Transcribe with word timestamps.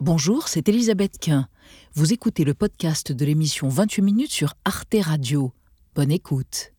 Bonjour, 0.00 0.46
c'est 0.46 0.68
Elisabeth 0.68 1.18
Quint. 1.18 1.48
Vous 1.94 2.12
écoutez 2.12 2.44
le 2.44 2.54
podcast 2.54 3.10
de 3.10 3.24
l'émission 3.24 3.68
28 3.68 4.02
minutes 4.02 4.30
sur 4.30 4.54
Arte 4.64 4.94
Radio. 5.02 5.50
Bonne 5.96 6.12
écoute. 6.12 6.72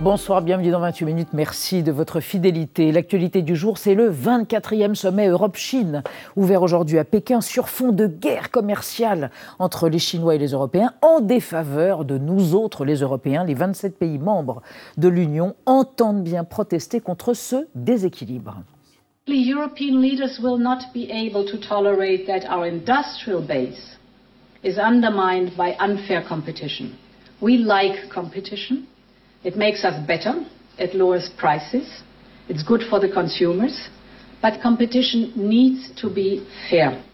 Bonsoir, 0.00 0.42
bienvenue 0.42 0.70
dans 0.70 0.80
28 0.80 1.06
minutes. 1.06 1.28
Merci 1.32 1.82
de 1.82 1.90
votre 1.90 2.20
fidélité. 2.20 2.92
L'actualité 2.92 3.40
du 3.40 3.56
jour, 3.56 3.78
c'est 3.78 3.94
le 3.94 4.12
24e 4.12 4.94
sommet 4.94 5.28
Europe-Chine, 5.28 6.02
ouvert 6.36 6.60
aujourd'hui 6.60 6.98
à 6.98 7.04
Pékin 7.04 7.40
sur 7.40 7.70
fond 7.70 7.92
de 7.92 8.06
guerre 8.06 8.50
commerciale 8.50 9.30
entre 9.58 9.88
les 9.88 9.98
Chinois 9.98 10.34
et 10.34 10.38
les 10.38 10.50
Européens 10.50 10.92
en 11.00 11.20
défaveur 11.20 12.04
de 12.04 12.18
nous 12.18 12.54
autres, 12.54 12.84
les 12.84 12.96
Européens. 12.96 13.44
Les 13.44 13.54
27 13.54 13.98
pays 13.98 14.18
membres 14.18 14.60
de 14.98 15.08
l'Union 15.08 15.56
entendent 15.64 16.22
bien 16.22 16.44
protester 16.44 17.00
contre 17.00 17.32
ce 17.32 17.66
déséquilibre. 17.74 18.58
European 19.36 20.00
leaders 20.00 20.38
will 20.42 20.58
not 20.58 20.92
be 20.92 21.10
able 21.10 21.46
to 21.46 21.60
tolerate 21.60 22.26
that 22.26 22.44
our 22.46 22.66
industrial 22.66 23.46
base 23.46 23.96
is 24.62 24.78
undermined 24.78 25.56
by 25.56 25.74
unfair 25.74 26.24
competition. 26.26 26.98
We 27.40 27.58
like 27.58 28.10
competition. 28.10 28.88
It 29.44 29.56
makes 29.56 29.84
us 29.84 30.04
better. 30.06 30.44
It 30.78 30.94
lowers 30.94 31.30
prices. 31.36 32.02
It's 32.48 32.62
good 32.62 32.82
for 32.88 32.98
the 33.00 33.10
consumers. 33.10 33.88
But 34.42 34.60
competition 34.62 35.32
needs 35.36 35.90
to 36.00 36.12
be 36.12 36.46
fair. 36.70 37.04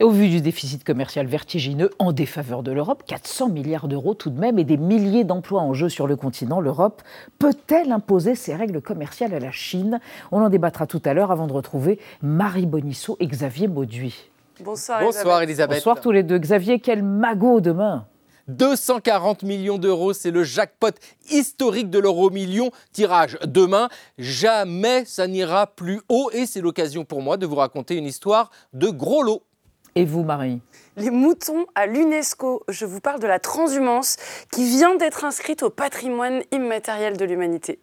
Et 0.00 0.04
au 0.04 0.10
vu 0.10 0.28
du 0.28 0.40
déficit 0.40 0.84
commercial 0.84 1.26
vertigineux 1.26 1.90
en 1.98 2.12
défaveur 2.12 2.62
de 2.62 2.72
l'Europe, 2.72 3.02
400 3.06 3.48
milliards 3.50 3.88
d'euros 3.88 4.14
tout 4.14 4.30
de 4.30 4.40
même 4.40 4.58
et 4.58 4.64
des 4.64 4.76
milliers 4.76 5.24
d'emplois 5.24 5.60
en 5.60 5.74
jeu 5.74 5.88
sur 5.88 6.06
le 6.06 6.16
continent, 6.16 6.60
l'Europe 6.60 7.02
peut-elle 7.38 7.92
imposer 7.92 8.34
ses 8.34 8.54
règles 8.54 8.80
commerciales 8.80 9.34
à 9.34 9.40
la 9.40 9.52
Chine? 9.52 10.00
On 10.32 10.42
en 10.42 10.48
débattra 10.48 10.86
tout 10.86 11.02
à 11.04 11.14
l'heure 11.14 11.30
avant 11.30 11.46
de 11.46 11.52
retrouver 11.52 11.98
Marie 12.22 12.66
Bonisseau 12.66 13.16
et 13.20 13.26
Xavier 13.26 13.68
Mauduit. 13.68 14.30
Bonsoir, 14.62 15.00
Bonsoir 15.02 15.42
Elisabeth. 15.42 15.78
Bonsoir 15.78 16.00
tous 16.00 16.10
les 16.10 16.22
deux. 16.22 16.38
Xavier, 16.38 16.80
quel 16.80 17.02
magot 17.02 17.60
demain 17.60 18.06
240 18.48 19.44
millions 19.44 19.78
d'euros, 19.78 20.12
c'est 20.12 20.30
le 20.30 20.44
jackpot 20.44 20.90
historique 21.30 21.88
de 21.88 21.98
l'euro 21.98 22.30
million. 22.30 22.70
Tirage 22.92 23.38
demain. 23.44 23.88
Jamais 24.18 25.04
ça 25.04 25.26
n'ira 25.26 25.66
plus 25.68 26.00
haut 26.08 26.30
et 26.32 26.46
c'est 26.46 26.60
l'occasion 26.60 27.04
pour 27.04 27.22
moi 27.22 27.36
de 27.36 27.46
vous 27.46 27.56
raconter 27.56 27.96
une 27.96 28.06
histoire 28.06 28.50
de 28.72 28.88
gros 28.88 29.22
lot. 29.22 29.42
Et 30.00 30.06
vous, 30.06 30.24
Marie 30.24 30.62
Les 30.96 31.10
moutons 31.10 31.66
à 31.74 31.84
l'UNESCO. 31.84 32.62
Je 32.70 32.86
vous 32.86 33.00
parle 33.00 33.20
de 33.20 33.26
la 33.26 33.38
transhumance 33.38 34.16
qui 34.50 34.64
vient 34.64 34.96
d'être 34.96 35.26
inscrite 35.26 35.62
au 35.62 35.68
patrimoine 35.68 36.42
immatériel 36.52 37.18
de 37.18 37.24
l'humanité. 37.26 37.78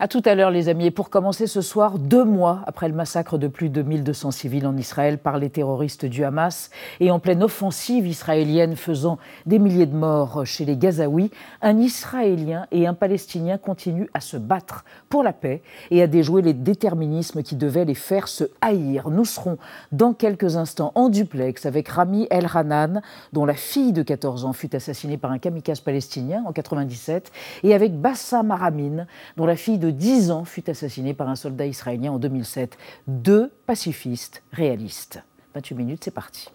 À 0.00 0.08
tout 0.08 0.22
à 0.24 0.34
l'heure, 0.34 0.50
les 0.50 0.68
amis. 0.68 0.86
Et 0.86 0.90
pour 0.90 1.08
commencer 1.08 1.46
ce 1.46 1.60
soir, 1.60 2.00
deux 2.00 2.24
mois 2.24 2.62
après 2.66 2.88
le 2.88 2.94
massacre 2.94 3.38
de 3.38 3.46
plus 3.46 3.68
de 3.68 3.80
1200 3.80 4.32
civils 4.32 4.66
en 4.66 4.76
Israël 4.76 5.18
par 5.18 5.38
les 5.38 5.50
terroristes 5.50 6.04
du 6.04 6.24
Hamas 6.24 6.70
et 6.98 7.12
en 7.12 7.20
pleine 7.20 7.44
offensive 7.44 8.04
israélienne 8.04 8.74
faisant 8.74 9.18
des 9.46 9.60
milliers 9.60 9.86
de 9.86 9.94
morts 9.94 10.44
chez 10.44 10.64
les 10.64 10.76
Gazaouis, 10.76 11.30
un 11.62 11.78
Israélien 11.78 12.66
et 12.72 12.88
un 12.88 12.94
Palestinien 12.94 13.56
continuent 13.56 14.08
à 14.14 14.20
se 14.20 14.36
battre 14.36 14.84
pour 15.08 15.22
la 15.22 15.32
paix 15.32 15.62
et 15.92 16.02
à 16.02 16.08
déjouer 16.08 16.42
les 16.42 16.54
déterminismes 16.54 17.44
qui 17.44 17.54
devaient 17.54 17.84
les 17.84 17.94
faire 17.94 18.26
se 18.26 18.44
haïr. 18.60 19.10
Nous 19.10 19.24
serons 19.24 19.58
dans 19.92 20.12
quelques 20.12 20.56
instants 20.56 20.90
en 20.96 21.08
duplex 21.08 21.66
avec 21.66 21.86
Rami 21.86 22.26
El 22.30 22.48
Hanan, 22.52 23.00
dont 23.32 23.44
la 23.44 23.54
fille 23.54 23.92
de 23.92 24.02
14 24.02 24.44
ans 24.44 24.54
fut 24.54 24.74
assassinée 24.74 25.18
par 25.18 25.30
un 25.30 25.38
kamikaze 25.38 25.78
palestinien 25.78 26.42
en 26.46 26.52
97, 26.52 27.30
et 27.62 27.74
avec 27.74 27.96
Bassam 27.96 28.50
Aramin, 28.50 29.06
dont 29.36 29.46
la 29.46 29.54
fille 29.54 29.78
de 29.78 29.83
10 29.90 30.30
ans 30.30 30.44
fut 30.44 30.68
assassiné 30.70 31.14
par 31.14 31.28
un 31.28 31.36
soldat 31.36 31.66
israélien 31.66 32.12
en 32.12 32.18
2007. 32.18 32.76
Deux 33.06 33.50
pacifistes 33.66 34.42
réalistes. 34.52 35.22
28 35.54 35.74
minutes, 35.74 36.04
c'est 36.04 36.10
parti. 36.10 36.48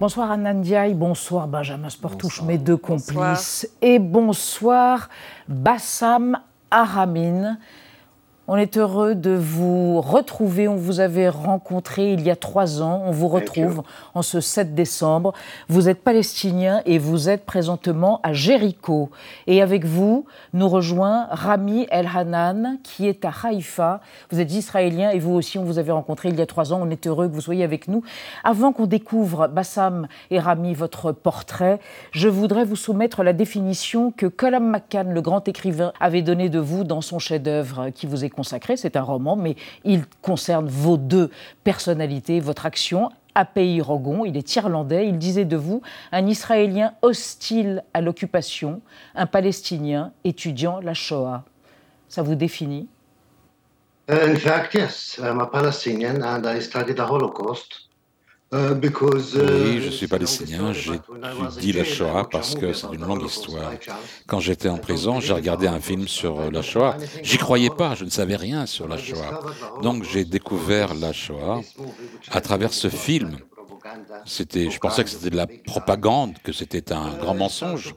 Bonsoir 0.00 0.30
Anand 0.30 0.60
Diaye, 0.60 0.94
bonsoir 0.94 1.48
Benjamin 1.48 1.88
Sportouche, 1.88 2.42
mes 2.42 2.56
deux 2.56 2.76
complices, 2.76 3.68
et 3.82 3.98
bonsoir 3.98 5.08
Bassam 5.48 6.38
Aramin. 6.70 7.58
On 8.50 8.56
est 8.56 8.78
heureux 8.78 9.14
de 9.14 9.32
vous 9.32 10.00
retrouver. 10.00 10.68
On 10.68 10.76
vous 10.76 11.00
avait 11.00 11.28
rencontré 11.28 12.14
il 12.14 12.22
y 12.22 12.30
a 12.30 12.36
trois 12.36 12.80
ans. 12.80 13.02
On 13.04 13.10
vous 13.10 13.28
retrouve 13.28 13.82
en 14.14 14.22
ce 14.22 14.40
7 14.40 14.74
décembre. 14.74 15.34
Vous 15.68 15.90
êtes 15.90 16.02
palestinien 16.02 16.80
et 16.86 16.98
vous 16.98 17.28
êtes 17.28 17.44
présentement 17.44 18.20
à 18.22 18.32
Jéricho. 18.32 19.10
Et 19.48 19.60
avec 19.60 19.84
vous, 19.84 20.24
nous 20.54 20.66
rejoint 20.66 21.26
Rami 21.30 21.86
El 21.90 22.08
Hanan, 22.10 22.78
qui 22.82 23.06
est 23.06 23.26
à 23.26 23.32
Haïfa. 23.44 24.00
Vous 24.30 24.40
êtes 24.40 24.50
israélien 24.54 25.10
et 25.10 25.18
vous 25.18 25.34
aussi, 25.34 25.58
on 25.58 25.64
vous 25.64 25.78
avait 25.78 25.92
rencontré 25.92 26.30
il 26.30 26.38
y 26.38 26.40
a 26.40 26.46
trois 26.46 26.72
ans. 26.72 26.80
On 26.82 26.88
est 26.88 27.06
heureux 27.06 27.28
que 27.28 27.34
vous 27.34 27.42
soyez 27.42 27.64
avec 27.64 27.86
nous. 27.86 28.02
Avant 28.44 28.72
qu'on 28.72 28.86
découvre, 28.86 29.48
Bassam 29.48 30.08
et 30.30 30.40
Rami, 30.40 30.72
votre 30.72 31.12
portrait, 31.12 31.80
je 32.12 32.30
voudrais 32.30 32.64
vous 32.64 32.76
soumettre 32.76 33.22
la 33.22 33.34
définition 33.34 34.10
que 34.10 34.24
Colum 34.24 34.70
McCann, 34.70 35.12
le 35.12 35.20
grand 35.20 35.46
écrivain, 35.48 35.92
avait 36.00 36.22
donnée 36.22 36.48
de 36.48 36.58
vous 36.58 36.84
dans 36.84 37.02
son 37.02 37.18
chef-d'œuvre 37.18 37.90
qui 37.90 38.06
vous 38.06 38.24
est 38.24 38.37
C'est 38.44 38.96
un 38.96 39.02
roman, 39.02 39.36
mais 39.36 39.56
il 39.84 40.04
concerne 40.22 40.68
vos 40.68 40.96
deux 40.96 41.30
personnalités, 41.64 42.40
votre 42.40 42.66
action. 42.66 43.10
Apei 43.34 43.80
Rogon, 43.80 44.24
il 44.24 44.36
est 44.36 44.56
irlandais, 44.56 45.08
il 45.08 45.18
disait 45.18 45.44
de 45.44 45.56
vous 45.56 45.80
un 46.10 46.26
Israélien 46.26 46.94
hostile 47.02 47.84
à 47.94 48.00
l'occupation, 48.00 48.80
un 49.14 49.26
Palestinien 49.26 50.12
étudiant 50.24 50.80
la 50.80 50.94
Shoah. 50.94 51.44
Ça 52.08 52.22
vous 52.22 52.34
définit? 52.34 52.88
In 54.08 54.36
fact, 54.36 54.74
yes, 54.74 55.20
I'm 55.22 55.40
a 55.40 55.46
Palestinian 55.46 56.22
and 56.22 56.46
I 56.46 56.60
studied 56.60 56.96
the 56.96 57.08
Holocaust. 57.08 57.87
Uh, 58.50 58.72
because, 58.74 59.34
uh, 59.34 59.40
Oui, 59.40 59.80
je 59.82 59.90
suis 59.90 60.06
palestinien, 60.06 60.72
j'étudie 60.72 61.72
la 61.72 61.84
Shoah 61.84 62.26
parce 62.30 62.54
que 62.54 62.72
c'est 62.72 62.86
une 62.94 63.04
longue 63.06 63.24
histoire. 63.24 63.72
Quand 64.26 64.40
j'étais 64.40 64.70
en 64.70 64.78
prison, 64.78 65.20
j'ai 65.20 65.34
regardé 65.34 65.66
un 65.66 65.80
film 65.80 66.08
sur 66.08 66.40
euh, 66.40 66.50
la 66.50 66.62
Shoah. 66.62 66.96
J'y 67.22 67.36
croyais 67.36 67.68
pas, 67.68 67.94
je 67.94 68.06
ne 68.06 68.10
savais 68.10 68.36
rien 68.36 68.64
sur 68.64 68.88
la 68.88 68.96
Shoah. 68.96 69.40
Donc 69.82 70.04
j'ai 70.04 70.24
découvert 70.24 70.94
la 70.94 71.12
Shoah 71.12 71.60
à 72.30 72.40
travers 72.40 72.72
ce 72.72 72.88
film. 72.88 73.36
C'était, 74.24 74.70
je 74.70 74.78
pensais 74.78 75.04
que 75.04 75.10
c'était 75.10 75.30
de 75.30 75.36
la 75.36 75.46
propagande, 75.46 76.34
que 76.42 76.52
c'était 76.52 76.92
un 76.92 77.18
grand 77.18 77.34
mensonge. 77.34 77.94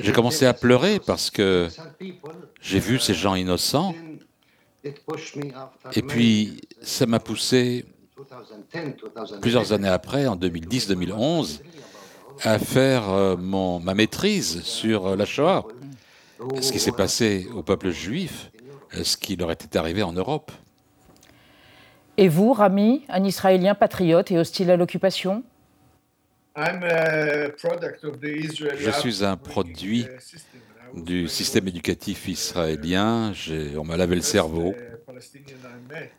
J'ai 0.00 0.12
commencé 0.12 0.46
à 0.46 0.52
pleurer 0.52 0.98
parce 0.98 1.30
que 1.30 1.68
j'ai 2.60 2.80
vu 2.80 2.98
ces 2.98 3.14
gens 3.14 3.36
innocents. 3.36 3.94
Et 5.92 6.02
puis, 6.02 6.60
ça 6.82 7.06
m'a 7.06 7.20
poussé 7.20 7.84
plusieurs 9.40 9.72
années 9.72 9.88
après, 9.88 10.26
en 10.26 10.36
2010-2011, 10.36 11.60
à 12.42 12.58
faire 12.58 13.10
euh, 13.10 13.36
mon, 13.36 13.80
ma 13.80 13.94
maîtrise 13.94 14.62
sur 14.62 15.08
euh, 15.08 15.16
la 15.16 15.24
Shoah, 15.24 15.66
ce 16.60 16.72
qui 16.72 16.78
s'est 16.78 16.92
passé 16.92 17.48
au 17.54 17.62
peuple 17.62 17.90
juif, 17.90 18.50
euh, 18.94 19.04
ce 19.04 19.16
qui 19.16 19.36
leur 19.36 19.50
était 19.50 19.76
arrivé 19.76 20.02
en 20.02 20.12
Europe. 20.12 20.50
Et 22.16 22.28
vous, 22.28 22.52
Rami, 22.52 23.04
un 23.08 23.24
Israélien 23.24 23.74
patriote 23.74 24.30
et 24.30 24.38
hostile 24.38 24.70
à 24.70 24.76
l'occupation? 24.76 25.42
Je 26.56 27.50
suis 28.98 29.24
un 29.24 29.36
produit 29.36 30.06
du 30.94 31.28
système 31.28 31.68
éducatif 31.68 32.28
israélien. 32.28 33.32
On 33.76 33.84
m'a 33.84 33.96
lavé 33.96 34.16
le 34.16 34.22
cerveau. 34.22 34.74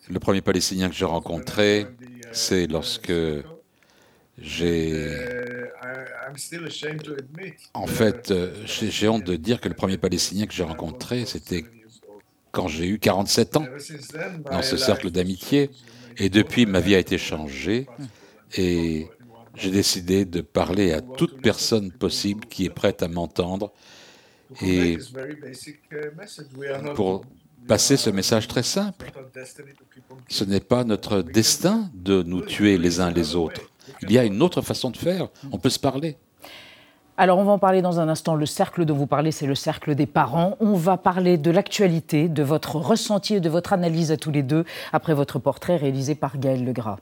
Le 0.10 0.20
premier 0.20 0.42
Palestinien 0.42 0.90
que 0.90 0.96
j'ai 0.96 1.06
rencontré, 1.06 1.88
c'est 2.32 2.68
lorsque 2.68 3.14
j'ai... 4.38 5.10
En 7.74 7.88
fait, 7.88 8.32
euh, 8.32 8.54
j'ai 8.66 9.08
honte 9.08 9.24
de 9.24 9.36
dire 9.36 9.60
que 9.60 9.68
le 9.68 9.76
premier 9.76 9.98
Palestinien 9.98 10.46
que 10.46 10.54
j'ai 10.54 10.64
rencontré, 10.64 11.26
c'était 11.26 11.66
quand 12.52 12.68
j'ai 12.68 12.88
eu 12.88 13.00
47 13.00 13.58
ans, 13.58 13.66
dans 14.50 14.62
ce 14.62 14.78
cercle 14.78 15.10
d'amitié. 15.12 15.70
Et 16.18 16.30
depuis, 16.30 16.66
ma 16.66 16.80
vie 16.80 16.96
a 16.96 17.00
été 17.00 17.18
changée. 17.18 17.88
Et 18.58 19.08
j'ai 19.56 19.72
décidé 19.72 20.26
de 20.26 20.42
parler 20.42 20.92
à 20.92 21.02
toute 21.02 21.42
personne 21.42 21.92
possible 21.92 22.46
qui 22.46 22.66
est 22.66 22.70
prête 22.70 23.04
à 23.04 23.08
m'entendre. 23.08 23.72
Et 24.62 24.98
pour 26.96 27.24
passer 27.68 27.98
ce 27.98 28.10
message 28.10 28.48
très 28.48 28.64
simple, 28.64 29.12
ce 30.28 30.44
n'est 30.44 30.60
pas 30.60 30.84
notre 30.84 31.22
destin 31.22 31.90
de 31.94 32.24
nous 32.24 32.42
tuer 32.42 32.78
les 32.78 33.00
uns 33.00 33.12
les 33.12 33.36
autres. 33.36 33.62
Il 34.02 34.12
y 34.12 34.18
a 34.18 34.24
une 34.26 34.42
autre 34.42 34.62
façon 34.62 34.90
de 34.90 34.98
faire. 34.98 35.28
On 35.52 35.58
peut 35.58 35.70
se 35.70 35.80
parler. 35.80 36.18
Alors, 37.18 37.38
on 37.38 37.44
va 37.44 37.52
en 37.52 37.60
parler 37.60 37.82
dans 37.82 38.00
un 38.00 38.10
instant. 38.10 38.36
Le 38.36 38.46
cercle 38.46 38.84
dont 38.86 38.96
vous 38.96 39.06
parlez, 39.06 39.32
c'est 39.32 39.46
le 39.46 39.54
cercle 39.54 39.94
des 39.96 40.08
parents. 40.08 40.58
On 40.60 40.74
va 40.74 40.98
parler 40.98 41.38
de 41.38 41.52
l'actualité, 41.52 42.30
de 42.30 42.42
votre 42.42 42.78
ressenti 42.78 43.36
et 43.36 43.40
de 43.40 43.50
votre 43.50 43.74
analyse 43.74 44.12
à 44.12 44.18
tous 44.18 44.32
les 44.32 44.44
deux 44.44 44.66
après 44.92 45.14
votre 45.14 45.38
portrait 45.38 45.76
réalisé 45.76 46.16
par 46.16 46.40
Gaël 46.40 46.66
Legras. 46.66 46.98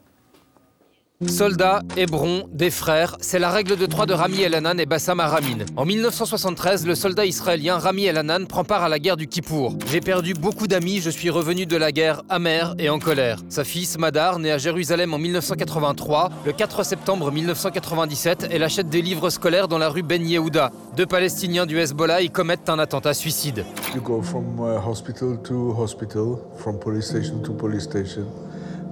Soldats, 1.27 1.81
Hébron, 1.97 2.47
des 2.53 2.71
frères, 2.71 3.17
c'est 3.19 3.39
la 3.39 3.49
règle 3.49 3.75
de 3.75 3.85
trois 3.85 4.05
de 4.05 4.13
Rami 4.13 4.41
Elanan 4.41 4.79
et 4.79 4.85
Bassam 4.85 5.19
Aramin. 5.19 5.65
En 5.75 5.83
1973, 5.83 6.87
le 6.87 6.95
soldat 6.95 7.25
israélien 7.25 7.77
Rami 7.77 8.05
Elanan 8.05 8.47
prend 8.47 8.63
part 8.63 8.83
à 8.83 8.87
la 8.87 8.99
guerre 8.99 9.17
du 9.17 9.27
Kippour. 9.27 9.75
J'ai 9.87 9.99
perdu 9.99 10.33
beaucoup 10.33 10.65
d'amis, 10.65 11.01
je 11.01 11.09
suis 11.09 11.29
revenu 11.29 11.65
de 11.65 11.75
la 11.75 11.91
guerre 11.91 12.23
amer 12.29 12.73
et 12.79 12.89
en 12.89 12.99
colère. 12.99 13.41
Sa 13.49 13.65
fille 13.65 13.85
Smadar, 13.85 14.39
née 14.39 14.49
à 14.49 14.57
Jérusalem 14.57 15.13
en 15.13 15.17
1983, 15.17 16.29
le 16.45 16.53
4 16.53 16.83
septembre 16.83 17.33
1997, 17.33 18.47
elle 18.49 18.63
achète 18.63 18.87
des 18.87 19.01
livres 19.01 19.29
scolaires 19.29 19.67
dans 19.67 19.77
la 19.77 19.89
rue 19.89 20.03
Ben 20.03 20.25
Yehuda. 20.25 20.71
Deux 20.95 21.05
Palestiniens 21.05 21.65
du 21.65 21.79
Hezbollah 21.79 22.21
y 22.21 22.29
commettent 22.29 22.69
un 22.69 22.79
attentat 22.79 23.13
suicide. 23.13 23.65
You 23.93 23.99
go 24.01 24.21
from 24.21 24.57
uh, 24.61 24.79
hospital 24.79 25.37
to 25.43 25.75
hospital, 25.77 26.39
from 26.55 26.79
police 26.79 27.07
station 27.09 27.41
to 27.43 27.51
police 27.51 27.83
station. 27.83 28.25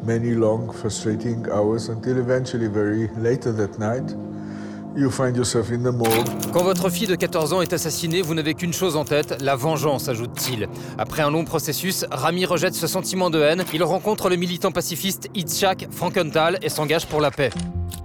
Many 0.05 0.31
long, 0.31 0.71
frustrating 0.71 1.45
hours 1.51 1.89
until 1.89 2.17
eventually, 2.17 2.67
very 2.67 3.09
later 3.17 3.53
that 3.53 3.79
night, 3.79 4.15
you 4.95 5.09
find 5.09 5.35
yourself 5.35 5.69
in 5.71 5.83
the 5.83 5.93
morgue. 5.93 6.27
Quand 6.53 6.63
votre 6.63 6.89
fille 6.89 7.07
de 7.07 7.15
14 7.15 7.53
ans 7.53 7.61
est 7.61 7.73
assassinée, 7.73 8.21
vous 8.21 8.33
n'avez 8.33 8.53
qu'une 8.53 8.73
chose 8.73 8.95
en 8.95 9.05
tête, 9.05 9.41
la 9.41 9.55
vengeance, 9.55 10.09
ajoute-t-il. 10.09 10.67
Après 10.97 11.21
un 11.21 11.29
long 11.29 11.45
processus, 11.45 12.05
Rami 12.09 12.45
rejette 12.45 12.73
ce 12.73 12.87
sentiment 12.87 13.29
de 13.29 13.39
haine. 13.39 13.63
Il 13.73 13.83
rencontre 13.83 14.29
le 14.29 14.35
militant 14.35 14.71
pacifiste 14.71 15.29
Itzhak 15.35 15.87
Frankenthal 15.91 16.57
et 16.61 16.69
s'engage 16.69 17.05
pour 17.05 17.21
la 17.21 17.31
paix. 17.31 17.51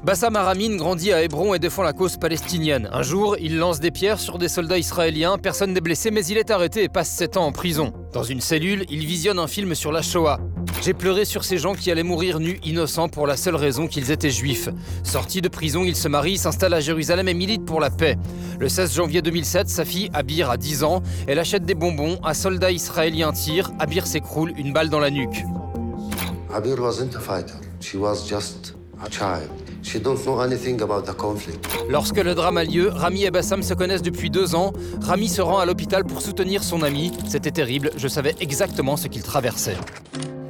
Bassam 0.05 0.35
Aramin 0.35 0.77
grandit 0.77 1.13
à 1.13 1.23
Hébron 1.23 1.55
et 1.55 1.61
défend 1.61 1.85
la 1.85 1.93
cause 1.93 2.17
palestinienne. 2.17 2.91
Un 2.93 3.03
jour, 3.03 3.37
il 3.41 3.57
lance 3.57 3.79
des 3.79 3.93
pierres 3.93 4.19
sur 4.19 4.37
des 4.37 4.49
soldats 4.49 4.79
israéliens, 4.79 5.39
personne 5.39 5.73
n'est 5.73 5.81
blessé, 5.81 6.11
mais 6.11 6.27
il 6.27 6.39
est 6.39 6.51
arrêté 6.51 6.83
et 6.83 6.89
passe 6.89 7.09
7 7.11 7.37
ans 7.37 7.47
en 7.47 7.53
prison. 7.53 7.93
Dans 8.13 8.25
une 8.25 8.41
cellule, 8.41 8.85
il 8.91 9.07
visionne 9.07 9.39
un 9.39 9.47
film 9.47 9.77
sur 9.77 9.93
la 9.93 10.03
Shoah. 10.03 10.41
J'ai 10.85 10.95
pleuré 10.95 11.25
sur 11.25 11.45
ces 11.45 11.59
gens 11.59 11.77
qui 11.77 11.93
allaient 11.93 12.03
mourir 12.03 12.41
nus, 12.41 12.59
innocents, 12.65 13.09
pour 13.09 13.29
la 13.29 13.37
seule 13.37 13.55
raison 13.55 13.87
qu'ils 13.87 14.11
étaient 14.11 14.31
juifs. 14.31 14.69
Sorti 15.05 15.41
de 15.41 15.47
prison, 15.47 15.85
il 15.85 15.95
se 15.95 16.09
marie, 16.09 16.37
s'installe 16.37 16.75
à 16.75 16.81
Jérusalem 16.81 17.29
et 17.29 17.35
milite 17.35 17.65
pour 17.65 17.79
la 17.79 17.89
paix. 17.89 18.19
Le 18.59 18.69
16 18.69 18.93
janvier 18.93 19.23
2007, 19.23 19.69
sa 19.69 19.85
fille, 19.85 20.11
Abir, 20.13 20.51
a 20.51 20.57
10 20.57 20.83
ans. 20.83 21.01
Elle 21.29 21.39
achète 21.39 21.65
des 21.65 21.77
bonbons, 21.77 22.19
un 22.25 22.35
soldat 22.35 22.73
israélien 22.73 23.31
tire, 23.31 23.71
Abir 23.79 24.09
s'écroule, 24.09 24.55
une 24.59 24.73
balle 24.73 24.89
dans 24.89 24.99
la 24.99 25.11
nuque. 25.11 25.45
Abir 26.53 26.81
wasn't 26.81 27.15
a 27.15 27.21
fighter. 27.21 27.55
She 27.81 27.95
was 27.95 28.27
just 28.29 28.75
a 29.01 29.09
child. 29.09 29.51
She 29.85 30.01
don't 30.01 30.19
know 30.27 30.41
anything 30.41 30.83
about 30.83 31.03
the 31.03 31.15
conflict. 31.17 31.65
Lorsque 31.89 32.19
le 32.19 32.35
drame 32.35 32.57
a 32.57 32.65
lieu, 32.65 32.89
Rami 32.89 33.23
et 33.23 33.31
Bassam 33.31 33.63
se 33.63 33.75
connaissent 33.75 34.03
depuis 34.03 34.31
deux 34.31 34.57
ans. 34.57 34.73
Rami 35.01 35.29
se 35.29 35.43
rend 35.43 35.61
à 35.61 35.65
l'hôpital 35.65 36.05
pour 36.05 36.23
soutenir 36.23 36.65
son 36.65 36.83
ami. 36.83 37.13
C'était 37.29 37.53
terrible, 37.53 37.93
je 37.97 38.09
savais 38.09 38.35
exactement 38.41 38.97
ce 38.97 39.07
qu'il 39.07 39.23
traversait. 39.23 39.77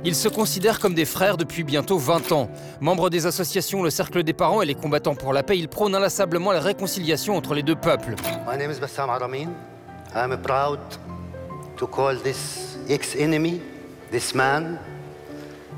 Ils 0.05 0.17
se 0.17 0.29
considèrent 0.29 0.81
comme 0.81 0.95
des 0.95 1.05
frères 1.05 1.37
depuis 1.37 1.63
bientôt 1.63 1.97
20 1.97 2.33
ans. 2.33 2.51
Membres 2.81 3.09
des 3.09 3.27
associations 3.27 3.85
Le 3.85 3.91
Cercle 3.91 4.25
des 4.25 4.33
Parents 4.33 4.61
et 4.61 4.67
les 4.67 4.75
Combattants 4.75 5.15
pour 5.15 5.33
la 5.33 5.45
Paix, 5.45 5.57
ils 5.57 5.69
prônent 5.69 5.95
inlassablement 5.95 6.51
la 6.51 6.61
réconciliation 6.61 7.37
entre 7.37 7.55
les 7.55 7.63
deux 7.63 7.77
peuples. 7.77 8.17
My 8.51 8.59
name 8.59 8.73
is 8.73 8.81
Bassam 8.81 9.11
Aramin. 9.11 9.51
I'm 10.13 10.37
proud 10.43 10.81
to 11.77 11.87
call 11.87 12.17
this 12.17 12.77
ex-enemy, 12.89 13.61
this 14.11 14.35
man, 14.35 14.79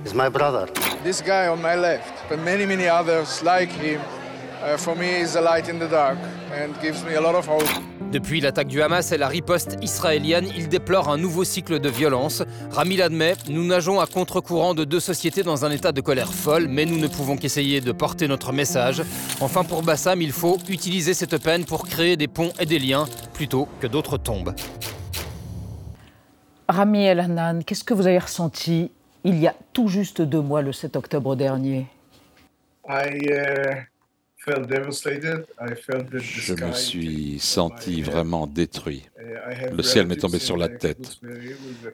is 0.06 0.14
my 0.14 0.30
brother. 0.30 0.68
This 1.04 1.20
guy 1.20 1.46
on 1.48 1.60
my 1.60 1.76
left, 1.76 2.26
but 2.30 2.38
many, 2.38 2.64
many 2.64 2.88
others 2.88 3.42
like 3.42 3.70
him, 3.70 4.00
uh, 4.62 4.78
for 4.78 4.96
me 4.96 5.20
is 5.20 5.36
a 5.36 5.42
light 5.42 5.68
in 5.68 5.78
the 5.78 5.88
dark 5.88 6.18
and 6.50 6.74
gives 6.80 7.04
me 7.04 7.14
a 7.14 7.20
lot 7.20 7.34
of 7.34 7.46
hope. 7.46 7.68
Depuis 8.14 8.40
l'attaque 8.40 8.68
du 8.68 8.80
Hamas 8.80 9.10
et 9.10 9.18
la 9.18 9.26
riposte 9.26 9.76
israélienne, 9.82 10.46
il 10.56 10.68
déplore 10.68 11.08
un 11.08 11.18
nouveau 11.18 11.42
cycle 11.42 11.80
de 11.80 11.88
violence. 11.88 12.44
Rami 12.70 12.96
l'admet, 12.96 13.34
nous 13.48 13.66
nageons 13.66 13.98
à 13.98 14.06
contre-courant 14.06 14.72
de 14.72 14.84
deux 14.84 15.00
sociétés 15.00 15.42
dans 15.42 15.64
un 15.64 15.72
état 15.72 15.90
de 15.90 16.00
colère 16.00 16.32
folle, 16.32 16.68
mais 16.68 16.86
nous 16.86 17.00
ne 17.00 17.08
pouvons 17.08 17.36
qu'essayer 17.36 17.80
de 17.80 17.90
porter 17.90 18.28
notre 18.28 18.52
message. 18.52 19.02
Enfin, 19.40 19.64
pour 19.64 19.82
Bassam, 19.82 20.22
il 20.22 20.30
faut 20.30 20.58
utiliser 20.68 21.12
cette 21.12 21.42
peine 21.42 21.64
pour 21.64 21.88
créer 21.88 22.16
des 22.16 22.28
ponts 22.28 22.52
et 22.60 22.66
des 22.66 22.78
liens, 22.78 23.06
plutôt 23.32 23.66
que 23.80 23.88
d'autres 23.88 24.16
tombes. 24.16 24.54
Rami 26.68 27.06
El 27.06 27.18
Hanan, 27.18 27.64
qu'est-ce 27.64 27.82
que 27.82 27.94
vous 27.94 28.06
avez 28.06 28.20
ressenti 28.20 28.92
il 29.24 29.40
y 29.40 29.48
a 29.48 29.56
tout 29.72 29.88
juste 29.88 30.22
deux 30.22 30.40
mois, 30.40 30.62
le 30.62 30.70
7 30.70 30.94
octobre 30.94 31.34
dernier? 31.34 31.88
I 32.88 33.08
uh, 33.32 33.93
Je 34.46 34.54
me 36.64 36.72
suis 36.72 37.38
senti 37.38 38.02
vraiment 38.02 38.46
détruit. 38.46 39.04
Uh, 39.18 39.70
Le 39.74 39.82
ciel 39.82 40.06
m'est 40.06 40.16
tombé 40.16 40.38
sur 40.38 40.56
la 40.56 40.68
tête. 40.68 41.18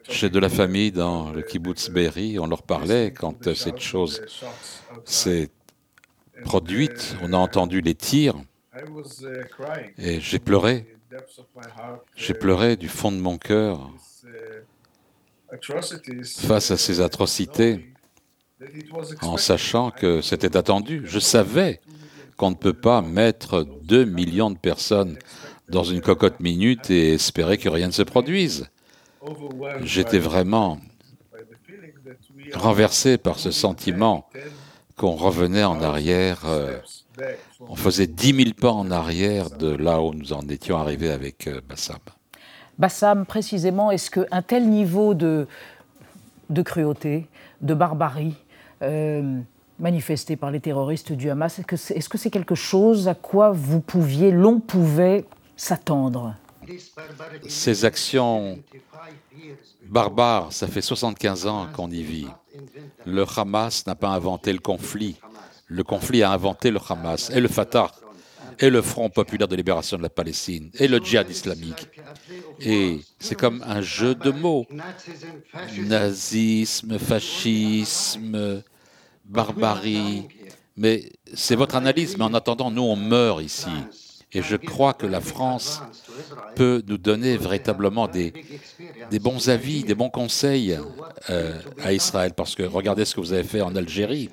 J'ai 0.09 0.29
de 0.29 0.39
la 0.39 0.49
famille 0.49 0.91
dans 0.91 1.31
le 1.31 1.41
kibbutz 1.43 1.89
Be'eri. 1.89 2.37
On 2.39 2.47
leur 2.47 2.63
parlait 2.63 3.13
quand 3.13 3.47
euh, 3.47 3.55
cette 3.55 3.79
chose 3.79 4.21
s'est 5.05 5.49
produite. 6.43 7.15
uh, 7.15 7.19
On 7.23 7.31
a 7.33 7.37
entendu 7.37 7.81
les 7.81 7.95
tirs 7.95 8.35
uh, 8.75 8.79
et 9.97 10.19
j'ai 10.19 10.39
pleuré. 10.39 10.97
Heart, 11.11 12.03
J'ai 12.15 12.33
uh, 12.33 12.37
pleuré 12.37 12.75
du 12.75 12.89
fond 12.89 13.11
de 13.11 13.17
mon 13.17 13.37
cœur 13.37 13.91
uh, 14.25 14.29
face 16.25 16.71
à 16.71 16.75
uh, 16.75 16.77
ces 16.77 17.01
atrocités 17.01 17.93
en 19.21 19.37
sachant 19.37 19.91
que 19.91 20.21
c'était 20.21 20.57
attendu. 20.57 21.03
Je 21.05 21.19
savais 21.19 21.79
qu'on 22.41 22.49
ne 22.49 22.55
peut 22.55 22.73
pas 22.73 23.03
mettre 23.03 23.67
2 23.83 24.03
millions 24.03 24.49
de 24.49 24.57
personnes 24.57 25.15
dans 25.69 25.83
une 25.83 26.01
cocotte 26.01 26.39
minute 26.39 26.89
et 26.89 27.13
espérer 27.13 27.59
que 27.59 27.69
rien 27.69 27.85
ne 27.85 27.91
se 27.91 28.01
produise. 28.01 28.67
J'étais 29.83 30.17
vraiment 30.17 30.79
renversé 32.55 33.19
par 33.19 33.37
ce 33.37 33.51
sentiment 33.51 34.27
qu'on 34.97 35.11
revenait 35.11 35.63
en 35.63 35.83
arrière. 35.83 36.41
euh, 36.45 36.79
on 37.59 37.75
faisait 37.75 38.07
10 38.07 38.33
000 38.33 38.49
pas 38.59 38.71
en 38.71 38.89
arrière 38.89 39.51
de 39.51 39.75
là 39.75 40.01
où 40.01 40.11
nous 40.11 40.33
en 40.33 40.41
étions 40.49 40.77
arrivés 40.79 41.11
avec 41.11 41.45
euh, 41.45 41.61
Bassam. 41.69 41.99
Bassam, 42.79 43.27
précisément, 43.27 43.91
est-ce 43.91 44.09
qu'un 44.09 44.41
tel 44.41 44.67
niveau 44.67 45.13
de, 45.13 45.47
de 46.49 46.61
cruauté, 46.63 47.27
de 47.61 47.75
barbarie, 47.75 48.33
euh, 48.81 49.39
manifesté 49.81 50.37
par 50.37 50.51
les 50.51 50.59
terroristes 50.61 51.11
du 51.11 51.29
Hamas, 51.29 51.59
est-ce 51.59 51.67
que 51.67 51.75
c'est 51.75 51.95
est 51.95 52.07
-ce 52.07 52.17
c'est 52.17 52.29
quelque 52.29 52.55
chose 52.55 53.07
à 53.07 53.15
quoi 53.15 53.51
vous 53.51 53.81
pouviez, 53.81 54.31
l'on 54.31 54.59
pouvait 54.59 55.25
s'attendre? 55.57 56.35
Ces 57.47 57.83
actions 57.83 58.59
barbares, 59.89 60.53
ça 60.53 60.67
fait 60.67 60.81
75 60.81 61.47
ans 61.47 61.67
qu'on 61.73 61.89
y 61.89 62.03
vit. 62.03 62.27
Le 63.05 63.25
Hamas 63.35 63.85
n'a 63.87 63.95
pas 63.95 64.09
inventé 64.09 64.53
le 64.53 64.59
conflit. 64.59 65.15
Le 65.67 65.83
conflit 65.83 66.21
a 66.23 66.31
inventé 66.31 66.69
le 66.69 66.79
Hamas 66.87 67.31
et 67.35 67.41
le 67.41 67.47
Fatah 67.47 67.91
et 68.59 68.69
le 68.69 68.81
Front 68.81 69.09
populaire 69.09 69.47
de 69.47 69.55
libération 69.55 69.97
de 69.97 70.03
la 70.03 70.09
Palestine 70.09 70.69
et 70.77 70.87
le 70.87 70.99
djihad 70.99 71.29
islamique. 71.29 71.89
Et 72.59 72.99
c'est 73.19 73.35
comme 73.35 73.63
un 73.65 73.81
jeu 73.81 74.13
de 74.13 74.31
mots. 74.31 74.67
Nazisme, 75.79 76.99
fascisme, 76.99 78.61
barbarie. 79.31 80.27
Mais 80.77 81.11
c'est 81.33 81.55
votre 81.55 81.75
analyse. 81.75 82.17
Mais 82.17 82.23
en 82.23 82.33
attendant, 82.33 82.71
nous, 82.71 82.83
on 82.83 82.95
meurt 82.95 83.41
ici. 83.41 83.69
Et 84.33 84.41
je 84.41 84.55
crois 84.55 84.93
que 84.93 85.05
la 85.05 85.19
France 85.19 85.81
peut 86.55 86.81
nous 86.87 86.97
donner 86.97 87.35
véritablement 87.35 88.07
des, 88.07 88.31
bons 89.19 89.49
avis, 89.49 89.83
des 89.83 89.95
bons 89.95 90.09
conseils 90.09 90.77
euh, 91.29 91.59
à 91.83 91.91
Israël. 91.91 92.31
Parce 92.33 92.55
que 92.55 92.63
regardez 92.63 93.03
ce 93.03 93.13
que 93.13 93.19
vous 93.19 93.33
avez 93.33 93.43
fait 93.43 93.61
en 93.61 93.75
Algérie. 93.75 94.29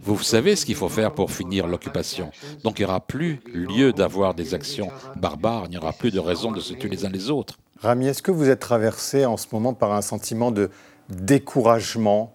Vous 0.00 0.22
savez 0.22 0.54
ce 0.54 0.64
qu'il 0.64 0.76
faut 0.76 0.88
faire 0.88 1.12
pour 1.12 1.32
finir 1.32 1.66
l'occupation. 1.66 2.30
Donc 2.62 2.78
il 2.78 2.82
n'y 2.82 2.88
aura 2.88 3.00
plus 3.00 3.40
lieu 3.52 3.92
d'avoir 3.92 4.34
des 4.34 4.54
actions 4.54 4.88
barbares, 5.16 5.64
il 5.66 5.70
n'y 5.70 5.76
aura 5.76 5.92
plus 5.92 6.10
de 6.10 6.20
raison 6.20 6.52
de 6.52 6.60
se 6.60 6.72
tuer 6.72 6.88
les 6.88 7.04
uns 7.04 7.10
les 7.10 7.28
autres. 7.28 7.58
Rami, 7.80 8.06
est-ce 8.06 8.22
que 8.22 8.30
vous 8.30 8.48
êtes 8.48 8.60
traversé 8.60 9.26
en 9.26 9.36
ce 9.36 9.46
moment 9.52 9.74
par 9.74 9.92
un 9.92 10.02
sentiment 10.02 10.52
de 10.52 10.70
découragement 11.08 12.34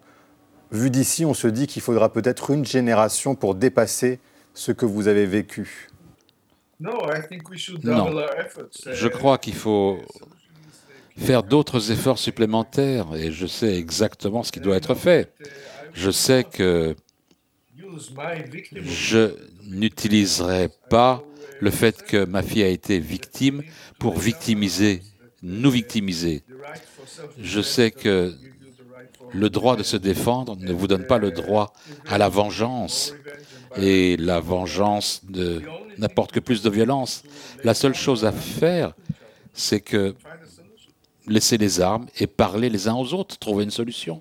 Vu 0.72 0.90
d'ici, 0.90 1.24
on 1.24 1.34
se 1.34 1.46
dit 1.46 1.66
qu'il 1.66 1.82
faudra 1.82 2.12
peut-être 2.12 2.50
une 2.50 2.64
génération 2.64 3.34
pour 3.34 3.54
dépasser 3.54 4.18
ce 4.54 4.72
que 4.72 4.84
vous 4.86 5.06
avez 5.08 5.26
vécu. 5.26 5.88
No, 6.80 6.90
I 7.10 7.26
think 7.28 7.48
we 7.48 7.58
should 7.58 7.82
Non. 7.84 8.06
double 8.06 8.18
our 8.18 8.40
efforts. 8.40 8.68
Je 8.92 9.06
Uh, 9.06 9.10
crois 9.10 9.38
qu'il 9.38 9.54
faut 9.54 9.98
faire 11.16 11.42
d'autres 11.42 11.90
efforts 11.90 12.18
supplémentaires 12.18 13.06
et 13.14 13.32
je 13.32 13.46
sais 13.46 13.76
exactement 13.78 14.42
ce 14.42 14.52
qui 14.52 14.60
doit 14.60 14.76
être 14.76 14.94
fait. 14.94 15.32
Je 15.94 16.10
sais 16.10 16.44
que 16.44 16.94
je 18.74 19.34
n'utiliserai 19.70 20.68
pas 20.90 21.22
le 21.60 21.70
fait 21.70 22.02
que 22.02 22.24
ma 22.26 22.42
fille 22.42 22.62
a 22.62 22.68
été 22.68 22.98
victime 22.98 23.62
pour 23.98 24.18
victimiser, 24.18 25.02
nous 25.42 25.70
victimiser. 25.70 26.42
Je 27.40 27.62
sais 27.62 27.90
que 27.90 28.34
le 29.32 29.50
droit 29.50 29.76
de 29.76 29.82
se 29.82 29.96
défendre 29.96 30.56
ne 30.56 30.72
vous 30.72 30.86
donne 30.86 31.06
pas 31.06 31.18
le 31.18 31.30
droit 31.30 31.72
à 32.06 32.18
la 32.18 32.28
vengeance. 32.28 33.14
Et 33.76 34.16
la 34.16 34.40
vengeance 34.40 35.22
n'apporte 35.98 36.32
que 36.32 36.40
plus 36.40 36.62
de 36.62 36.70
violence. 36.70 37.22
La 37.64 37.74
seule 37.74 37.94
chose 37.94 38.24
à 38.24 38.32
faire, 38.32 38.94
c'est 39.52 39.80
que 39.80 40.14
laisser 41.26 41.58
les 41.58 41.80
armes 41.80 42.06
et 42.18 42.26
parler 42.26 42.68
les 42.68 42.88
uns 42.88 42.94
aux 42.94 43.12
autres, 43.12 43.38
trouver 43.38 43.64
une 43.64 43.70
solution. 43.70 44.20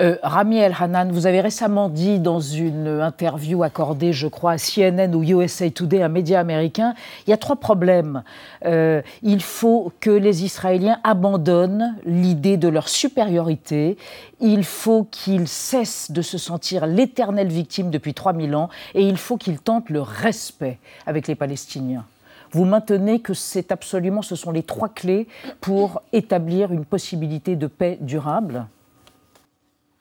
Euh, 0.00 0.16
Rami 0.22 0.58
El 0.58 0.74
Hanan, 0.78 1.10
vous 1.10 1.26
avez 1.26 1.40
récemment 1.40 1.88
dit 1.88 2.20
dans 2.20 2.38
une 2.38 2.86
interview 3.00 3.64
accordée, 3.64 4.12
je 4.12 4.28
crois, 4.28 4.52
à 4.52 4.56
CNN 4.56 5.12
ou 5.12 5.24
USA 5.24 5.68
Today, 5.70 6.02
un 6.02 6.08
média 6.08 6.38
américain, 6.38 6.94
il 7.26 7.30
y 7.30 7.32
a 7.32 7.36
trois 7.36 7.56
problèmes. 7.56 8.22
Euh, 8.64 9.02
il 9.22 9.42
faut 9.42 9.92
que 9.98 10.10
les 10.10 10.44
Israéliens 10.44 11.00
abandonnent 11.02 11.96
l'idée 12.04 12.56
de 12.56 12.68
leur 12.68 12.88
supériorité. 12.88 13.96
Il 14.40 14.62
faut 14.62 15.08
qu'ils 15.10 15.48
cessent 15.48 16.12
de 16.12 16.22
se 16.22 16.38
sentir 16.38 16.86
l'éternelle 16.86 17.48
victime 17.48 17.90
depuis 17.90 18.14
3000 18.14 18.54
ans. 18.54 18.68
Et 18.94 19.02
il 19.02 19.16
faut 19.16 19.36
qu'ils 19.36 19.58
tentent 19.58 19.90
le 19.90 20.00
respect 20.00 20.78
avec 21.06 21.26
les 21.26 21.34
Palestiniens. 21.34 22.04
Vous 22.52 22.64
maintenez 22.64 23.18
que 23.18 23.34
c'est 23.34 23.72
absolument, 23.72 24.22
ce 24.22 24.36
sont 24.36 24.52
les 24.52 24.62
trois 24.62 24.88
clés 24.88 25.26
pour 25.60 26.02
établir 26.12 26.72
une 26.72 26.84
possibilité 26.84 27.56
de 27.56 27.66
paix 27.66 27.98
durable 28.00 28.64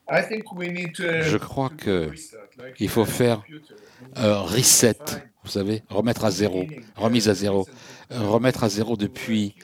je 0.09 1.37
crois 1.37 1.71
qu'il 2.75 2.89
faut 2.89 3.05
faire 3.05 3.43
un 4.15 4.39
reset, 4.39 4.97
vous 5.43 5.51
savez, 5.51 5.83
remettre 5.89 6.25
à 6.25 6.31
zéro, 6.31 6.65
remise 6.95 7.29
à 7.29 7.33
zéro, 7.33 7.67
remettre 8.09 8.63
à 8.63 8.69
zéro 8.69 8.95
depuis, 8.95 9.55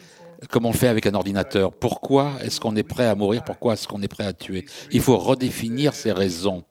comme 0.50 0.66
on 0.66 0.72
le 0.72 0.78
fait 0.78 0.90
avec 0.90 1.06
un 1.06 1.14
ordinateur. 1.14 1.72
Pourquoi 1.74 2.34
est-ce 2.42 2.60
qu'on 2.60 2.76
est 2.76 2.84
prêt 2.84 3.08
à 3.08 3.16
mourir? 3.16 3.44
Pourquoi 3.44 3.74
est-ce 3.74 3.88
qu'on 3.88 4.02
est 4.02 4.08
prêt 4.08 4.26
à 4.26 4.34
tuer? 4.34 4.66
Il 4.92 5.02
faut 5.02 5.18
redéfinir 5.18 5.94
ces 5.94 6.12
raisons 6.12 6.64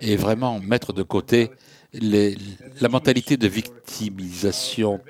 et 0.00 0.16
vraiment 0.16 0.60
mettre 0.60 0.92
de 0.92 1.02
côté 1.02 1.50
les, 1.92 2.36
la 2.80 2.88
mentalité 2.88 3.36
de 3.36 3.48
victimisation 3.48 5.00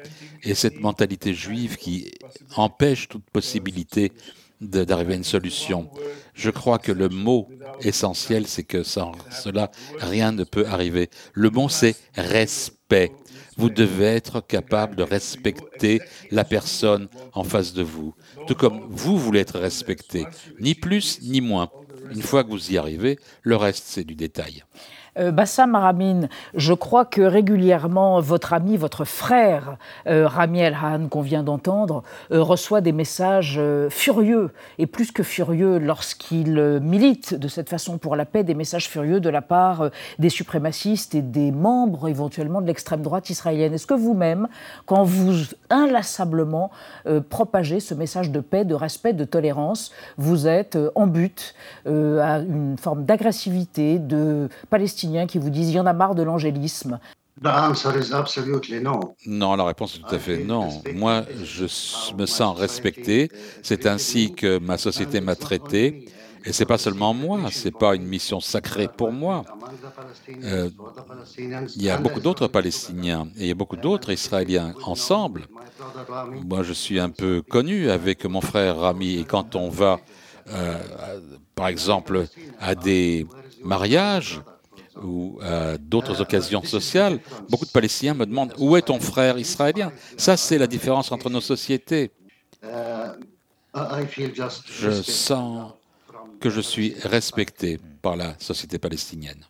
et 0.42 0.54
cette 0.54 0.80
mentalité 0.80 1.34
juive 1.34 1.76
qui 1.76 2.10
empêche 2.56 3.08
toute 3.08 3.24
possibilité 3.30 4.12
d'arriver 4.60 5.14
à 5.14 5.16
une 5.16 5.24
solution. 5.24 5.90
Je 6.34 6.50
crois 6.50 6.78
que 6.78 6.92
le 6.92 7.08
mot 7.08 7.48
essentiel, 7.82 8.46
c'est 8.46 8.62
que 8.62 8.82
sans 8.82 9.12
cela, 9.30 9.70
rien 9.98 10.32
ne 10.32 10.44
peut 10.44 10.66
arriver. 10.66 11.10
Le 11.32 11.50
mot, 11.50 11.68
c'est 11.68 11.96
respect. 12.14 13.12
Vous 13.56 13.70
devez 13.70 14.06
être 14.06 14.40
capable 14.40 14.96
de 14.96 15.02
respecter 15.02 16.00
la 16.30 16.44
personne 16.44 17.08
en 17.32 17.44
face 17.44 17.72
de 17.74 17.82
vous, 17.82 18.14
tout 18.46 18.54
comme 18.54 18.86
vous 18.90 19.18
voulez 19.18 19.40
être 19.40 19.58
respecté, 19.58 20.24
ni 20.60 20.74
plus 20.74 21.20
ni 21.22 21.40
moins. 21.40 21.70
Une 22.10 22.22
fois 22.22 22.42
que 22.42 22.50
vous 22.50 22.72
y 22.72 22.78
arrivez, 22.78 23.18
le 23.42 23.56
reste, 23.56 23.84
c'est 23.86 24.04
du 24.04 24.14
détail. 24.14 24.64
Euh, 25.18 25.32
Bassam 25.32 25.74
Aramine, 25.74 26.28
je 26.54 26.72
crois 26.72 27.04
que 27.04 27.20
régulièrement 27.20 28.20
votre 28.20 28.52
ami, 28.52 28.76
votre 28.76 29.04
frère 29.04 29.76
euh, 30.06 30.26
Rami 30.26 30.60
El 30.60 30.76
Han, 30.80 31.08
qu'on 31.08 31.20
vient 31.20 31.42
d'entendre, 31.42 32.02
euh, 32.30 32.42
reçoit 32.42 32.80
des 32.80 32.92
messages 32.92 33.60
furieux, 33.88 34.50
et 34.78 34.86
plus 34.86 35.12
que 35.12 35.22
furieux 35.22 35.78
lorsqu'il 35.78 36.80
milite 36.80 37.34
de 37.34 37.48
cette 37.48 37.68
façon 37.68 37.98
pour 37.98 38.16
la 38.16 38.24
paix, 38.24 38.44
des 38.44 38.54
messages 38.54 38.88
furieux 38.88 39.20
de 39.20 39.28
la 39.28 39.42
part 39.42 39.90
des 40.18 40.28
suprémacistes 40.28 41.14
et 41.14 41.22
des 41.22 41.50
membres 41.50 42.08
éventuellement 42.08 42.60
de 42.60 42.66
l'extrême 42.66 43.02
droite 43.02 43.30
israélienne. 43.30 43.74
Est-ce 43.74 43.86
que 43.86 43.94
vous-même, 43.94 44.48
quand 44.86 45.02
vous 45.02 45.34
inlassablement 45.70 46.70
propagez 47.28 47.80
ce 47.80 47.94
message 47.94 48.30
de 48.30 48.40
paix, 48.40 48.64
de 48.64 48.74
respect, 48.74 49.12
de 49.12 49.24
tolérance, 49.24 49.92
vous 50.16 50.46
êtes 50.46 50.78
en 50.94 51.06
but 51.06 51.54
à 51.86 52.38
une 52.38 52.76
forme 52.78 53.04
d'agressivité, 53.04 53.98
de 53.98 54.48
Qui 55.28 55.38
vous 55.38 55.50
disent 55.50 55.70
il 55.70 55.76
y 55.76 55.80
en 55.80 55.86
a 55.86 55.92
marre 55.92 56.14
de 56.14 56.22
l'angélisme 56.22 56.98
non, 59.26 59.56
la 59.56 59.64
réponse 59.64 59.96
est 59.96 60.00
tout 60.00 60.14
à 60.14 60.18
fait 60.18 60.44
non. 60.44 60.82
Moi, 60.94 61.24
je 61.42 61.64
me 62.14 62.26
sens 62.26 62.58
respecté. 62.58 63.30
C'est 63.62 63.86
ainsi 63.86 64.34
que 64.34 64.58
ma 64.58 64.76
société 64.76 65.22
m'a 65.22 65.36
traité. 65.36 66.06
Et 66.44 66.52
c'est 66.52 66.66
pas 66.66 66.78
seulement 66.78 67.12
moi, 67.14 67.38
c'est 67.50 67.76
pas 67.76 67.94
une 67.94 68.06
mission 68.06 68.40
sacrée 68.40 68.88
pour 68.88 69.12
moi. 69.12 69.44
Euh, 70.42 70.70
il 71.38 71.82
y 71.82 71.90
a 71.90 71.98
beaucoup 71.98 72.20
d'autres 72.20 72.48
Palestiniens 72.48 73.28
et 73.36 73.42
il 73.42 73.46
y 73.48 73.50
a 73.50 73.54
beaucoup 73.54 73.76
d'autres 73.76 74.10
Israéliens 74.10 74.74
ensemble. 74.84 75.46
Moi, 76.46 76.62
je 76.62 76.72
suis 76.72 76.98
un 76.98 77.10
peu 77.10 77.42
connu 77.42 77.90
avec 77.90 78.24
mon 78.24 78.40
frère 78.40 78.78
Rami. 78.78 79.18
Et 79.18 79.24
quand 79.24 79.54
on 79.54 79.68
va, 79.68 80.00
euh, 80.48 80.78
par 81.54 81.68
exemple, 81.68 82.26
à 82.58 82.74
des 82.74 83.26
mariages, 83.62 84.40
ou 85.02 85.38
à 85.42 85.78
d'autres 85.78 86.20
occasions 86.20 86.62
sociales, 86.62 87.20
beaucoup 87.48 87.64
de 87.64 87.70
Palestiniens 87.70 88.14
me 88.14 88.26
demandent 88.26 88.54
où 88.58 88.76
est 88.76 88.82
ton 88.82 89.00
frère 89.00 89.38
israélien? 89.38 89.92
Ça, 90.16 90.36
c'est 90.36 90.58
la 90.58 90.66
différence 90.66 91.12
entre 91.12 91.30
nos 91.30 91.40
sociétés. 91.40 92.10
Je 93.72 94.90
sens 95.02 95.72
que 96.40 96.50
je 96.50 96.60
suis 96.60 96.94
respecté 97.04 97.78
par 98.02 98.16
la 98.16 98.34
société 98.38 98.78
palestinienne. 98.78 99.44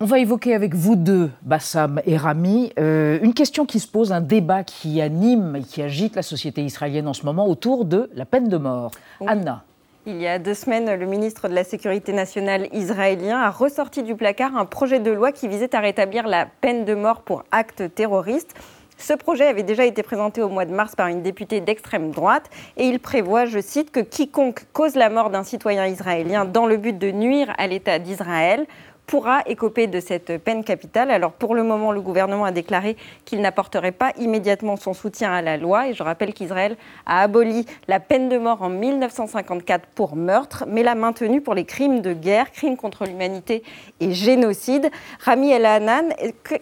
On 0.00 0.06
va 0.06 0.20
évoquer 0.20 0.54
avec 0.54 0.74
vous 0.74 0.94
deux, 0.94 1.28
Bassam 1.42 2.00
et 2.06 2.16
Rami, 2.16 2.72
euh, 2.78 3.18
une 3.20 3.34
question 3.34 3.66
qui 3.66 3.80
se 3.80 3.88
pose, 3.88 4.12
un 4.12 4.20
débat 4.20 4.62
qui 4.62 5.00
anime 5.00 5.56
et 5.56 5.62
qui 5.62 5.82
agite 5.82 6.14
la 6.14 6.22
société 6.22 6.64
israélienne 6.64 7.08
en 7.08 7.14
ce 7.14 7.24
moment 7.24 7.48
autour 7.48 7.84
de 7.84 8.08
la 8.14 8.24
peine 8.24 8.48
de 8.48 8.58
mort. 8.58 8.92
Anna. 9.26 9.64
Il 10.10 10.22
y 10.22 10.26
a 10.26 10.38
deux 10.38 10.54
semaines, 10.54 10.90
le 10.98 11.04
ministre 11.04 11.48
de 11.50 11.54
la 11.54 11.64
Sécurité 11.64 12.14
nationale 12.14 12.68
israélien 12.72 13.42
a 13.42 13.50
ressorti 13.50 14.02
du 14.02 14.16
placard 14.16 14.56
un 14.56 14.64
projet 14.64 15.00
de 15.00 15.10
loi 15.10 15.32
qui 15.32 15.48
visait 15.48 15.76
à 15.76 15.80
rétablir 15.80 16.26
la 16.26 16.46
peine 16.46 16.86
de 16.86 16.94
mort 16.94 17.20
pour 17.20 17.44
actes 17.50 17.94
terroristes. 17.94 18.54
Ce 18.96 19.12
projet 19.12 19.46
avait 19.46 19.64
déjà 19.64 19.84
été 19.84 20.02
présenté 20.02 20.40
au 20.40 20.48
mois 20.48 20.64
de 20.64 20.72
mars 20.72 20.96
par 20.96 21.08
une 21.08 21.20
députée 21.20 21.60
d'extrême 21.60 22.10
droite 22.10 22.48
et 22.78 22.86
il 22.86 23.00
prévoit, 23.00 23.44
je 23.44 23.58
cite, 23.58 23.90
que 23.90 24.00
quiconque 24.00 24.64
cause 24.72 24.94
la 24.94 25.10
mort 25.10 25.28
d'un 25.28 25.44
citoyen 25.44 25.84
israélien 25.84 26.46
dans 26.46 26.64
le 26.64 26.78
but 26.78 26.96
de 26.96 27.10
nuire 27.10 27.52
à 27.58 27.66
l'État 27.66 27.98
d'Israël 27.98 28.66
pourra 29.08 29.40
écoper 29.46 29.86
de 29.86 30.00
cette 30.00 30.36
peine 30.36 30.62
capitale. 30.62 31.10
Alors 31.10 31.32
pour 31.32 31.54
le 31.54 31.62
moment, 31.64 31.92
le 31.92 32.00
gouvernement 32.02 32.44
a 32.44 32.52
déclaré 32.52 32.96
qu'il 33.24 33.40
n'apporterait 33.40 33.90
pas 33.90 34.12
immédiatement 34.18 34.76
son 34.76 34.92
soutien 34.92 35.32
à 35.32 35.40
la 35.40 35.56
loi. 35.56 35.88
Et 35.88 35.94
je 35.94 36.02
rappelle 36.02 36.34
qu'Israël 36.34 36.76
a 37.06 37.22
aboli 37.22 37.64
la 37.88 38.00
peine 38.00 38.28
de 38.28 38.36
mort 38.36 38.62
en 38.62 38.68
1954 38.68 39.86
pour 39.94 40.14
meurtre, 40.14 40.66
mais 40.68 40.82
l'a 40.82 40.94
maintenue 40.94 41.40
pour 41.40 41.54
les 41.54 41.64
crimes 41.64 42.02
de 42.02 42.12
guerre, 42.12 42.52
crimes 42.52 42.76
contre 42.76 43.06
l'humanité 43.06 43.62
et 44.00 44.12
génocide. 44.12 44.90
Rami 45.20 45.52
El 45.52 45.64
Hanan, 45.64 46.12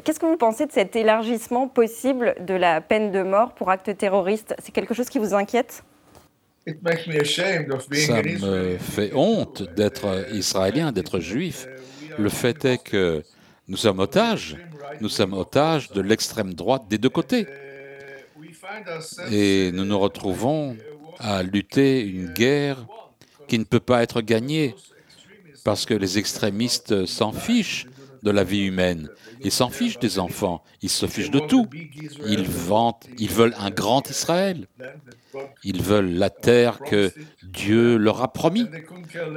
qu'est-ce 0.05 0.21
que 0.21 0.27
vous 0.27 0.37
pensez 0.37 0.67
de 0.67 0.73
cet 0.73 0.95
élargissement 0.95 1.67
possible 1.67 2.37
de 2.47 2.55
la 2.55 2.81
peine 2.81 3.11
de 3.11 3.23
mort 3.23 3.55
pour 3.55 3.71
actes 3.71 3.99
terroristes? 3.99 4.55
C'est 4.63 4.73
quelque 4.73 4.95
chose 4.95 5.09
qui 5.09 5.19
vous 5.19 5.35
inquiète? 5.35 5.83
Ça 6.65 6.73
me 8.23 8.79
fait 8.79 9.13
honte 9.15 9.63
d'être 9.75 10.27
israélien, 10.33 10.93
d'être 10.93 11.19
juif. 11.19 11.67
Le 12.19 12.29
fait 12.29 12.65
est 12.65 12.79
que 12.79 13.23
nous 13.69 13.77
sommes 13.77 13.99
otages, 13.99 14.57
nous 15.01 15.09
sommes 15.09 15.33
otages 15.35 15.91
de 15.91 16.01
l'extrême 16.01 16.55
droite 16.55 16.85
des 16.89 16.99
deux 16.99 17.09
côtés. 17.09 17.47
Et 19.31 19.71
nous 19.73 19.85
nous 19.85 19.99
retrouvons 19.99 20.77
à 21.19 21.43
lutter 21.43 22.01
une 22.07 22.33
guerre 22.33 22.87
qui 23.49 23.59
ne 23.59 23.65
peut 23.65 23.81
pas 23.81 24.03
être 24.03 24.21
gagnée 24.21 24.75
parce 25.65 25.85
que 25.85 25.95
les 25.95 26.19
extrémistes 26.19 27.07
s'en 27.07 27.33
fichent 27.33 27.87
de 28.23 28.31
la 28.31 28.45
vie 28.45 28.65
humaine. 28.65 29.09
Ils 29.43 29.53
s'en 29.53 29.69
fichent 29.71 29.99
des 29.99 30.19
enfants, 30.19 30.63
ils 30.83 30.91
se 30.91 31.07
fichent 31.07 31.31
de 31.31 31.41
tout. 31.41 31.67
Ils 32.27 33.29
veulent 33.29 33.55
un 33.59 33.71
grand 33.71 34.09
Israël. 34.09 34.67
Ils 35.65 35.83
veulent 35.83 36.15
la 36.15 36.31
terre 36.31 36.79
que 36.79 37.13
Dieu 37.43 37.97
leur 37.97 38.23
a 38.23 38.33
promis. 38.33 38.67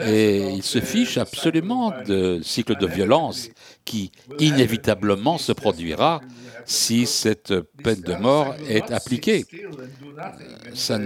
Et 0.06 0.50
ils 0.50 0.64
se 0.64 0.80
fichent 0.80 1.18
absolument 1.18 1.94
de 2.06 2.40
cycle 2.42 2.78
de 2.78 2.88
violence 2.88 3.50
qui 3.86 4.12
inévitablement 4.40 5.38
se 5.38 5.52
produira 5.52 6.22
si 6.70 7.08
cette 7.08 7.54
peine 7.84 8.02
de 8.02 8.14
mort 8.14 8.56
est 8.70 8.92
appliquée. 8.92 9.44
Ça 10.76 11.00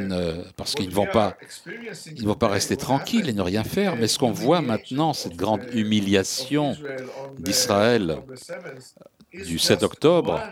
parce 0.57 0.75
qu'ils 0.75 0.89
ne 0.89 0.93
vont 0.93 1.07
pas, 1.07 1.37
vont 2.21 2.35
pas 2.35 2.49
rester 2.49 2.75
tranquilles 2.75 3.29
et 3.29 3.33
ne 3.33 3.41
rien 3.41 3.63
faire. 3.63 3.95
Mais 3.95 4.07
ce 4.07 4.19
qu'on 4.19 4.31
voit 4.31 4.61
maintenant, 4.61 5.13
cette 5.13 5.37
grande 5.37 5.61
humiliation 5.73 6.75
d'Israël 7.39 8.17
du 9.31 9.57
7 9.57 9.83
octobre 9.83 10.43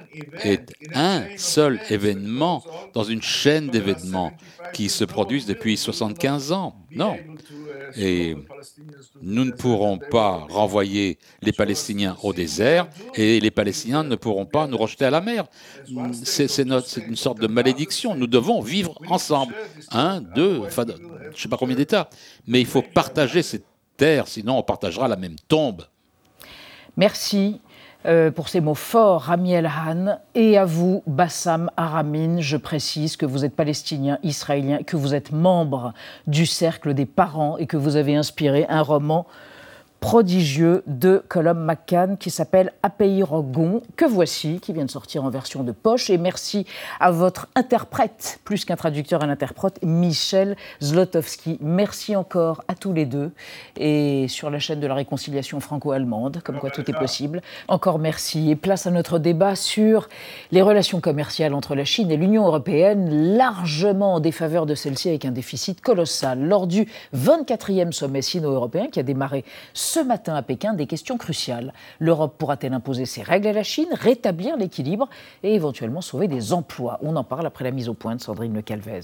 est 0.44 0.74
un 0.96 1.25
seul 1.38 1.80
événement 1.89 2.63
dans 2.94 3.03
une 3.03 3.22
chaîne 3.22 3.68
d'événements 3.68 4.32
qui 4.74 4.89
se 4.89 5.03
produisent 5.03 5.46
depuis 5.46 5.75
75 5.77 6.53
ans. 6.53 6.75
Non. 6.89 7.18
Et 7.98 8.36
nous 9.21 9.45
ne 9.45 9.51
pourrons 9.51 9.98
pas 9.98 10.45
renvoyer 10.50 11.17
les 11.41 11.51
Palestiniens 11.51 12.17
au 12.24 12.33
désert 12.33 12.88
et 13.15 13.39
les 13.39 13.51
Palestiniens 13.51 14.03
ne 14.03 14.15
pourront 14.15 14.45
pas 14.45 14.67
nous 14.67 14.77
rejeter 14.77 15.05
à 15.05 15.10
la 15.10 15.21
mer. 15.21 15.45
C'est 16.24 16.57
une 16.57 17.15
sorte 17.15 17.39
de 17.39 17.48
malédiction. 17.48 18.15
Nous 18.15 18.27
devons 18.27 18.62
vivre 18.62 18.95
ensemble. 19.07 19.53
Un, 19.91 20.21
deux, 20.21 20.60
enfin, 20.60 20.86
je 20.88 21.27
ne 21.27 21.36
sais 21.36 21.50
pas 21.50 21.57
combien 21.57 21.75
d'États. 21.75 22.10
Mais 22.48 22.62
il 22.62 22.67
faut 22.67 22.81
partager 22.81 23.41
cette 23.41 23.65
terre, 23.98 24.27
sinon 24.27 24.57
on 24.57 24.63
partagera 24.63 25.07
la 25.07 25.15
même 25.15 25.36
tombe. 25.48 25.83
Merci. 26.98 27.60
Euh, 28.08 28.31
pour 28.31 28.50
ces 28.50 28.62
mots 28.62 28.74
forts, 28.74 29.24
Rami 29.24 29.53
El 29.53 29.67
Han, 29.67 30.17
et 30.34 30.58
à 30.58 30.65
vous, 30.65 31.03
Bassam 31.05 31.70
Aramin. 31.77 32.39
Je 32.39 32.58
précise 32.58 33.15
que 33.15 33.27
vous 33.27 33.46
êtes 33.46 33.55
palestinien, 33.55 34.17
israélien, 34.24 34.79
que 34.81 34.96
vous 34.96 35.13
êtes 35.13 35.31
membre 35.31 35.93
du 36.25 36.48
cercle 36.48 36.96
des 36.96 37.05
parents 37.05 37.58
et 37.58 37.67
que 37.67 37.77
vous 37.77 37.98
avez 37.98 38.15
inspiré 38.15 38.65
un 38.70 38.81
roman 38.81 39.27
prodigieux 40.01 40.81
de 40.88 41.24
Colum 41.27 41.63
McCann 41.63 42.17
qui 42.17 42.31
s'appelle 42.31 42.74
Apeirogon, 42.81 43.84
que 43.96 44.03
voici, 44.03 44.60
qui 44.60 44.74
vient 44.74 44.84
de 44.84 44.89
sortir 44.89 45.24
en 45.24 45.29
version 45.29 45.63
de 45.63 45.72
poche. 45.72 46.10
Et 46.10 46.17
merci 46.17 46.65
à 47.00 47.12
votre 47.12 47.48
interprète, 47.55 48.39
plus 48.43 48.65
qu'un 48.65 48.75
traducteur, 48.75 49.24
un 49.24 49.29
interprète, 49.29 49.79
Michel 49.84 50.58
Zlotowski. 50.81 51.60
Merci 51.62 52.15
encore 52.15 52.63
à 52.67 52.74
tous 52.74 52.93
les 52.93 53.05
deux. 53.05 53.31
Et 53.77 54.25
sur 54.27 54.50
la 54.50 54.58
chaîne 54.58 54.79
de 54.79 54.88
la 54.88 54.96
réconciliation 54.96 55.60
franco-allemande, 55.60 56.41
comme 56.43 56.58
quoi 56.58 56.72
tout 56.72 56.89
est 56.89 56.98
possible. 56.98 57.43
Encore 57.67 58.00
merci. 58.00 58.50
Et 58.50 58.55
place 58.55 58.88
à 58.88 58.91
notre 58.91 59.20
débat 59.20 59.55
sur 59.55 60.10
les 60.51 60.63
relations 60.63 61.00
commerciales 61.00 61.53
entre 61.53 61.75
la 61.75 61.86
Chine 61.86 62.10
et 62.10 62.17
l'Union 62.17 62.48
européenne, 62.48 63.38
largement 63.38 64.15
en 64.15 64.20
défaveur 64.20 64.65
de 64.65 64.74
celle-ci 64.74 65.10
avec 65.10 65.25
un 65.25 65.31
déficit 65.31 65.79
colossal. 65.79 66.43
Lors 66.43 66.65
du 66.65 66.88
24e 67.15 67.91
sommet 67.91 68.24
sino-européen 68.24 68.88
qui 68.91 69.00
a 69.00 69.03
démarré 69.03 69.46
ce 69.74 69.90
matin 70.00 70.36
à 70.36 70.41
Pékin 70.41 70.74
des 70.74 70.88
questions 70.88 71.17
cruciales. 71.17 71.74
L'Europe 72.00 72.36
pourra-t-elle 72.38 72.74
imposer 72.74 73.05
ses 73.05 73.21
règles 73.21 73.48
à 73.48 73.53
la 73.53 73.63
Chine, 73.63 73.89
rétablir 73.91 74.57
l'équilibre 74.57 75.10
et 75.43 75.53
éventuellement 75.53 76.01
sauver 76.01 76.27
des 76.27 76.53
emplois? 76.53 77.00
On 77.01 77.15
en 77.15 77.24
parle 77.24 77.45
après 77.45 77.63
la 77.63 77.71
mise 77.71 77.89
au 77.89 77.93
point 77.93 78.15
de 78.15 78.21
Sandrine 78.21 78.53
Le 78.53 78.62
Calvez. 78.62 79.01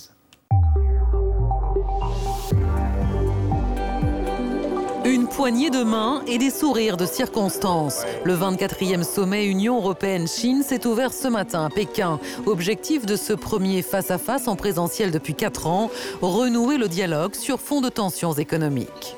Une 5.06 5.28
poignée 5.28 5.70
de 5.70 5.84
main 5.84 6.22
et 6.28 6.38
des 6.38 6.50
sourires 6.50 6.98
de 6.98 7.06
circonstance. 7.06 8.04
Le 8.26 8.36
24e 8.36 9.04
sommet 9.04 9.46
Union 9.46 9.78
européenne-Chine 9.78 10.64
s'est 10.64 10.86
ouvert 10.86 11.14
ce 11.14 11.30
matin 11.30 11.66
à 11.66 11.70
Pékin. 11.70 12.20
Objectif 12.46 13.06
de 13.06 13.16
ce 13.16 13.32
premier 13.32 13.84
face-à-face 13.84 14.50
en 14.50 14.58
présentiel 14.58 15.12
depuis 15.12 15.34
4 15.34 15.68
ans, 15.68 15.90
renouer 16.22 16.78
le 16.78 16.90
dialogue 16.90 17.36
sur 17.36 17.62
fond 17.62 17.80
de 17.80 17.88
tensions 17.88 18.34
économiques. 18.34 19.16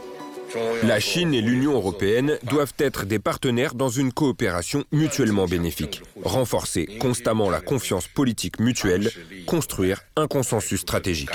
La 0.83 0.99
Chine 0.99 1.33
et 1.33 1.41
l'Union 1.41 1.73
européenne 1.73 2.37
doivent 2.43 2.73
être 2.77 3.05
des 3.05 3.19
partenaires 3.19 3.75
dans 3.75 3.89
une 3.89 4.11
coopération 4.11 4.83
mutuellement 4.91 5.45
bénéfique. 5.45 6.01
Renforcer 6.23 6.85
constamment 6.99 7.49
la 7.49 7.61
confiance 7.61 8.07
politique 8.07 8.59
mutuelle, 8.59 9.11
construire 9.45 10.01
un 10.15 10.27
consensus 10.27 10.81
stratégique. 10.81 11.29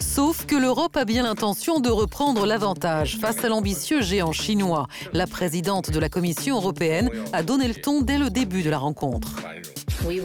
Sauf 0.00 0.46
que 0.46 0.56
l'Europe 0.56 0.96
a 0.96 1.04
bien 1.04 1.22
l'intention 1.22 1.80
de 1.80 1.90
reprendre 1.90 2.46
l'avantage 2.46 3.18
face 3.20 3.44
à 3.44 3.48
l'ambitieux 3.48 4.02
géant 4.02 4.32
chinois. 4.32 4.86
La 5.12 5.26
présidente 5.26 5.90
de 5.90 5.98
la 5.98 6.08
Commission 6.08 6.56
européenne 6.56 7.10
a 7.32 7.42
donné 7.42 7.68
le 7.68 7.74
ton 7.74 8.02
dès 8.02 8.18
le 8.18 8.30
début 8.30 8.62
de 8.62 8.70
la 8.70 8.78
rencontre. 8.78 9.36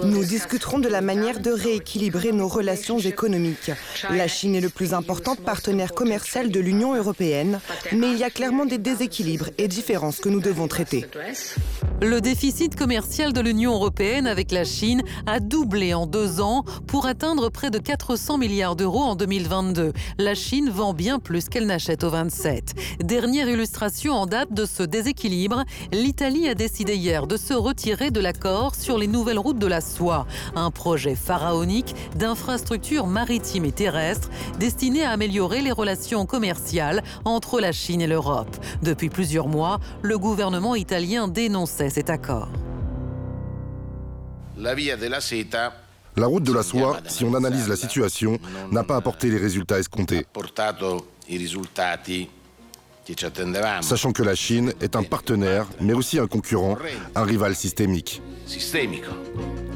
Nous 0.03 0.25
discuterons 0.25 0.79
de 0.79 0.89
la 0.89 0.99
manière 0.99 1.39
de 1.39 1.51
rééquilibrer 1.51 2.33
nos 2.33 2.49
relations 2.49 2.99
économiques. 2.99 3.71
La 4.09 4.27
Chine 4.27 4.55
est 4.55 4.61
le 4.61 4.69
plus 4.69 4.93
important 4.93 5.35
partenaire 5.35 5.93
commercial 5.93 6.51
de 6.51 6.59
l'Union 6.59 6.95
européenne, 6.95 7.61
mais 7.93 8.11
il 8.11 8.17
y 8.17 8.23
a 8.23 8.29
clairement 8.29 8.65
des 8.65 8.77
déséquilibres 8.77 9.49
et 9.57 9.69
différences 9.69 10.19
que 10.19 10.27
nous 10.27 10.41
devons 10.41 10.67
traiter. 10.67 11.05
Le 12.01 12.19
déficit 12.19 12.75
commercial 12.75 13.31
de 13.31 13.41
l'Union 13.41 13.73
européenne 13.73 14.27
avec 14.27 14.51
la 14.51 14.65
Chine 14.65 15.01
a 15.25 15.39
doublé 15.39 15.93
en 15.93 16.05
deux 16.05 16.41
ans 16.41 16.63
pour 16.88 17.05
atteindre 17.05 17.49
près 17.49 17.71
de 17.71 17.77
400 17.77 18.38
milliards 18.38 18.75
d'euros 18.75 19.03
en 19.03 19.15
2022. 19.61 19.93
La 20.17 20.35
Chine 20.35 20.69
vend 20.69 20.93
bien 20.93 21.19
plus 21.19 21.49
qu'elle 21.49 21.65
n'achète 21.65 22.03
au 22.03 22.09
27. 22.09 22.73
Dernière 23.03 23.49
illustration 23.49 24.13
en 24.13 24.25
date 24.25 24.53
de 24.53 24.65
ce 24.65 24.83
déséquilibre, 24.83 25.63
l'Italie 25.91 26.47
a 26.47 26.55
décidé 26.55 26.95
hier 26.95 27.27
de 27.27 27.37
se 27.37 27.53
retirer 27.53 28.11
de 28.11 28.19
l'accord 28.19 28.75
sur 28.75 28.97
les 28.97 29.07
nouvelles 29.07 29.39
routes 29.39 29.59
de 29.59 29.67
la 29.67 29.81
soie, 29.81 30.25
un 30.55 30.71
projet 30.71 31.15
pharaonique 31.15 31.95
d'infrastructures 32.15 33.07
maritimes 33.07 33.65
et 33.65 33.71
terrestres 33.71 34.29
destiné 34.59 35.03
à 35.03 35.11
améliorer 35.11 35.61
les 35.61 35.71
relations 35.71 36.25
commerciales 36.25 37.03
entre 37.25 37.59
la 37.59 37.71
Chine 37.71 38.01
et 38.01 38.07
l'Europe. 38.07 38.55
Depuis 38.81 39.09
plusieurs 39.09 39.47
mois, 39.47 39.79
le 40.01 40.17
gouvernement 40.17 40.75
italien 40.75 41.27
dénonçait 41.27 41.89
cet 41.89 42.09
accord. 42.09 42.49
La 44.57 44.75
route 46.27 46.43
de 46.43 46.53
la 46.53 46.63
soie, 46.63 46.99
si 47.07 47.23
on 47.23 47.33
analyse 47.33 47.67
la 47.67 47.75
situation, 47.75 48.37
n'a 48.72 48.83
pas 48.83 48.96
apporté 48.96 49.29
les 49.29 49.37
résultats 49.37 49.79
escomptés. 49.79 50.25
Sachant 53.81 54.11
que 54.11 54.24
la 54.24 54.35
Chine 54.35 54.74
est 54.81 54.96
un 54.96 55.03
partenaire, 55.03 55.67
mais 55.81 55.94
aussi 55.94 56.20
un 56.20 56.27
concurrent, 56.27 56.77
un 57.15 57.24
rival 57.24 57.55
systémique. 57.55 58.22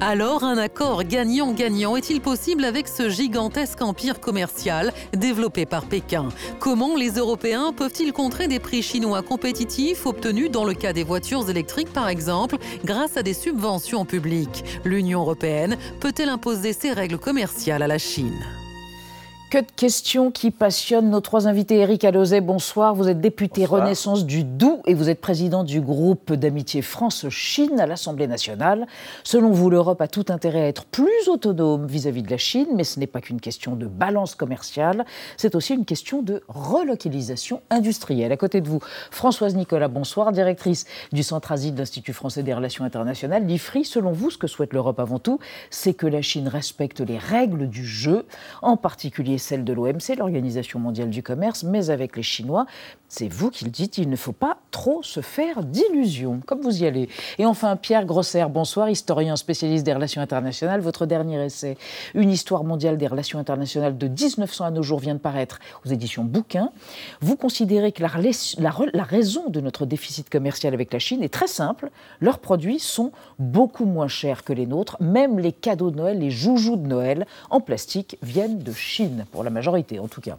Alors, 0.05 0.43
un 0.43 0.57
accord 0.57 1.05
gagnant-gagnant 1.05 1.95
est-il 1.95 2.19
possible 2.19 2.65
avec 2.65 2.89
ce 2.89 3.07
gigantesque 3.07 3.81
empire 3.81 4.19
commercial 4.19 4.91
développé 5.15 5.65
par 5.65 5.85
Pékin? 5.85 6.27
Comment 6.59 6.97
les 6.97 7.11
Européens 7.11 7.71
peuvent-ils 7.71 8.11
contrer 8.11 8.49
des 8.49 8.59
prix 8.59 8.81
chinois 8.81 9.21
compétitifs 9.21 10.05
obtenus 10.05 10.51
dans 10.51 10.65
le 10.65 10.73
cas 10.73 10.91
des 10.91 11.05
voitures 11.05 11.49
électriques 11.49 11.93
par 11.93 12.09
exemple 12.09 12.57
grâce 12.83 13.15
à 13.15 13.23
des 13.23 13.33
subventions 13.33 14.03
publiques? 14.03 14.65
L'Union 14.83 15.21
européenne 15.21 15.77
peut-elle 16.01 16.27
imposer 16.27 16.73
ses 16.73 16.91
règles 16.91 17.17
commerciales 17.17 17.81
à 17.81 17.87
la 17.87 17.97
Chine? 17.97 18.43
Que 19.53 19.59
de 19.59 19.71
questions 19.75 20.31
qui 20.31 20.49
passionnent 20.49 21.11
nos 21.11 21.21
trois 21.21 21.47
invités. 21.47 21.77
Eric 21.77 22.05
Alauzet, 22.05 22.41
bonsoir. 22.41 22.95
Vous 22.95 23.07
êtes 23.07 23.21
député 23.21 23.65
Renaissance 23.65 24.25
du 24.25 24.43
Doubs 24.43 24.81
et 24.87 24.95
vous 24.95 25.11
êtes 25.11 25.21
président 25.21 25.63
du 25.63 25.79
groupe 25.79 26.33
d'amitié 26.33 26.81
France-Chine 26.81 27.79
à 27.79 27.85
l'Assemblée 27.85 28.25
nationale. 28.25 28.87
Selon 29.23 29.51
vous, 29.51 29.69
l'Europe 29.69 30.01
a 30.01 30.07
tout 30.07 30.25
intérêt 30.29 30.61
à 30.61 30.67
être 30.69 30.85
plus 30.85 31.27
autonome 31.27 31.85
vis-à-vis 31.85 32.23
de 32.23 32.31
la 32.31 32.37
Chine, 32.37 32.65
mais 32.73 32.83
ce 32.83 32.99
n'est 32.99 33.05
pas 33.05 33.21
qu'une 33.21 33.39
question 33.39 33.75
de 33.75 33.85
balance 33.85 34.33
commerciale, 34.33 35.05
c'est 35.37 35.53
aussi 35.53 35.75
une 35.75 35.85
question 35.85 36.23
de 36.23 36.41
relocalisation 36.47 37.61
industrielle. 37.69 38.31
À 38.31 38.37
côté 38.37 38.59
de 38.59 38.67
vous, 38.67 38.79
Françoise 39.11 39.55
Nicolas, 39.55 39.87
bonsoir, 39.87 40.31
directrice 40.31 40.85
du 41.11 41.21
Centre 41.21 41.51
Asie 41.51 41.71
de 41.71 41.77
l'Institut 41.77 42.13
français 42.13 42.41
des 42.41 42.55
relations 42.55 42.85
internationales, 42.85 43.45
l'IFRI. 43.45 43.85
Selon 43.85 44.13
vous, 44.13 44.31
ce 44.31 44.39
que 44.39 44.47
souhaite 44.47 44.73
l'Europe 44.73 44.99
avant 44.99 45.19
tout, 45.19 45.37
c'est 45.69 45.93
que 45.93 46.07
la 46.07 46.23
Chine 46.23 46.47
respecte 46.47 47.01
les 47.01 47.19
règles 47.19 47.69
du 47.69 47.85
jeu, 47.85 48.25
en 48.63 48.77
particulier 48.77 49.37
celle 49.43 49.63
de 49.63 49.73
l'OMC, 49.73 50.15
l'Organisation 50.17 50.79
mondiale 50.79 51.09
du 51.09 51.21
commerce, 51.21 51.63
mais 51.63 51.89
avec 51.89 52.15
les 52.15 52.23
Chinois. 52.23 52.65
C'est 53.07 53.27
vous 53.27 53.51
qui 53.51 53.65
le 53.65 53.69
dites, 53.69 53.99
il 53.99 54.09
ne 54.09 54.15
faut 54.15 54.31
pas 54.31 54.57
trop 54.71 55.03
se 55.03 55.21
faire 55.21 55.61
d'illusions, 55.61 56.41
comme 56.47 56.61
vous 56.61 56.81
y 56.81 56.87
allez. 56.87 57.09
Et 57.37 57.45
enfin, 57.45 57.75
Pierre 57.75 58.05
Grosser, 58.05 58.45
bonsoir, 58.49 58.89
historien 58.89 59.35
spécialiste 59.35 59.85
des 59.85 59.93
relations 59.93 60.21
internationales. 60.21 60.81
Votre 60.81 61.05
dernier 61.05 61.45
essai, 61.45 61.77
Une 62.15 62.31
histoire 62.31 62.63
mondiale 62.63 62.97
des 62.97 63.05
relations 63.05 63.37
internationales 63.37 63.97
de 63.97 64.07
1900 64.07 64.65
à 64.65 64.71
nos 64.71 64.81
jours, 64.81 64.99
vient 64.99 65.13
de 65.13 65.19
paraître 65.19 65.59
aux 65.85 65.89
éditions 65.89 66.23
Bouquin. 66.23 66.71
Vous 67.21 67.35
considérez 67.35 67.91
que 67.91 68.01
la, 68.01 68.09
la, 68.93 69.03
raison 69.03 69.49
de 69.49 69.59
notre 69.59 69.85
déficit 69.85 70.29
commercial 70.29 70.73
avec 70.73 70.91
la 70.91 70.99
Chine 70.99 71.21
est 71.21 71.33
très 71.33 71.47
simple. 71.47 71.91
Leurs 72.19 72.39
produits 72.39 72.79
sont 72.79 73.11
beaucoup 73.37 73.85
moins 73.85 74.07
chers 74.07 74.43
que 74.43 74.53
les 74.53 74.65
nôtres. 74.65 74.97
Même 75.01 75.37
les 75.37 75.51
cadeaux 75.51 75.91
de 75.91 75.97
Noël, 75.97 76.17
les 76.17 76.31
joujoux 76.31 76.77
de 76.77 76.87
Noël 76.87 77.27
en 77.49 77.59
plastique 77.59 78.17
viennent 78.23 78.59
de 78.59 78.71
Chine 78.71 79.25
pour 79.33 79.43
la 79.43 79.49
majorité 79.49 79.99
en 79.99 80.07
tout 80.07 80.21
cas. 80.21 80.37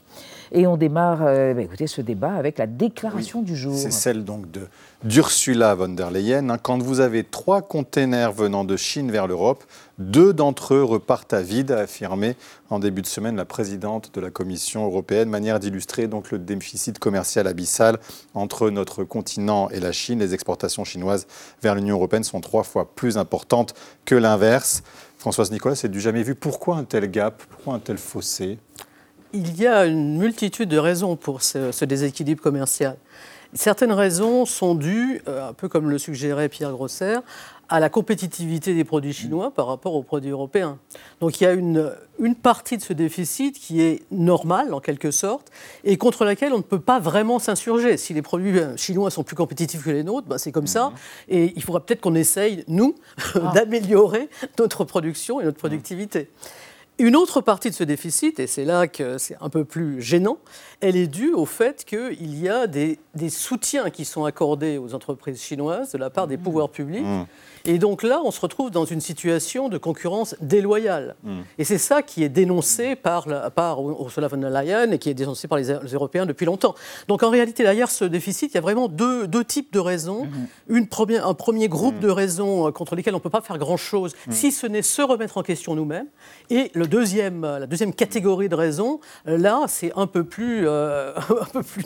Et 0.52 0.66
on 0.66 0.78
démarre 0.78 1.18
euh, 1.22 1.52
bah, 1.52 1.62
écoutez, 1.62 1.86
ce 1.86 2.00
débat 2.00 2.32
avec 2.32 2.56
la 2.56 2.66
déclaration 2.66 3.42
du 3.42 3.56
jour. 3.56 3.76
C'est 3.76 3.90
celle 3.90 4.24
donc 4.24 4.50
de 4.50 4.62
d'Ursula 5.02 5.74
von 5.74 5.88
der 5.88 6.10
Leyen. 6.10 6.48
Hein. 6.48 6.56
Quand 6.56 6.82
vous 6.82 7.00
avez 7.00 7.24
trois 7.24 7.60
containers 7.60 8.32
venant 8.32 8.64
de 8.64 8.76
Chine 8.76 9.10
vers 9.10 9.26
l'Europe, 9.26 9.62
deux 9.98 10.32
d'entre 10.32 10.74
eux 10.74 10.82
repartent 10.82 11.34
à 11.34 11.42
vide, 11.42 11.72
a 11.72 11.80
affirmé 11.80 12.36
en 12.70 12.78
début 12.78 13.02
de 13.02 13.06
semaine 13.06 13.36
la 13.36 13.44
présidente 13.44 14.10
de 14.14 14.20
la 14.20 14.30
Commission 14.30 14.86
européenne. 14.86 15.28
Manière 15.28 15.60
d'illustrer 15.60 16.06
donc 16.06 16.30
le 16.30 16.38
déficit 16.38 16.98
commercial 16.98 17.46
abyssal 17.46 17.98
entre 18.32 18.70
notre 18.70 19.04
continent 19.04 19.68
et 19.68 19.80
la 19.80 19.92
Chine. 19.92 20.20
Les 20.20 20.32
exportations 20.32 20.84
chinoises 20.84 21.26
vers 21.62 21.74
l'Union 21.74 21.96
européenne 21.96 22.24
sont 22.24 22.40
trois 22.40 22.62
fois 22.62 22.88
plus 22.94 23.18
importantes 23.18 23.74
que 24.04 24.14
l'inverse. 24.14 24.82
Françoise 25.24 25.50
Nicolas, 25.50 25.74
c'est 25.74 25.88
du 25.88 26.02
jamais 26.02 26.22
vu. 26.22 26.34
Pourquoi 26.34 26.76
un 26.76 26.84
tel 26.84 27.10
gap? 27.10 27.42
Pourquoi 27.48 27.72
un 27.72 27.78
tel 27.78 27.96
fossé? 27.96 28.58
Il 29.32 29.58
y 29.58 29.66
a 29.66 29.86
une 29.86 30.18
multitude 30.18 30.68
de 30.68 30.76
raisons 30.76 31.16
pour 31.16 31.40
ce, 31.40 31.82
déséquilibre 31.86 32.42
commercial. 32.42 32.98
Certaines 33.54 33.92
raisons 33.92 34.44
sont 34.44 34.74
dues, 34.74 35.22
euh, 35.26 35.48
un 35.48 35.54
peu 35.54 35.66
comme 35.66 35.88
le 35.88 35.96
suggérait 35.96 36.50
Pierre 36.50 36.72
Grosser, 36.72 37.20
à 37.68 37.80
la 37.80 37.88
compétitivité 37.88 38.74
des 38.74 38.84
produits 38.84 39.12
chinois 39.12 39.50
par 39.50 39.66
rapport 39.66 39.94
aux 39.94 40.02
produits 40.02 40.30
européens. 40.30 40.78
Donc 41.20 41.40
il 41.40 41.44
y 41.44 41.46
a 41.46 41.52
une, 41.52 41.92
une 42.18 42.34
partie 42.34 42.76
de 42.76 42.82
ce 42.82 42.92
déficit 42.92 43.58
qui 43.58 43.80
est 43.80 44.02
normale 44.10 44.74
en 44.74 44.80
quelque 44.80 45.10
sorte 45.10 45.50
et 45.84 45.96
contre 45.96 46.24
laquelle 46.24 46.52
on 46.52 46.58
ne 46.58 46.62
peut 46.62 46.80
pas 46.80 47.00
vraiment 47.00 47.38
s'insurger. 47.38 47.96
Si 47.96 48.14
les 48.14 48.22
produits 48.22 48.58
euh, 48.58 48.76
chinois 48.76 49.10
sont 49.10 49.24
plus 49.24 49.36
compétitifs 49.36 49.84
que 49.84 49.90
les 49.90 50.04
nôtres, 50.04 50.26
ben 50.26 50.38
c'est 50.38 50.52
comme 50.52 50.66
ça. 50.66 50.90
Mhm. 50.90 50.96
Et 51.28 51.52
il 51.56 51.62
faudra 51.62 51.80
peut-être 51.80 52.00
qu'on 52.00 52.14
essaye, 52.14 52.64
nous, 52.68 52.94
ah. 53.34 53.52
d'améliorer 53.54 54.28
notre 54.58 54.84
production 54.84 55.40
et 55.40 55.44
notre 55.44 55.58
productivité. 55.58 56.30
Une 56.98 57.16
autre 57.16 57.40
partie 57.40 57.70
de 57.70 57.74
ce 57.74 57.82
déficit, 57.82 58.38
et 58.38 58.46
c'est 58.46 58.64
là 58.64 58.86
que 58.86 59.18
c'est 59.18 59.36
un 59.40 59.48
peu 59.48 59.64
plus 59.64 60.00
gênant, 60.00 60.38
elle 60.80 60.94
est 60.94 61.08
due 61.08 61.32
au 61.32 61.44
fait 61.44 61.84
qu'il 61.84 62.40
y 62.40 62.48
a 62.48 62.68
des, 62.68 63.00
des, 63.16 63.30
soutiens 63.30 63.90
qui 63.90 64.04
sont 64.04 64.24
accordés 64.24 64.78
aux 64.78 64.94
entreprises 64.94 65.42
chinoises 65.42 65.90
de 65.90 65.98
la 65.98 66.08
part 66.08 66.28
des 66.28 66.36
pouvoirs 66.36 66.68
publics. 66.68 67.02
Mmh. 67.02 67.26
Et 67.66 67.78
donc 67.78 68.02
là, 68.02 68.20
on 68.24 68.30
se 68.30 68.40
retrouve 68.40 68.70
dans 68.70 68.84
une 68.84 69.00
situation 69.00 69.68
de 69.68 69.78
concurrence 69.78 70.36
déloyale. 70.40 71.16
Mmh. 71.22 71.40
Et 71.58 71.64
c'est 71.64 71.78
ça 71.78 72.02
qui 72.02 72.22
est 72.22 72.28
dénoncé 72.28 72.94
par, 72.94 73.26
la, 73.26 73.50
par 73.50 73.80
Ursula 73.80 74.28
von 74.28 74.36
der 74.36 74.50
Leyen 74.50 74.90
et 74.90 74.98
qui 74.98 75.08
est 75.08 75.14
dénoncé 75.14 75.48
par 75.48 75.56
les, 75.56 75.70
Européens 75.94 76.26
depuis 76.26 76.44
longtemps. 76.44 76.74
Donc 77.08 77.22
en 77.22 77.30
réalité, 77.30 77.62
derrière 77.62 77.90
ce 77.90 78.04
déficit, 78.04 78.52
il 78.52 78.56
y 78.56 78.58
a 78.58 78.60
vraiment 78.60 78.88
deux, 78.88 79.26
deux 79.26 79.44
types 79.44 79.72
de 79.72 79.78
raisons. 79.78 80.26
Mmh. 80.26 80.76
Une 80.76 80.88
première, 80.88 81.26
un 81.26 81.34
premier 81.34 81.68
groupe 81.68 81.98
de 82.00 82.08
raisons 82.08 82.68
euh, 82.68 82.70
contre 82.70 82.96
lesquelles 82.96 83.14
on 83.14 83.18
ne 83.18 83.22
peut 83.22 83.30
pas 83.30 83.40
faire 83.40 83.58
grand-chose, 83.58 84.14
si 84.30 84.52
ce 84.52 84.66
n'est 84.66 84.82
se 84.82 85.00
remettre 85.00 85.38
en 85.38 85.42
question 85.42 85.74
nous-mêmes. 85.74 86.08
Et 86.50 86.70
le 86.74 86.86
deuxième, 86.86 87.44
euh, 87.44 87.58
la 87.58 87.66
deuxième 87.66 87.94
catégorie 87.94 88.50
de 88.50 88.56
raisons, 88.56 89.00
euh, 89.26 89.38
là, 89.38 89.62
c'est 89.68 89.92
un 89.96 90.06
peu 90.06 90.24
plus, 90.24 90.68
un 90.68 91.14
peu 91.52 91.62
plus 91.62 91.84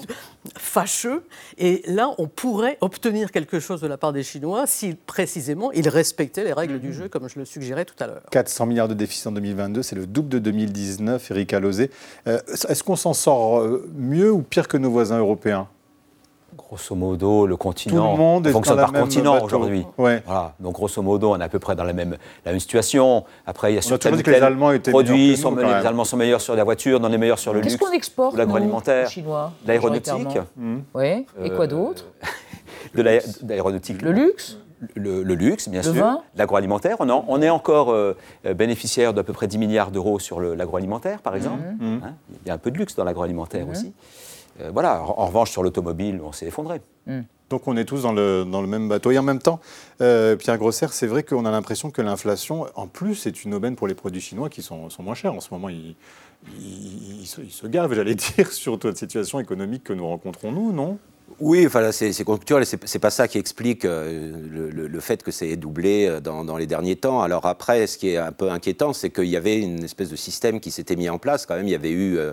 fâcheux. 0.57 1.25
Et 1.57 1.83
là, 1.87 2.15
on 2.19 2.27
pourrait 2.27 2.79
obtenir 2.81 3.31
quelque 3.31 3.61
chose 3.61 3.81
de 3.81 3.87
la 3.87 3.97
part 3.97 4.13
des 4.13 4.25
Chinois 4.25 4.67
si 4.67 4.95
précisément 4.95 5.68
il 5.75 5.89
respectait 5.89 6.45
les 6.45 6.53
règles 6.53 6.79
du 6.81 6.91
mm-hmm. 6.91 6.93
jeu, 6.93 7.09
comme 7.09 7.29
je 7.29 7.39
le 7.39 7.45
suggérais 7.45 7.85
tout 7.85 7.95
à 8.01 8.07
l'heure. 8.07 8.23
400 8.31 8.67
milliards 8.67 8.89
de 8.89 8.95
déficit 8.95 9.27
en 9.27 9.33
2022, 9.33 9.83
c'est 9.83 9.97
le 9.97 10.07
double 10.07 10.29
de 10.29 10.39
2019, 10.39 11.31
Eric 11.31 11.53
Alosé. 11.53 11.91
Euh, 12.27 12.39
est-ce 12.47 12.83
qu'on 12.83 12.97
s'en 12.97 13.15
sort 13.15 13.61
euh, 13.61 13.89
mieux 13.97 14.31
ou 14.31 14.43
pire 14.43 14.69
que 14.69 14.77
nos 14.77 14.91
voisins 14.91 15.19
européens? 15.19 15.69
Grosso 16.57 16.95
modo, 16.95 17.47
le 17.47 17.57
continent 17.57 18.11
Tout 18.11 18.13
le 18.13 18.19
monde 18.19 18.49
fonctionne 18.49 18.77
par 18.77 18.93
continent 18.93 19.43
aujourd'hui. 19.43 19.87
Voilà. 19.97 20.55
Donc, 20.59 20.75
grosso 20.75 21.01
modo, 21.03 21.31
on 21.31 21.41
est 21.41 21.45
à 21.45 21.49
peu 21.49 21.59
près 21.59 21.77
dans 21.77 21.85
la 21.85 21.93
même, 21.93 22.17
la 22.45 22.53
même 22.53 22.61
situation. 22.61 23.25
Après, 23.47 23.73
il 23.73 23.77
y 23.77 23.79
a 23.79 23.83
surtout 23.83 24.11
que 24.11 24.31
les 24.31 24.39
Allemands 24.39 24.73
étaient 24.73 24.91
produits, 24.91 25.37
sont, 25.37 25.55
les 25.55 25.65
Allemands 25.65 26.05
sont 26.05 26.17
meilleurs 26.17 26.41
sur 26.41 26.57
la 26.57 26.65
voiture, 26.65 27.01
on 27.03 27.13
est 27.13 27.19
meilleurs 27.19 27.39
sur 27.39 27.53
le 27.53 27.61
luxe. 27.61 27.77
Qu'est-ce 27.77 27.89
qu'on 27.89 27.95
exporte 27.95 28.37
L'agroalimentaire, 28.37 29.09
chinois 29.09 29.53
l'aéronautique. 29.67 30.39
Oui. 30.95 31.27
Et 31.43 31.51
quoi 31.51 31.67
d'autre? 31.67 32.05
De 32.95 33.03
l'aéronautique. 33.03 34.03
Le 34.03 34.13
luxe? 34.13 34.57
Le, 34.95 35.23
luxe, 35.23 35.69
bien 35.69 35.83
sûr, 35.83 36.23
l'agroalimentaire. 36.37 36.97
On, 37.01 37.25
on, 37.27 37.43
est 37.43 37.51
encore 37.51 37.91
euh, 37.91 38.15
bénéficiaire 38.55 39.15
d'à 39.15 39.23
peu 39.23 39.33
près 39.33 39.47
10 39.47 39.59
milliards 39.59 39.91
d'euros 39.91 40.19
sur 40.19 40.41
l'agroalimentaire, 40.41 41.21
par 41.21 41.35
exemple. 41.35 41.63
Mhm. 41.81 41.89
Mhm. 41.89 42.01
Hein, 42.05 42.15
il 42.45 42.49
y 42.49 42.51
a 42.51 42.55
un 42.55 42.59
peu 42.59 42.71
de 42.71 42.79
luxe 42.79 42.95
dans 42.95 43.05
l'agroalimentaire 43.05 43.67
mhm. 43.67 43.73
aussi. 43.73 43.93
Euh, 44.61 44.71
voilà. 44.73 45.03
En, 45.03 45.27
revanche, 45.27 45.51
sur 45.51 45.63
l'automobile, 45.63 46.21
on 46.23 46.33
s'est 46.33 46.47
effondré. 46.47 46.81
Donc 47.49 47.67
on 47.67 47.79
est 47.79 47.87
tous 47.87 48.03
dans 48.03 48.13
le, 48.13 48.45
dans 48.45 48.61
le, 48.61 48.67
même 48.67 48.89
bateau. 48.89 49.11
Et 49.11 49.19
en 49.19 49.23
même 49.23 49.39
temps, 49.39 49.61
euh, 50.03 50.37
Pierre 50.37 50.59
Grosser, 50.59 50.89
c'est 50.91 51.07
vrai 51.07 51.23
qu'on 51.23 51.47
a 51.47 51.51
l'impression 51.51 51.91
que 51.91 52.03
l'inflation, 52.03 52.67
en 52.75 52.87
plus, 52.87 53.27
est 53.27 53.45
une 53.45 53.55
aubaine 53.55 53.75
pour 53.77 53.89
les 53.89 53.95
produits 53.95 54.21
chinois 54.21 54.51
qui 54.51 54.61
sont, 54.61 54.91
sont 54.91 55.03
moins 55.03 55.15
chers. 55.15 55.33
En 55.33 55.41
ce 55.41 55.49
moment, 55.55 55.71
ils, 55.71 55.97
ils, 56.61 57.27
se, 57.27 57.41
ils 57.41 57.51
se, 57.51 57.67
gavent, 57.67 57.95
j'allais 57.95 58.15
dire, 58.37 58.53
sur 58.53 58.79
toute 58.79 58.93
la 58.93 58.97
situation 58.97 59.41
économique 59.41 59.85
que 59.85 59.95
nous 59.95 60.07
rencontrons, 60.07 60.53
nous, 60.53 60.73
non? 60.73 60.99
Oui, 61.41 61.67
enfin, 61.67 61.93
c'est 61.93 62.25
conjoncturel 62.25 62.65
c'est 62.67 62.99
pas 62.99 63.11
ça 63.11 63.29
qui 63.29 63.39
explique 63.39 63.85
euh, 63.85 64.33
le, 64.73 65.01
fait 65.01 65.23
que 65.23 65.31
c'est 65.31 65.57
doublé 65.57 66.07
euh, 66.07 66.21
dans, 66.21 66.57
les 66.57 66.67
derniers 66.67 66.97
temps. 66.97 67.23
Alors 67.23 67.47
après, 67.47 67.87
ce 67.87 67.99
qui 67.99 68.11
est 68.11 68.17
un 68.17 68.33
peu 68.33 68.51
inquiétant, 68.51 68.93
c'est 68.93 69.11
qu'il 69.11 69.27
y 69.27 69.37
avait 69.37 69.59
une 69.61 69.85
espèce 69.85 70.09
de 70.09 70.17
système 70.17 70.59
qui 70.59 70.71
s'était 70.71 70.97
mis 70.97 71.09
en 71.09 71.19
place. 71.19 71.47
Quand 71.47 71.55
même, 71.55 71.69
il 71.69 71.71
y 71.71 71.77
avait 71.77 71.91
eu 71.91 72.19
euh, 72.19 72.33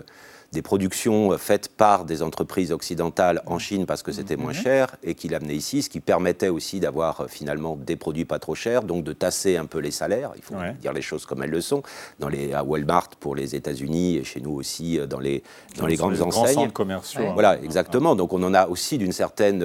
des 0.52 0.62
productions 0.62 1.32
euh, 1.32 1.38
faites 1.38 1.68
par 1.68 2.04
des 2.04 2.22
entreprises 2.22 2.72
occidentales 2.72 3.42
en 3.46 3.58
Chine 3.58 3.86
parce 3.86 4.02
que 4.02 4.12
c'était 4.12 4.36
moins 4.36 4.52
mhm. 4.52 4.62
cher 4.62 4.96
et 5.02 5.14
qui 5.14 5.28
l'amenaient 5.28 5.56
ici, 5.56 5.82
ce 5.82 5.90
qui 5.90 6.00
permettait 6.00 6.48
aussi 6.48 6.80
d'avoir 6.80 7.22
euh, 7.22 7.26
finalement 7.28 7.76
des 7.76 7.96
produits 7.96 8.24
pas 8.24 8.38
trop 8.38 8.54
chers, 8.54 8.82
donc 8.82 9.04
de 9.04 9.12
tasser 9.12 9.56
un 9.56 9.66
peu 9.66 9.78
les 9.78 9.90
salaires. 9.90 10.32
Il 10.36 10.42
faut 10.42 10.54
dire 10.80 10.92
les 10.92 11.02
choses 11.02 11.26
comme 11.26 11.42
elles 11.42 11.50
le 11.50 11.60
sont. 11.60 11.82
Dans 12.18 12.28
les, 12.28 12.52
à 12.52 12.64
Walmart 12.64 13.10
pour 13.20 13.34
les 13.34 13.54
États-Unis 13.54 14.16
et 14.16 14.24
chez 14.24 14.40
nous 14.40 14.52
aussi 14.52 14.98
euh, 14.98 15.06
dans 15.06 15.20
les, 15.20 15.42
dans 15.78 15.86
les 15.86 15.96
grandes 15.96 16.20
enseignes. 16.22 16.70
commerciaux. 16.70 17.32
Voilà, 17.34 17.60
exactement. 17.62 18.14
Donc 18.14 18.32
on 18.32 18.42
en 18.42 18.54
a 18.54 18.66
aussi 18.66 18.98
d'une 18.98 19.12
certaine, 19.12 19.58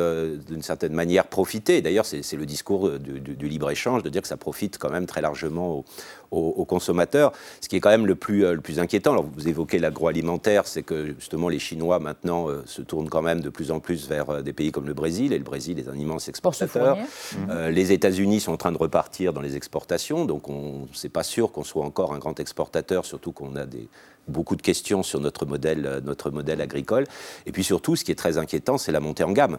d'une 0.47 0.61
certaine 0.61 0.93
manière 0.93 1.27
profité. 1.27 1.81
D'ailleurs, 1.81 2.05
c'est 2.05 2.33
le 2.33 2.45
discours 2.45 2.89
du, 2.99 3.19
du 3.19 3.47
libre-échange 3.47 4.03
de 4.03 4.09
dire 4.09 4.21
que 4.21 4.27
ça 4.27 4.37
profite 4.37 4.77
quand 4.77 4.89
même 4.89 5.05
très 5.05 5.21
largement 5.21 5.77
aux, 5.77 5.85
aux, 6.31 6.65
consommateurs. 6.65 7.33
Ce 7.59 7.69
qui 7.69 7.75
est 7.75 7.79
quand 7.79 7.89
même 7.89 8.05
le 8.05 8.15
plus, 8.15 8.45
euh, 8.45 8.53
le 8.53 8.61
plus 8.61 8.79
inquiétant, 8.79 9.11
alors 9.11 9.25
vous 9.25 9.47
évoquez 9.47 9.79
l'agroalimentaire, 9.79 10.67
c'est 10.71 10.83
que 10.83 11.13
justement 11.19 11.49
les 11.49 11.59
Chinois 11.59 11.99
maintenant 11.99 12.49
euh, 12.49 12.63
se 12.65 12.81
tournent 12.81 13.09
quand 13.09 13.21
même 13.21 13.41
de 13.41 13.49
plus 13.49 13.71
en 13.71 13.79
plus 13.79 14.07
vers 14.07 14.29
euh, 14.29 14.41
des 14.41 14.53
pays 14.53 14.71
comme 14.71 14.87
le 14.87 14.93
Brésil, 14.93 15.33
et 15.33 15.37
le 15.37 15.43
Brésil 15.43 15.79
est 15.79 15.89
un 15.89 15.97
immense 15.97 16.27
exportateur. 16.27 16.97
les 17.69 17.91
États-Unis 17.91 18.39
sont 18.39 18.53
en 18.53 18.57
train 18.57 18.71
de 18.71 18.77
repartir 18.77 19.33
dans 19.33 19.41
les 19.41 19.55
exportations, 19.55 20.25
donc 20.25 20.49
on 20.49 20.87
n'est 21.03 21.09
pas 21.09 21.23
sûr 21.23 21.51
qu'on 21.51 21.63
soit 21.63 21.83
encore 21.83 22.13
un 22.13 22.19
grand 22.19 22.39
exportateur, 22.39 23.05
surtout 23.05 23.31
qu'on 23.31 23.55
a 23.55 23.65
des, 23.65 23.87
beaucoup 24.27 24.55
de 24.55 24.61
questions 24.61 25.03
sur 25.03 25.19
notre 25.19 25.45
modèle, 25.45 26.01
notre 26.03 26.31
modèle 26.31 26.61
agricole. 26.61 27.05
Et 27.45 27.51
puis 27.51 27.63
surtout, 27.63 27.95
ce 27.95 28.03
qui 28.03 28.11
est 28.11 28.15
très 28.15 28.37
inquiétant, 28.37 28.77
c'est 28.77 28.91
la 28.91 28.99
montée 28.99 29.23
en 29.23 29.31
gamme. 29.31 29.57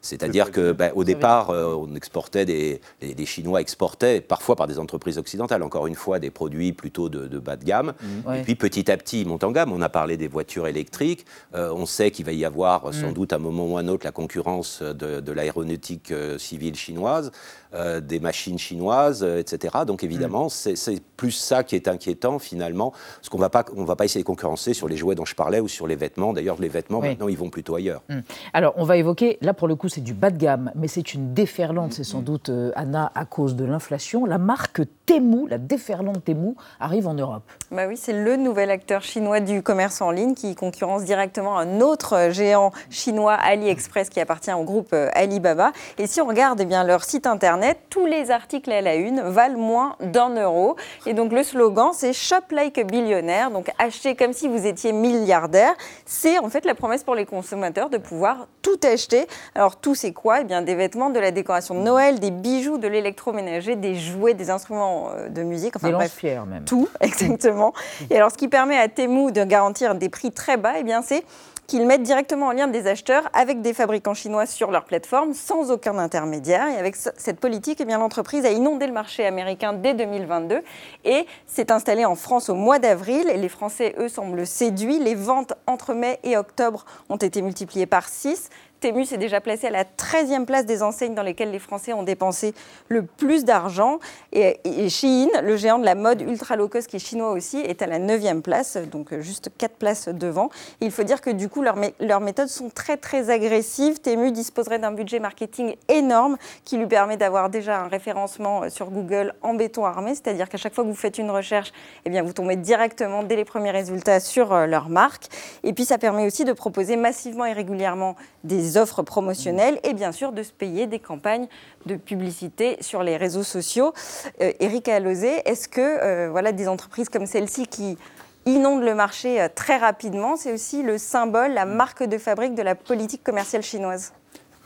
C'est-à-dire 0.00 0.50
que, 0.50 0.72
ben, 0.72 0.92
au 0.94 1.04
départ, 1.04 1.50
euh, 1.50 1.74
on 1.74 1.94
exportait 1.94 2.44
des, 2.44 2.80
les, 3.02 3.26
Chinois 3.26 3.60
exportaient 3.60 4.20
parfois 4.20 4.56
par 4.56 4.66
des 4.66 4.78
entreprises 4.78 5.18
occidentales, 5.18 5.62
encore 5.62 5.86
une 5.86 5.94
fois, 5.94 6.18
des 6.18 6.30
produits 6.30 6.72
plutôt 6.72 7.08
de, 7.08 7.38
bas 7.38 7.56
de 7.56 7.64
gamme. 7.64 7.92
Mmh. 8.00 8.34
Et 8.34 8.42
puis 8.42 8.54
petit 8.54 8.90
à 8.90 8.96
petit, 8.96 9.22
ils 9.22 9.28
montent 9.28 9.44
en 9.44 9.52
gamme. 9.52 9.72
On 9.72 9.82
a 9.82 9.88
parlé 9.88 10.16
des 10.16 10.28
voitures 10.28 10.66
électriques. 10.66 11.26
Euh, 11.54 11.72
on 11.72 11.86
sait 11.86 12.10
qu'il 12.10 12.24
va 12.24 12.32
y 12.32 12.44
avoir 12.44 12.86
mmh. 12.86 12.92
sans 12.92 13.12
doute 13.12 13.32
à 13.32 13.36
un 13.36 13.40
moment 13.40 13.66
ou 13.66 13.76
à 13.76 13.80
un 13.80 13.88
autre 13.88 14.06
la 14.06 14.12
concurrence 14.12 14.82
de, 14.82 15.32
l'aéronautique 15.32 16.10
euh, 16.10 16.38
civile 16.38 16.74
chinoise. 16.74 17.30
Euh, 17.72 18.00
des 18.00 18.18
machines 18.18 18.58
chinoises, 18.58 19.22
euh, 19.22 19.38
etc. 19.38 19.84
Donc 19.86 20.02
évidemment, 20.02 20.46
mm. 20.46 20.74
c'est 20.74 21.00
plus 21.16 21.30
ça 21.30 21.62
qui 21.62 21.76
est 21.76 21.86
inquiétant 21.86 22.40
finalement, 22.40 22.90
parce 22.90 23.28
qu'on 23.28 23.38
ne 23.38 23.86
va 23.86 23.94
pas 23.94 24.04
essayer 24.04 24.22
de 24.22 24.26
concurrencer 24.26 24.74
sur 24.74 24.88
les 24.88 24.96
jouets 24.96 25.14
dont 25.14 25.24
je 25.24 25.36
parlais 25.36 25.60
ou 25.60 25.68
sur 25.68 25.86
les 25.86 25.94
vêtements. 25.94 26.32
D'ailleurs, 26.32 26.60
les 26.60 26.68
vêtements, 26.68 27.00
maintenant, 27.00 27.28
ils 27.28 27.38
vont 27.38 27.48
plutôt 27.48 27.76
ailleurs. 27.76 28.02
Mm. 28.08 28.20
Alors, 28.54 28.74
on 28.76 28.82
va 28.82 28.96
évoquer, 28.96 29.38
là 29.40 29.54
pour 29.54 29.68
le 29.68 29.76
coup, 29.76 29.88
c'est 29.88 30.00
du 30.00 30.14
bas 30.14 30.30
de 30.30 30.36
gamme, 30.36 30.72
mais 30.74 30.88
c'est 30.88 31.14
une 31.14 31.32
déferlante, 31.32 31.92
c'est 31.92 32.02
sans 32.02 32.22
mm. 32.22 32.24
doute, 32.24 32.48
euh, 32.48 32.72
Anna, 32.74 33.12
à 33.14 33.24
cause 33.24 33.54
de 33.54 33.64
l'inflation. 33.64 34.24
La 34.24 34.38
marque 34.38 34.82
Temu, 35.06 35.48
la 35.48 35.58
déferlante 35.58 36.24
Temu, 36.24 36.56
arrive 36.80 37.06
en 37.06 37.14
Europe. 37.14 37.44
Bah 37.70 37.86
oui, 37.86 37.96
c'est 37.96 38.12
le 38.12 38.34
nouvel 38.34 38.72
acteur 38.72 39.02
chinois 39.02 39.38
du 39.38 39.62
commerce 39.62 40.00
en 40.00 40.10
ligne 40.10 40.34
qui 40.34 40.56
concurrence 40.56 41.04
directement 41.04 41.56
un 41.56 41.80
autre 41.80 42.30
géant 42.32 42.72
chinois, 42.90 43.34
AliExpress, 43.34 44.08
qui 44.08 44.18
appartient 44.18 44.52
au 44.52 44.64
groupe 44.64 44.92
Alibaba. 45.12 45.70
Et 45.98 46.08
si 46.08 46.20
on 46.20 46.26
regarde 46.26 46.60
eh 46.60 46.64
bien, 46.64 46.82
leur 46.82 47.04
site 47.04 47.28
internet, 47.28 47.59
tous 47.88 48.06
les 48.06 48.30
articles 48.30 48.70
à 48.70 48.80
la 48.80 48.94
une 48.94 49.20
valent 49.20 49.58
moins 49.58 49.96
d'un 50.00 50.30
euro. 50.30 50.76
Et 51.06 51.14
donc 51.14 51.32
le 51.32 51.42
slogan, 51.42 51.90
c'est 51.92 52.12
Shop 52.12 52.50
like 52.50 52.78
a 52.78 52.84
billionnaire, 52.84 53.50
donc 53.50 53.70
acheter 53.78 54.14
comme 54.14 54.32
si 54.32 54.48
vous 54.48 54.66
étiez 54.66 54.92
milliardaire. 54.92 55.74
C'est 56.06 56.38
en 56.38 56.48
fait 56.48 56.64
la 56.64 56.74
promesse 56.74 57.04
pour 57.04 57.14
les 57.14 57.26
consommateurs 57.26 57.90
de 57.90 57.98
pouvoir 57.98 58.46
tout 58.62 58.78
acheter. 58.84 59.26
Alors 59.54 59.76
tout, 59.76 59.94
c'est 59.94 60.12
quoi? 60.12 60.40
Eh 60.40 60.44
bien 60.44 60.62
des 60.62 60.74
vêtements, 60.74 61.10
de 61.10 61.20
la 61.20 61.30
décoration 61.30 61.74
de 61.74 61.80
Noël, 61.80 62.20
des 62.20 62.30
bijoux, 62.30 62.78
de 62.78 62.88
l'électroménager, 62.88 63.76
des 63.76 63.94
jouets, 63.94 64.34
des 64.34 64.50
instruments 64.50 65.10
euh, 65.14 65.28
de 65.28 65.42
musique, 65.42 65.76
enfin 65.76 65.90
bref, 65.90 66.22
même. 66.22 66.64
tout, 66.64 66.88
exactement. 67.00 67.72
Et 68.10 68.16
alors 68.16 68.30
ce 68.30 68.36
qui 68.36 68.48
permet 68.48 68.78
à 68.78 68.88
Temu 68.88 69.32
de 69.32 69.44
garantir 69.44 69.94
des 69.94 70.08
prix 70.08 70.32
très 70.32 70.56
bas, 70.56 70.74
eh 70.78 70.82
bien 70.82 71.02
c'est 71.02 71.24
qu'ils 71.70 71.86
mettent 71.86 72.02
directement 72.02 72.48
en 72.48 72.52
lien 72.52 72.66
des 72.66 72.88
acheteurs 72.88 73.30
avec 73.32 73.62
des 73.62 73.72
fabricants 73.72 74.12
chinois 74.12 74.44
sur 74.44 74.72
leur 74.72 74.84
plateforme 74.84 75.34
sans 75.34 75.70
aucun 75.70 75.98
intermédiaire. 75.98 76.66
Et 76.66 76.76
avec 76.76 76.96
cette 76.96 77.38
politique, 77.38 77.80
eh 77.80 77.84
l'entreprise 77.84 78.44
a 78.44 78.50
inondé 78.50 78.88
le 78.88 78.92
marché 78.92 79.24
américain 79.24 79.72
dès 79.72 79.94
2022 79.94 80.62
et 81.04 81.26
s'est 81.46 81.70
installée 81.70 82.04
en 82.04 82.16
France 82.16 82.48
au 82.48 82.56
mois 82.56 82.80
d'avril. 82.80 83.24
Les 83.36 83.48
Français, 83.48 83.94
eux, 83.98 84.08
semblent 84.08 84.48
séduits. 84.48 84.98
Les 84.98 85.14
ventes 85.14 85.52
entre 85.68 85.94
mai 85.94 86.18
et 86.24 86.36
octobre 86.36 86.86
ont 87.08 87.16
été 87.16 87.40
multipliées 87.40 87.86
par 87.86 88.08
6. 88.08 88.50
Temu 88.80 89.04
s'est 89.04 89.18
déjà 89.18 89.40
placé 89.40 89.66
à 89.66 89.70
la 89.70 89.84
13e 89.84 90.46
place 90.46 90.64
des 90.64 90.82
enseignes 90.82 91.14
dans 91.14 91.22
lesquelles 91.22 91.50
les 91.50 91.58
Français 91.58 91.92
ont 91.92 92.02
dépensé 92.02 92.54
le 92.88 93.02
plus 93.02 93.44
d'argent. 93.44 93.98
Et, 94.32 94.58
Shein, 94.88 95.28
le 95.42 95.56
géant 95.56 95.78
de 95.78 95.84
la 95.84 95.94
mode 95.94 96.22
ultra 96.22 96.56
low 96.56 96.68
cost 96.68 96.88
qui 96.88 96.96
est 96.96 97.00
chinois 97.00 97.30
aussi, 97.32 97.58
est 97.58 97.82
à 97.82 97.86
la 97.86 97.98
9e 97.98 98.40
place, 98.40 98.78
donc 98.90 99.18
juste 99.20 99.50
4 99.58 99.76
places 99.76 100.08
devant. 100.08 100.48
il 100.80 100.90
faut 100.90 101.02
dire 101.02 101.20
que 101.20 101.30
du 101.30 101.48
coup, 101.48 101.60
leurs, 101.60 101.76
leurs 102.00 102.20
méthodes 102.20 102.48
sont 102.48 102.70
très 102.70 102.96
très 102.96 103.30
agressives. 103.30 104.00
Temu 104.00 104.32
disposerait 104.32 104.78
d'un 104.78 104.92
budget 104.92 105.20
marketing 105.20 105.74
énorme 105.88 106.38
qui 106.64 106.78
lui 106.78 106.86
permet 106.86 107.18
d'avoir 107.18 107.50
déjà 107.50 107.80
un 107.80 107.88
référencement 107.88 108.70
sur 108.70 108.90
Google 108.90 109.34
en 109.42 109.54
béton 109.54 109.84
armé, 109.84 110.14
c'est-à-dire 110.14 110.48
qu'à 110.48 110.58
chaque 110.58 110.74
fois 110.74 110.84
que 110.84 110.88
vous 110.88 110.94
faites 110.94 111.18
une 111.18 111.30
recherche, 111.30 111.72
eh 112.06 112.10
bien, 112.10 112.22
vous 112.22 112.32
tombez 112.32 112.56
directement 112.56 113.22
dès 113.22 113.36
les 113.36 113.44
premiers 113.44 113.70
résultats 113.70 114.20
sur 114.20 114.52
euh, 114.52 114.66
leur 114.66 114.88
marque. 114.88 115.26
Et 115.64 115.74
puis 115.74 115.84
ça 115.84 115.98
permet 115.98 116.26
aussi 116.26 116.44
de 116.44 116.52
proposer 116.52 116.96
massivement 116.96 117.44
et 117.44 117.52
régulièrement 117.52 118.16
des 118.44 118.69
offres 118.76 119.02
promotionnelles 119.02 119.80
et 119.84 119.94
bien 119.94 120.12
sûr 120.12 120.32
de 120.32 120.42
se 120.42 120.52
payer 120.52 120.86
des 120.86 120.98
campagnes 120.98 121.48
de 121.86 121.96
publicité 121.96 122.76
sur 122.80 123.02
les 123.02 123.16
réseaux 123.16 123.42
sociaux. 123.42 123.92
Euh, 124.40 124.52
Eric 124.60 124.88
Alozé, 124.88 125.42
est-ce 125.48 125.68
que 125.68 125.80
euh, 125.80 126.30
voilà, 126.30 126.52
des 126.52 126.68
entreprises 126.68 127.08
comme 127.08 127.26
celle-ci 127.26 127.66
qui 127.66 127.98
inondent 128.46 128.82
le 128.82 128.94
marché 128.94 129.40
euh, 129.40 129.48
très 129.54 129.76
rapidement, 129.76 130.36
c'est 130.36 130.52
aussi 130.52 130.82
le 130.82 130.98
symbole, 130.98 131.52
la 131.52 131.66
marque 131.66 132.02
de 132.02 132.18
fabrique 132.18 132.54
de 132.54 132.62
la 132.62 132.74
politique 132.74 133.22
commerciale 133.22 133.62
chinoise? 133.62 134.12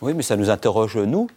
Oui, 0.00 0.14
mais 0.14 0.22
ça 0.22 0.36
nous 0.36 0.50
interroge, 0.50 0.96
nous, 0.96 1.28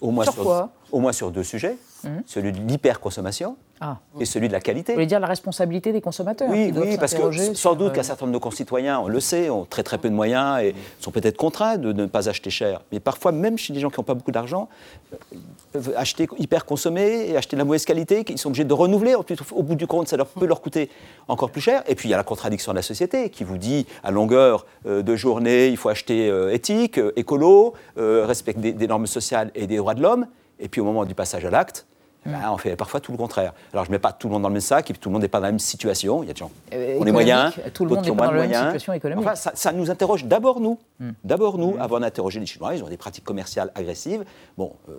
au 0.00 0.10
moins 0.10 0.24
sur, 0.24 0.68
au 0.92 1.00
moins 1.00 1.12
sur 1.12 1.30
deux 1.30 1.44
sujets. 1.44 1.76
Mhm. 2.04 2.22
celui 2.26 2.52
de 2.52 2.58
l'hyperconsommation 2.58 3.56
Ah. 3.80 3.98
et 4.18 4.24
celui 4.24 4.48
de 4.48 4.52
la 4.52 4.60
qualité. 4.60 4.92
Vous 4.92 4.96
voulez 4.96 5.06
dire 5.06 5.20
la 5.20 5.26
responsabilité 5.26 5.92
des 5.92 6.00
consommateurs 6.00 6.48
Oui, 6.50 6.72
oui, 6.76 6.96
parce 6.98 7.14
que 7.14 7.32
sans 7.32 7.54
sur, 7.54 7.76
doute 7.76 7.88
euh, 7.88 7.94
qu'un 7.94 8.02
certain 8.02 8.26
nombre 8.26 8.38
de 8.38 8.42
concitoyens, 8.42 9.00
on 9.00 9.08
le 9.08 9.20
sait, 9.20 9.48
ont 9.50 9.64
très 9.64 9.82
très 9.82 9.98
peu 9.98 10.10
de 10.10 10.14
moyens 10.14 10.62
et 10.62 10.74
sont 11.00 11.10
peut-être 11.10 11.36
contraints 11.36 11.78
de 11.78 11.92
ne 11.92 12.06
pas 12.06 12.28
acheter 12.28 12.50
cher. 12.50 12.82
Mais 12.92 13.00
parfois, 13.00 13.32
même 13.32 13.56
chez 13.56 13.72
des 13.72 13.80
gens 13.80 13.90
qui 13.90 13.98
n'ont 13.98 14.04
pas 14.04 14.14
beaucoup 14.14 14.32
d'argent, 14.32 14.68
euh, 15.12 15.16
ils 15.32 15.40
peuvent 15.72 15.94
acheter 15.96 16.28
hyper 16.38 16.64
consommer 16.64 17.30
et 17.30 17.36
acheter 17.36 17.56
de 17.56 17.60
la 17.60 17.64
mauvaise 17.64 17.84
qualité, 17.84 18.24
qu'ils 18.24 18.38
sont 18.38 18.48
obligés 18.48 18.64
de 18.64 18.74
renouveler. 18.74 19.14
Au 19.14 19.62
bout 19.62 19.74
du 19.74 19.86
compte, 19.86 20.08
ça 20.08 20.16
leur 20.16 20.26
peut 20.26 20.46
leur 20.46 20.60
coûter 20.60 20.90
encore 21.28 21.50
plus 21.50 21.60
cher. 21.60 21.82
Et 21.86 21.94
puis 21.94 22.08
il 22.08 22.12
y 22.12 22.14
a 22.14 22.18
la 22.18 22.24
contradiction 22.24 22.72
de 22.72 22.76
la 22.76 22.82
société 22.82 23.30
qui 23.30 23.44
vous 23.44 23.58
dit 23.58 23.86
à 24.02 24.10
longueur 24.10 24.66
euh, 24.86 25.02
de 25.02 25.16
journée, 25.16 25.68
il 25.68 25.76
faut 25.76 25.88
acheter 25.88 26.28
euh, 26.30 26.52
éthique, 26.52 26.98
euh, 26.98 27.12
écolo, 27.16 27.74
euh, 27.98 28.24
respecter 28.26 28.72
des, 28.72 28.86
normes 28.86 29.06
sociales 29.06 29.50
et 29.54 29.66
des 29.66 29.76
droits 29.76 29.94
de 29.94 30.02
l'homme. 30.02 30.26
Et 30.58 30.68
puis 30.68 30.80
au 30.80 30.84
moment 30.84 31.04
du 31.04 31.14
passage 31.14 31.44
à 31.44 31.50
l'acte. 31.50 31.86
Ben, 32.26 32.50
on 32.52 32.56
fait 32.58 32.76
parfois 32.76 33.00
tout 33.00 33.12
le 33.12 33.18
contraire. 33.18 33.52
Alors 33.72 33.84
je 33.84 33.90
ne 33.90 33.94
mets 33.94 33.98
pas 33.98 34.12
tout 34.12 34.28
le 34.28 34.32
monde 34.34 34.42
dans 34.42 34.48
le 34.48 34.52
même 34.54 34.60
sac 34.60 34.90
et 34.90 34.92
puis 34.92 35.00
tout 35.00 35.08
le 35.08 35.14
monde 35.14 35.22
n'est 35.22 35.28
pas 35.28 35.38
dans 35.38 35.46
la 35.46 35.52
même 35.52 35.58
situation. 35.58 36.22
Il 36.22 36.26
y 36.26 36.30
a 36.30 36.34
des 36.34 36.38
gens 36.38 36.50
Euh, 36.72 36.76
qui 36.76 36.76
ont 36.76 37.04
les 37.04 37.10
économique, 37.10 37.12
moyens, 37.12 37.54
tout 37.74 37.84
le 37.84 37.88
d'autres 37.90 37.96
monde 38.00 38.04
qui 38.04 38.10
ont 38.10 38.14
n'est 38.14 38.18
pas 38.18 38.24
moins 38.24 38.26
dans 38.26 38.32
de 38.32 38.36
la 38.36 38.42
même 38.42 38.50
moyens. 38.50 38.72
situation 38.72 38.92
économique. 38.92 39.24
Enfin, 39.26 39.34
ça, 39.34 39.52
ça 39.54 39.72
nous 39.72 39.90
interroge 39.90 40.24
d'abord 40.24 40.60
nous, 40.60 40.78
Mm. 41.00 41.10
d'abord 41.24 41.56
nous, 41.58 41.76
avant 41.80 41.98
d'interroger 42.00 42.40
les 42.40 42.46
Chinois. 42.46 42.74
Ils 42.74 42.84
ont 42.84 42.88
des 42.88 42.96
pratiques 42.98 43.24
commerciales 43.24 43.70
agressives. 43.74 44.24
Bon. 44.58 44.72
euh, 44.88 44.92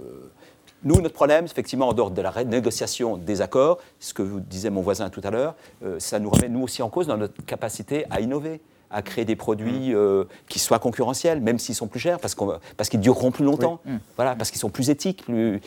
nous, 0.84 1.00
notre 1.00 1.14
problème, 1.14 1.46
effectivement, 1.46 1.90
en 1.90 1.94
dehors 1.94 2.10
de 2.10 2.22
la 2.24 2.44
négociation 2.44 3.16
des 3.16 3.42
accords, 3.42 3.78
ce 4.00 4.16
que 4.16 4.24
vous 4.24 4.40
disait 4.40 4.72
mon 4.72 4.82
voisin 4.82 5.12
tout 5.12 5.22
à 5.24 5.30
l'heure, 5.30 5.54
euh, 5.86 6.00
ça 6.00 6.18
nous 6.18 6.30
remet 6.32 6.50
nous 6.50 6.64
aussi 6.64 6.82
en 6.82 6.90
cause 6.90 7.06
dans 7.06 7.18
notre 7.18 7.46
capacité 7.46 8.06
à 8.10 8.20
innover 8.20 8.62
à 8.90 9.02
créer 9.04 9.24
des 9.24 9.36
produits 9.38 9.94
euh, 9.94 10.24
qui 10.50 10.58
soient 10.60 10.80
concurrentiels, 10.80 11.40
même 11.40 11.60
s'ils 11.60 11.76
sont 11.76 11.88
plus 11.88 12.00
chers, 12.00 12.20
parce 12.20 12.34
qu'on 12.36 12.46
va- 12.48 12.60
parce 12.78 12.90
qu'ils 12.90 13.00
dureront 13.00 13.32
plus 13.32 13.46
longtemps, 13.46 13.80
voilà, 14.18 14.36
parce 14.36 14.50
qu'ils 14.52 14.60
sont 14.60 14.70
plus 14.72 14.90
éthiques, 14.90 15.24
plus... 15.24 15.62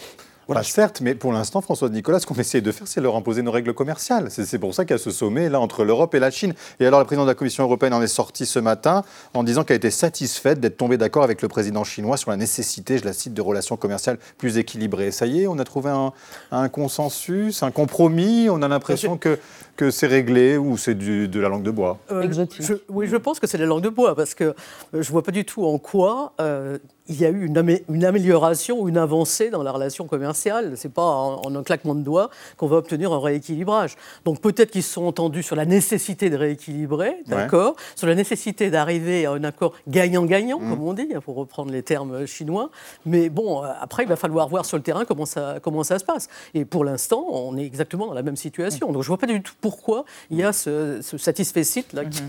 Bah, 0.48 0.62
certes, 0.62 1.00
mais 1.00 1.14
pour 1.14 1.32
l'instant, 1.32 1.60
François 1.60 1.88
de 1.88 1.94
Nicolas, 1.94 2.20
ce 2.20 2.26
qu'on 2.26 2.34
essaie 2.34 2.60
de 2.60 2.70
faire, 2.72 2.86
c'est 2.86 3.00
leur 3.00 3.16
imposer 3.16 3.42
nos 3.42 3.50
règles 3.50 3.72
commerciales. 3.74 4.26
C'est 4.30 4.44
c'est 4.44 4.58
pour 4.58 4.74
ça 4.74 4.84
qu'il 4.84 4.94
y 4.94 4.98
a 4.98 5.02
ce 5.02 5.10
sommet 5.10 5.48
là 5.48 5.60
entre 5.60 5.84
l'Europe 5.84 6.14
et 6.14 6.18
la 6.18 6.30
Chine. 6.30 6.54
Et 6.80 6.86
alors, 6.86 6.98
la 7.00 7.04
présidente 7.06 7.26
de 7.26 7.30
la 7.30 7.34
Commission 7.34 7.64
européenne 7.64 7.94
en 7.94 8.02
est 8.02 8.06
sortie 8.06 8.46
ce 8.46 8.58
matin 8.58 9.02
en 9.32 9.42
disant 9.42 9.64
qu'elle 9.64 9.76
était 9.78 9.90
satisfaite 9.90 10.60
d'être 10.60 10.76
tombée 10.76 10.98
d'accord 10.98 11.22
avec 11.24 11.40
le 11.42 11.48
président 11.48 11.84
chinois 11.84 12.16
sur 12.16 12.30
la 12.30 12.36
nécessité, 12.36 12.98
je 12.98 13.04
la 13.04 13.12
cite, 13.12 13.32
de 13.34 13.40
relations 13.42 13.76
commerciales 13.76 14.18
plus 14.38 14.58
équilibrées. 14.58 15.10
Ça 15.10 15.26
y 15.26 15.42
est, 15.42 15.46
on 15.46 15.58
a 15.58 15.64
trouvé 15.64 15.90
un, 15.90 16.12
un 16.52 16.68
consensus, 16.68 17.62
un 17.62 17.70
compromis. 17.70 18.48
On 18.50 18.60
a 18.62 18.68
l'impression 18.68 19.16
que, 19.16 19.38
que 19.76 19.90
c'est 19.90 20.06
réglé 20.06 20.56
ou 20.56 20.76
c'est 20.76 20.94
du- 20.94 21.26
de 21.28 21.40
la 21.40 21.48
langue 21.48 21.62
de 21.62 21.70
bois. 21.70 21.98
Euh, 22.10 22.22
je- 22.60 22.74
oui, 22.88 23.06
je 23.06 23.16
pense 23.16 23.40
que 23.40 23.46
c'est 23.46 23.58
la 23.58 23.66
langue 23.66 23.82
de 23.82 23.88
bois, 23.88 24.14
parce 24.14 24.34
que 24.34 24.44
euh, 24.44 24.54
je 24.92 24.98
ne 24.98 25.04
vois 25.04 25.22
pas 25.22 25.32
du 25.32 25.44
tout 25.44 25.64
en 25.64 25.78
quoi 25.78 26.32
euh, 26.40 26.78
il 27.06 27.20
y 27.20 27.26
a 27.26 27.28
eu 27.28 27.44
une, 27.44 27.58
amé- 27.58 27.82
une 27.90 28.04
amélioration 28.04 28.80
ou 28.80 28.88
une 28.88 28.96
avancée 28.96 29.50
dans 29.50 29.62
la 29.62 29.72
relation 29.72 30.06
commerciale. 30.06 30.76
Ce 30.78 30.86
n'est 30.86 30.92
pas 30.92 31.02
en, 31.04 31.54
un 31.54 31.62
claquement 31.62 31.94
de 31.94 32.00
doigts 32.00 32.30
qu'on 32.56 32.66
va 32.66 32.76
obtenir 32.76 33.12
un 33.12 33.20
rééquilibrage. 33.20 33.96
Donc 34.24 34.40
peut-être 34.40 34.70
qu'ils 34.70 34.82
se 34.82 34.92
sont 34.94 35.04
entendus 35.04 35.42
sur 35.42 35.54
la 35.54 35.66
nécessité 35.66 36.30
de 36.30 36.36
rééquilibrer, 36.36 37.16
d'accord, 37.26 37.76
sur 37.94 38.06
la 38.06 38.14
nécessité 38.14 38.70
d'arriver 38.70 39.26
à 39.26 39.32
un 39.32 39.44
accord 39.44 39.74
gagnant-gagnant, 39.86 40.58
comme 40.58 40.82
on 40.82 40.94
dit, 40.94 41.08
hein, 41.14 41.20
pour 41.20 41.36
reprendre 41.36 41.70
les 41.72 41.82
termes 41.82 42.26
chinois. 42.26 42.70
Mais 43.04 43.28
bon, 43.28 43.62
euh, 43.62 43.68
après, 43.80 44.04
il 44.04 44.08
va 44.08 44.16
falloir 44.16 44.48
voir 44.48 44.64
sur 44.64 44.78
le 44.78 44.82
terrain 44.82 45.04
comment 45.04 45.26
ça, 45.26 45.56
comment 45.62 45.84
ça 45.84 45.98
se 45.98 46.04
passe. 46.04 46.28
Et 46.54 46.64
pour 46.64 46.84
l'instant, 46.84 47.26
on 47.30 47.58
est 47.58 47.64
exactement 47.66 48.06
dans 48.06 48.14
la 48.14 48.22
même 48.22 48.36
situation. 48.36 48.86
Donc 48.90 49.02
je 49.02 49.06
ne 49.06 49.08
vois 49.08 49.18
pas 49.18 49.26
du 49.26 49.42
tout 49.42 49.54
pourquoi 49.60 50.04
il 50.30 50.38
y 50.38 50.42
a 50.42 50.54
ce, 50.54 51.00
ce 51.02 51.18
satisfecit 51.18 51.84
là 51.92 52.04
qui, 52.06 52.22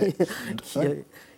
qui, 0.63 0.79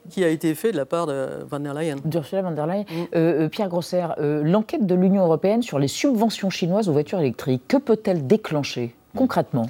qui 0.10 0.24
a 0.24 0.30
été 0.30 0.56
fait 0.56 0.72
de 0.72 0.78
la 0.78 0.86
part 0.86 1.08
de 1.08 1.28
Van 1.50 1.60
der 1.60 1.74
Leyen. 1.74 1.98
D'Ursula 2.06 2.42
von 2.42 2.52
der 2.52 2.68
Leyen. 2.68 2.86
Euh, 3.16 3.46
euh, 3.46 3.50
Pierre 3.50 3.70
Grosser, 3.70 4.06
euh, 4.20 4.44
l'enquête 4.44 4.86
de 4.86 4.96
l'Union 4.96 5.24
européenne 5.24 5.62
sur 5.62 5.80
les 5.80 5.88
subventions 5.88 6.50
chinoises 6.50 6.90
aux 6.90 6.94
voitures 6.94 7.20
électriques, 7.20 7.64
que 7.68 7.78
peut-elle 7.78 8.28
déclencher 8.28 8.96
concrètement? 9.16 9.68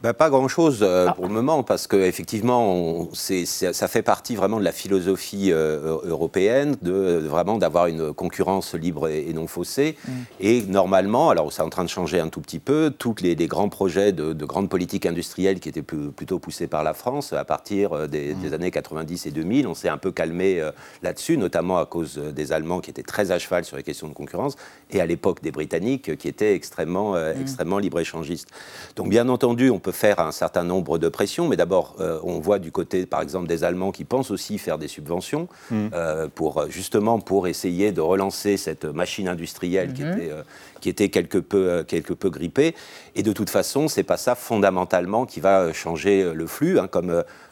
Ben, 0.00 0.12
pas 0.12 0.30
grand-chose 0.30 0.78
euh, 0.82 1.10
pour 1.10 1.26
le 1.26 1.32
moment, 1.32 1.64
parce 1.64 1.88
qu'effectivement, 1.88 3.08
ça 3.14 3.88
fait 3.88 4.02
partie 4.02 4.36
vraiment 4.36 4.60
de 4.60 4.64
la 4.64 4.70
philosophie 4.70 5.50
euh, 5.50 5.98
européenne, 6.04 6.76
de, 6.82 7.20
de 7.20 7.26
vraiment 7.26 7.58
d'avoir 7.58 7.88
une 7.88 8.12
concurrence 8.14 8.74
libre 8.74 9.08
et, 9.08 9.28
et 9.28 9.32
non 9.32 9.48
faussée. 9.48 9.96
Et 10.38 10.62
normalement, 10.62 11.30
alors 11.30 11.52
c'est 11.52 11.62
en 11.62 11.68
train 11.68 11.82
de 11.82 11.88
changer 11.88 12.20
un 12.20 12.28
tout 12.28 12.40
petit 12.40 12.60
peu, 12.60 12.92
tous 12.96 13.16
les, 13.22 13.34
les 13.34 13.48
grands 13.48 13.68
projets 13.68 14.12
de, 14.12 14.32
de 14.32 14.44
grandes 14.44 14.68
politiques 14.68 15.04
industrielles 15.04 15.58
qui 15.58 15.68
étaient 15.68 15.82
plus- 15.82 16.12
plutôt 16.12 16.38
poussés 16.38 16.68
par 16.68 16.84
la 16.84 16.94
France 16.94 17.32
à 17.32 17.44
partir 17.44 17.92
euh, 17.92 18.06
des, 18.06 18.34
des 18.34 18.52
années 18.54 18.70
90 18.70 19.26
et 19.26 19.30
2000, 19.32 19.66
on 19.66 19.74
s'est 19.74 19.88
un 19.88 19.98
peu 19.98 20.12
calmé 20.12 20.60
euh, 20.60 20.70
là-dessus, 21.02 21.36
notamment 21.36 21.76
à 21.78 21.86
cause 21.86 22.18
euh, 22.18 22.30
des 22.30 22.52
Allemands 22.52 22.78
qui 22.78 22.90
étaient 22.90 23.02
très 23.02 23.32
à 23.32 23.40
cheval 23.40 23.64
sur 23.64 23.76
les 23.76 23.82
questions 23.82 24.06
de 24.06 24.14
concurrence, 24.14 24.54
et 24.92 25.00
à 25.00 25.06
l'époque 25.06 25.42
des 25.42 25.50
Britanniques 25.50 26.10
euh, 26.10 26.14
qui 26.14 26.28
étaient 26.28 26.54
extrêmement, 26.54 27.16
euh, 27.16 27.34
extrêmement 27.40 27.78
libre-échangistes. 27.80 28.48
Donc 28.94 29.08
bien 29.08 29.28
entendu, 29.28 29.70
on 29.70 29.80
peut 29.80 29.87
faire 29.92 30.20
un 30.20 30.32
certain 30.32 30.64
nombre 30.64 30.98
de 30.98 31.08
pressions, 31.08 31.48
mais 31.48 31.56
d'abord, 31.56 31.96
euh, 32.00 32.18
on 32.22 32.40
voit 32.40 32.58
du 32.58 32.72
côté, 32.72 33.06
par 33.06 33.20
exemple, 33.22 33.46
des 33.48 33.64
Allemands 33.64 33.92
qui 33.92 34.04
pensent 34.04 34.30
aussi 34.30 34.58
faire 34.58 34.78
des 34.78 34.88
subventions, 34.88 35.48
Mm. 35.70 35.88
euh, 35.94 36.28
pour, 36.34 36.64
justement 36.68 37.18
pour 37.20 37.46
essayer 37.48 37.92
de 37.92 38.00
relancer 38.00 38.56
cette 38.56 38.84
machine 38.84 39.28
industrielle 39.28 39.92
qui 39.92 40.02
Mhm. 40.02 40.12
était, 40.12 40.30
euh, 40.32 40.42
qui 40.80 40.88
était 40.88 41.08
quelque 41.08 41.38
peu, 41.38 41.68
euh, 41.70 41.82
quelque 41.84 42.12
peu 42.12 42.30
grippée. 42.30 42.74
Et 43.16 43.22
de 43.22 43.32
toute 43.32 43.50
façon, 43.50 43.88
c'est 43.88 44.02
pas 44.02 44.16
ça 44.16 44.34
fondamentalement 44.34 45.26
qui 45.26 45.40
va 45.40 45.60
euh, 45.60 45.72
changer 45.72 46.22
euh, 46.22 46.34
le 46.34 46.46
flux. 46.46 46.78
hein. 46.78 46.86
Comme 46.88 47.10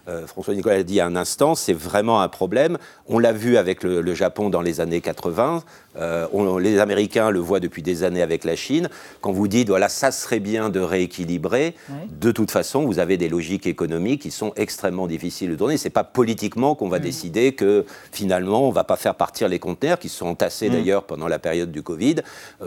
euh, 0.08 0.26
François 0.26 0.54
Nicolas 0.54 0.76
l'a 0.76 0.82
dit 0.84 1.00
à 1.00 1.06
un 1.06 1.16
instant, 1.16 1.54
c'est 1.56 1.72
vraiment 1.72 2.20
un 2.22 2.28
problème. 2.28 2.78
On 3.08 3.18
l'a 3.18 3.32
vu 3.32 3.56
avec 3.56 3.82
le, 3.82 4.00
le 4.00 4.14
Japon 4.14 4.50
dans 4.50 4.62
les 4.62 4.80
années 4.80 5.00
80. 5.00 5.64
euh, 5.98 6.26
on- 6.32 6.58
les 6.58 6.78
Américains 6.78 7.30
le 7.30 7.40
voient 7.40 7.58
depuis 7.58 7.82
des 7.82 8.04
années 8.04 8.22
avec 8.22 8.44
la 8.44 8.54
Chine. 8.54 8.88
Quand 9.20 9.32
vous 9.32 9.48
dites, 9.48 9.68
voilà, 9.68 9.88
ça 9.88 10.12
serait 10.12 10.38
bien 10.40 10.68
de 10.68 10.78
rééquilibrer, 10.78 11.74
de 12.10 12.30
toute 12.30 12.50
façon, 12.50 12.84
vous 12.84 12.98
avez 12.98 13.16
des 13.16 13.28
logiques 13.28 13.66
économiques 13.66 14.22
qui 14.22 14.30
sont 14.30 14.52
extrêmement 14.56 15.06
difficiles 15.08 15.50
de 15.50 15.56
tourner. 15.56 15.76
C'est 15.76 15.90
pas 15.90 16.04
politiquement 16.04 16.74
qu'on 16.74 16.88
va 16.88 16.98
décider 16.98 17.52
que 17.54 17.84
finalement, 18.12 18.68
on 18.68 18.70
va 18.70 18.84
pas 18.84 18.96
faire 18.96 19.14
partir 19.16 19.48
les 19.48 19.58
conteneurs 19.58 19.98
qui 19.98 20.08
se 20.08 20.18
sont 20.18 20.26
entassés 20.28 20.68
d'ailleurs 20.70 21.04
pendant 21.04 21.26
la 21.28 21.38
période 21.38 21.72
du 21.72 21.82
Covid 21.82 22.16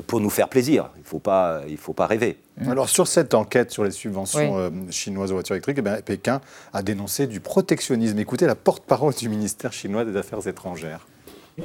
pour 0.07 0.19
nous 0.19 0.29
faire 0.29 0.48
plaisir. 0.49 0.89
Il 0.97 1.03
faut 1.03 1.19
pas, 1.19 1.61
il 1.67 1.77
faut 1.77 1.93
pas 1.93 2.07
rêver. 2.07 2.37
Alors 2.67 2.89
sur 2.89 3.07
cette 3.07 3.33
enquête 3.33 3.71
sur 3.71 3.83
les 3.83 3.91
subventions 3.91 4.55
Oui. 4.55 4.61
euh, 4.61 4.69
chinoises 4.91 5.31
aux 5.31 5.35
voitures 5.35 5.55
électriques, 5.55 5.77
eh 5.79 5.81
ben, 5.81 6.01
Pékin 6.01 6.41
a 6.73 6.81
dénoncé 6.83 7.27
du 7.27 7.39
protectionnisme. 7.39 8.19
Écoutez 8.19 8.45
la 8.45 8.55
porte-parole 8.55 9.13
du 9.13 9.29
ministère 9.29 9.71
chinois 9.71 10.03
des 10.05 10.17
Affaires 10.17 10.45
étrangères. 10.47 11.07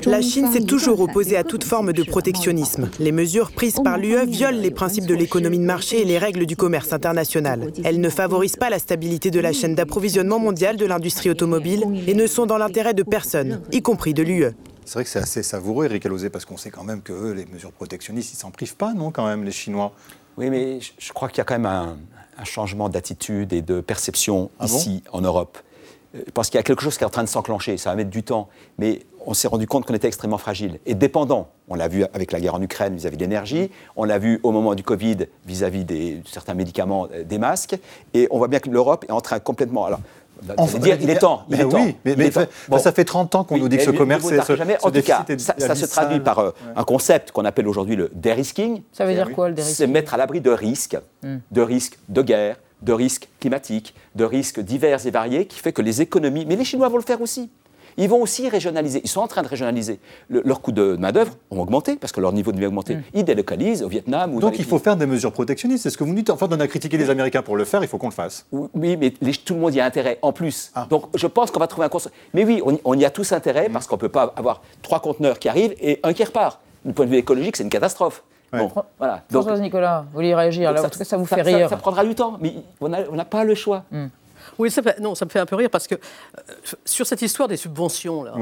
La 0.06 0.20
Chine 0.20 0.50
s'est 0.50 0.64
toujours 0.64 1.00
opposée 1.00 1.36
à 1.36 1.44
toute 1.44 1.62
forme 1.62 1.92
de 1.92 2.02
protectionnisme. 2.02 2.90
Les 2.98 3.12
mesures 3.12 3.52
prises 3.52 3.78
par 3.84 3.96
l'UE 3.96 4.26
violent 4.26 4.58
les 4.60 4.72
principes 4.72 5.06
de 5.06 5.14
l'économie 5.14 5.58
de 5.58 5.64
marché 5.64 6.00
et 6.00 6.04
les 6.04 6.18
règles 6.18 6.46
du 6.46 6.56
commerce 6.56 6.92
international. 6.92 7.70
Elles 7.84 8.00
ne 8.00 8.08
favorisent 8.08 8.56
pas 8.56 8.70
la 8.70 8.80
stabilité 8.80 9.30
de 9.30 9.38
la 9.38 9.52
chaîne 9.52 9.76
d'approvisionnement 9.76 10.40
mondiale 10.40 10.76
de 10.76 10.84
l'industrie 10.86 11.30
automobile 11.30 11.84
et 12.08 12.14
ne 12.14 12.26
sont 12.26 12.44
dans 12.44 12.58
l'intérêt 12.58 12.94
de 12.94 13.04
personne, 13.04 13.60
y 13.70 13.82
compris 13.82 14.14
de 14.14 14.24
l'UE. 14.24 14.46
C'est 14.84 14.94
vrai 14.94 15.04
que 15.04 15.10
c'est 15.10 15.18
assez 15.18 15.42
savoureux, 15.42 15.86
Eric 15.86 16.04
Alozé, 16.06 16.30
parce 16.30 16.44
qu'on 16.44 16.56
sait 16.56 16.70
quand 16.70 16.84
même 16.84 17.00
que 17.02 17.12
eux, 17.12 17.32
les 17.32 17.46
mesures 17.46 17.72
protectionnistes, 17.72 18.32
ils 18.34 18.36
s'en 18.36 18.50
privent 18.50 18.76
pas, 18.76 18.92
non, 18.92 19.10
quand 19.10 19.26
même, 19.26 19.44
les 19.44 19.50
Chinois? 19.52 19.92
Oui, 20.36 20.50
mais 20.50 20.78
je- 20.98 21.12
crois 21.12 21.28
qu'il 21.28 21.38
y 21.38 21.40
a 21.40 21.44
quand 21.44 21.54
même 21.54 21.66
un, 21.66 21.96
un 22.38 22.44
changement 22.44 22.88
d'attitude 22.88 23.52
et 23.52 23.62
de 23.62 23.80
perception 23.80 24.50
Ah 24.58 24.66
bon? 24.66 24.76
ici, 24.76 25.02
en 25.12 25.20
Europe. 25.20 25.58
Euh, 26.14 26.22
Je 26.26 26.30
pense 26.32 26.48
qu'il 26.50 26.58
y 26.58 26.60
a 26.60 26.62
quelque 26.64 26.82
chose 26.82 26.98
qui 26.98 27.04
est 27.04 27.06
en 27.06 27.10
train 27.10 27.22
de 27.24 27.28
s'enclencher, 27.28 27.76
ça 27.78 27.90
va 27.90 27.96
mettre 27.96 28.10
du 28.10 28.22
temps, 28.24 28.48
mais 28.78 29.00
on 29.26 29.32
s'est 29.32 29.48
rendu 29.48 29.66
compte 29.66 29.86
qu'on 29.86 29.94
était 29.94 30.08
extrêmement 30.08 30.36
fragile 30.38 30.78
et 30.84 30.94
dépendant. 30.94 31.48
On 31.68 31.76
l'a 31.76 31.88
vu 31.88 32.04
avec 32.12 32.30
la 32.30 32.40
guerre 32.40 32.54
en 32.56 32.60
Ukraine 32.60 32.94
vis-à-vis 32.94 33.16
de 33.16 33.22
l'énergie, 33.22 33.70
on 33.96 34.04
l'a 34.04 34.18
vu 34.18 34.38
au 34.42 34.50
moment 34.52 34.74
du 34.74 34.82
Covid 34.82 35.16
vis-à-vis 35.46 35.84
des 35.86 36.20
certains 36.30 36.52
médicaments, 36.54 37.08
euh, 37.12 37.24
des 37.24 37.38
masques, 37.38 37.76
et 38.12 38.28
on 38.30 38.36
voit 38.38 38.48
bien 38.48 38.58
que 38.58 38.68
l'Europe 38.68 39.06
est 39.08 39.12
en 39.12 39.22
train 39.22 39.38
complètement... 39.38 39.86
Alors, 39.86 40.00
Enfin, 40.58 40.78
dire, 40.78 40.96
il 41.00 41.08
est 41.10 41.16
temps, 41.18 41.44
il 41.48 41.60
est 41.60 41.68
temps. 41.68 41.78
oui, 41.84 41.96
mais- 42.04 42.12
il 42.12 42.18
mais 42.18 42.26
est 42.26 42.30
temps. 42.30 42.40
ça- 42.72 42.78
ça 42.78 42.92
fait 42.92 43.04
30 43.04 43.34
ans 43.34 43.44
qu'on 43.44 43.56
nous 43.56 43.68
dit 43.68 43.76
que 43.78 43.82
ce 43.84 43.90
commerce, 43.90 44.28
que 44.28 44.40
ce- 44.42 44.56
jamais. 44.56 44.76
ce 44.80 44.86
En 44.86 44.90
tout 44.90 45.00
cas, 45.02 45.24
est 45.28 45.38
ça, 45.38 45.54
ça 45.58 45.74
se 45.74 45.86
traduit 45.86 46.20
par 46.20 46.38
euh, 46.38 46.50
un 46.76 46.84
concept 46.84 47.30
qu'on 47.32 47.44
appelle 47.44 47.66
aujourd'hui 47.68 47.96
le 47.96 48.10
dérisking. 48.14 48.82
Ça 48.92 49.06
veut 49.06 49.14
dire 49.14 49.30
quoi, 49.32 49.48
le 49.48 49.56
C'est 49.58 49.86
mettre 49.86 50.14
à 50.14 50.16
l'abri 50.16 50.40
de 50.40 50.50
risques, 50.50 50.96
Hmm. 51.22 51.36
de 51.50 51.60
risques 51.62 51.98
de 52.08 52.22
guerre, 52.22 52.56
de 52.82 52.92
risques 52.92 53.28
climatiques, 53.40 53.94
de 54.14 54.24
risques 54.24 54.60
divers 54.60 55.06
et 55.06 55.10
variés, 55.10 55.46
qui 55.46 55.58
fait 55.60 55.72
que 55.72 55.80
les 55.82 56.02
économies, 56.02 56.44
mais 56.46 56.56
les 56.56 56.64
Chinois 56.64 56.88
vont 56.88 56.98
le 56.98 57.02
faire 57.02 57.20
aussi. 57.22 57.50
Ils 57.96 58.08
vont 58.08 58.20
aussi 58.22 58.48
régionaliser. 58.48 59.00
Ils 59.04 59.08
sont 59.08 59.20
en 59.20 59.26
train 59.28 59.42
de 59.42 59.48
régionaliser. 59.48 59.98
Le- 60.28 60.42
leurs 60.44 60.60
coûts 60.60 60.72
de 60.72 60.96
main-d'œuvre 60.96 61.32
ont 61.50 61.60
augmenté 61.60 61.96
parce 61.96 62.12
que 62.12 62.20
leur 62.20 62.32
niveau 62.32 62.52
de 62.52 62.58
vie 62.58 62.64
a 62.64 62.68
augmenté. 62.68 62.98
Ils 63.14 63.24
délocalisent 63.24 63.82
au 63.82 63.88
Vietnam 63.88 64.34
ou 64.34 64.40
dans 64.40 64.48
Donc 64.48 64.58
il 64.58 64.64
faut 64.64 64.78
faire 64.78 64.96
des 64.96 65.06
mesures 65.06 65.32
protectionnistes, 65.32 65.82
c'est 65.84 65.90
ce 65.90 65.98
que 65.98 66.04
vous 66.04 66.10
nous 66.10 66.16
dites. 66.16 66.30
Enfin, 66.30 66.46
on 66.50 66.60
a 66.60 66.66
critiqué 66.66 66.96
les 66.96 67.10
Américains 67.10 67.42
pour 67.42 67.56
le 67.56 67.64
faire, 67.64 67.82
il 67.82 67.88
faut 67.88 67.98
qu'on 67.98 68.08
le 68.08 68.12
fasse. 68.12 68.46
Oui, 68.52 68.96
mais 68.96 69.12
les- 69.20 69.32
tout 69.34 69.54
le 69.54 69.60
monde 69.60 69.74
y 69.74 69.80
a 69.80 69.84
intérêt 69.84 70.18
en 70.22 70.32
plus. 70.32 70.70
Ah. 70.74 70.86
Donc 70.90 71.04
je 71.14 71.26
pense 71.26 71.50
qu'on 71.50 71.60
va 71.60 71.66
trouver 71.66 71.86
un 71.86 71.90
constat. 71.90 72.10
Mais 72.32 72.44
oui, 72.44 72.60
on, 72.64 72.72
y- 72.74 72.80
on 72.84 72.94
y 72.98 73.04
a 73.04 73.10
tous 73.10 73.32
intérêt 73.32 73.68
parce 73.72 73.86
qu'on 73.86 73.96
ne 73.96 74.00
peut 74.00 74.08
pas 74.08 74.32
avoir 74.36 74.62
trois 74.82 75.00
conteneurs 75.00 75.38
qui 75.38 75.48
arrivent 75.48 75.74
et 75.80 76.00
un 76.02 76.12
qui 76.12 76.24
repart. 76.24 76.60
Du 76.84 76.92
point 76.92 77.06
de 77.06 77.10
vue 77.10 77.16
écologique, 77.16 77.56
c'est 77.56 77.62
une 77.64 77.70
catastrophe. 77.70 78.22
Bon, 78.52 78.70
voilà. 78.98 79.22
Donc, 79.32 79.42
Françoise 79.42 79.60
Nicolas, 79.60 80.02
vous 80.12 80.14
voulez 80.18 80.32
réagir 80.32 80.70
là, 80.70 80.80
ça- 80.80 80.86
En 80.86 80.90
tout 80.90 80.98
cas, 80.98 81.04
ça 81.04 81.16
vous 81.16 81.26
ça- 81.26 81.34
fait 81.36 81.50
ça- 81.50 81.56
rire. 81.56 81.68
Ça, 81.68 81.76
prendra 81.76 82.04
du 82.04 82.14
temps, 82.14 82.38
mais 82.40 82.54
on 82.80 82.88
n'a 82.88 82.98
on 83.10 83.24
pas 83.24 83.42
le 83.42 83.54
choix. 83.56 83.82
Hmm. 83.90 84.06
Oui, 84.58 84.70
ça 84.70 84.82
non, 85.00 85.14
ça 85.14 85.24
me 85.24 85.30
fait 85.30 85.40
un 85.40 85.46
peu 85.46 85.56
rire 85.56 85.70
parce 85.70 85.86
que 85.86 85.94
euh, 85.94 86.40
sur 86.84 87.06
cette 87.06 87.22
histoire 87.22 87.48
des 87.48 87.56
subventions, 87.56 88.22
là. 88.24 88.34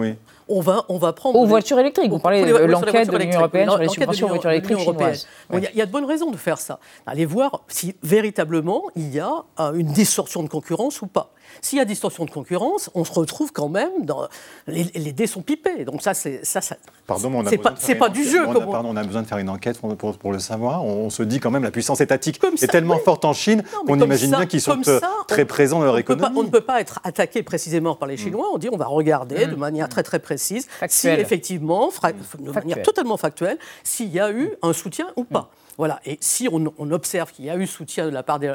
On, 0.52 0.60
va, 0.60 0.84
on 0.88 0.98
va 0.98 1.12
prendre. 1.12 1.38
Aux 1.38 1.46
voitures 1.46 1.78
électriques, 1.78 2.10
vous 2.10 2.18
parlez 2.18 2.44
de 2.44 2.56
l'enquête 2.56 3.10
de 3.10 3.16
l'Union 3.16 3.40
européenne 3.40 3.68
sur 3.68 3.78
les 3.78 3.88
subventions 3.88 4.26
aux 4.26 4.30
voitures 4.30 4.50
électriques 4.50 4.78
chinoises. 4.78 5.26
Il 5.52 5.70
y, 5.74 5.78
y, 5.78 5.82
a 5.82 5.86
de 5.86 5.90
bonnes 5.90 6.04
raisons 6.04 6.30
de 6.30 6.36
faire 6.36 6.58
ça. 6.58 6.78
Allez 7.06 7.26
voir 7.26 7.62
si 7.68 7.94
véritablement 8.02 8.84
il 8.96 9.12
y 9.14 9.20
a 9.20 9.44
euh, 9.60 9.72
une 9.74 9.92
distorsion 9.92 10.42
de 10.42 10.48
concurrence 10.48 11.02
ou 11.02 11.06
pas. 11.06 11.32
S'il 11.60 11.78
y 11.78 11.82
a 11.82 11.84
distorsion 11.84 12.24
de 12.24 12.30
concurrence, 12.30 12.90
on 12.94 13.04
se 13.04 13.12
retrouve 13.12 13.52
quand 13.52 13.68
même 13.68 14.04
dans. 14.04 14.28
Les, 14.66 14.84
les 14.94 15.12
dés 15.12 15.26
sont 15.26 15.42
pipés. 15.42 15.84
Donc, 15.84 16.02
ça, 16.02 16.14
c'est. 16.14 16.44
Ça, 16.44 16.60
ça, 16.60 16.76
pardon, 17.06 17.30
mais 17.30 17.38
on 17.38 17.46
a 17.46 17.50
c'est 17.50 17.58
pas, 17.58 17.74
c'est 17.76 17.94
pas 17.94 18.08
du 18.08 18.24
jeu. 18.24 18.46
On 18.46 18.52
a, 18.52 18.60
pardon, 18.60 18.90
on 18.92 18.96
a 18.96 19.04
besoin 19.04 19.22
de 19.22 19.26
faire 19.26 19.38
une 19.38 19.50
enquête 19.50 19.78
pour, 19.78 19.94
pour, 19.96 20.16
pour 20.16 20.32
le 20.32 20.38
savoir. 20.38 20.84
On, 20.84 21.10
se 21.10 21.22
dit 21.22 21.40
quand 21.40 21.50
même 21.50 21.64
la 21.64 21.70
puissance 21.70 22.00
étatique 22.00 22.38
comme 22.38 22.54
est 22.54 22.66
tellement 22.66 22.94
oui. 22.94 23.02
forte 23.04 23.24
en 23.24 23.34
Chine 23.34 23.62
qu'on 23.86 24.00
imagine 24.00 24.30
ça, 24.30 24.36
bien 24.38 24.46
qu'ils 24.46 24.62
sont 24.62 24.82
ça, 24.82 25.00
très 25.28 25.42
on, 25.42 25.46
présents 25.46 25.78
dans 25.80 25.84
leur 25.84 25.98
économie. 25.98 26.34
Pas, 26.34 26.40
on 26.40 26.44
ne 26.44 26.48
peut 26.48 26.62
pas 26.62 26.80
être 26.80 27.00
attaqué 27.04 27.42
précisément 27.42 27.94
par 27.94 28.08
les 28.08 28.16
Chinois. 28.16 28.46
On 28.54 28.58
dit 28.58 28.68
on 28.72 28.76
va 28.76 28.86
regarder 28.86 29.46
mmh. 29.46 29.50
de 29.50 29.56
manière 29.56 29.88
très 29.88 30.02
très 30.02 30.20
précise 30.20 30.41
Si 30.88 31.08
effectivement, 31.20 31.90
fra- 31.90 32.12
de 32.12 32.50
manière 32.52 32.76
totalement 32.82 33.16
factuelle, 33.16 33.58
s'il 33.84 34.08
y 34.08 34.20
a 34.20 34.30
eu 34.30 34.54
un 34.62 34.72
soutien 34.72 35.06
ou 35.16 35.24
pas. 35.24 35.50
Voilà. 35.78 36.00
Et 36.04 36.18
si 36.20 36.48
on, 36.50 36.72
on 36.78 36.90
observe 36.90 37.32
qu'il 37.32 37.44
y 37.44 37.50
a 37.50 37.56
eu 37.56 37.66
soutien 37.66 38.06
de 38.06 38.10
la 38.10 38.22
part 38.22 38.38
des, 38.38 38.54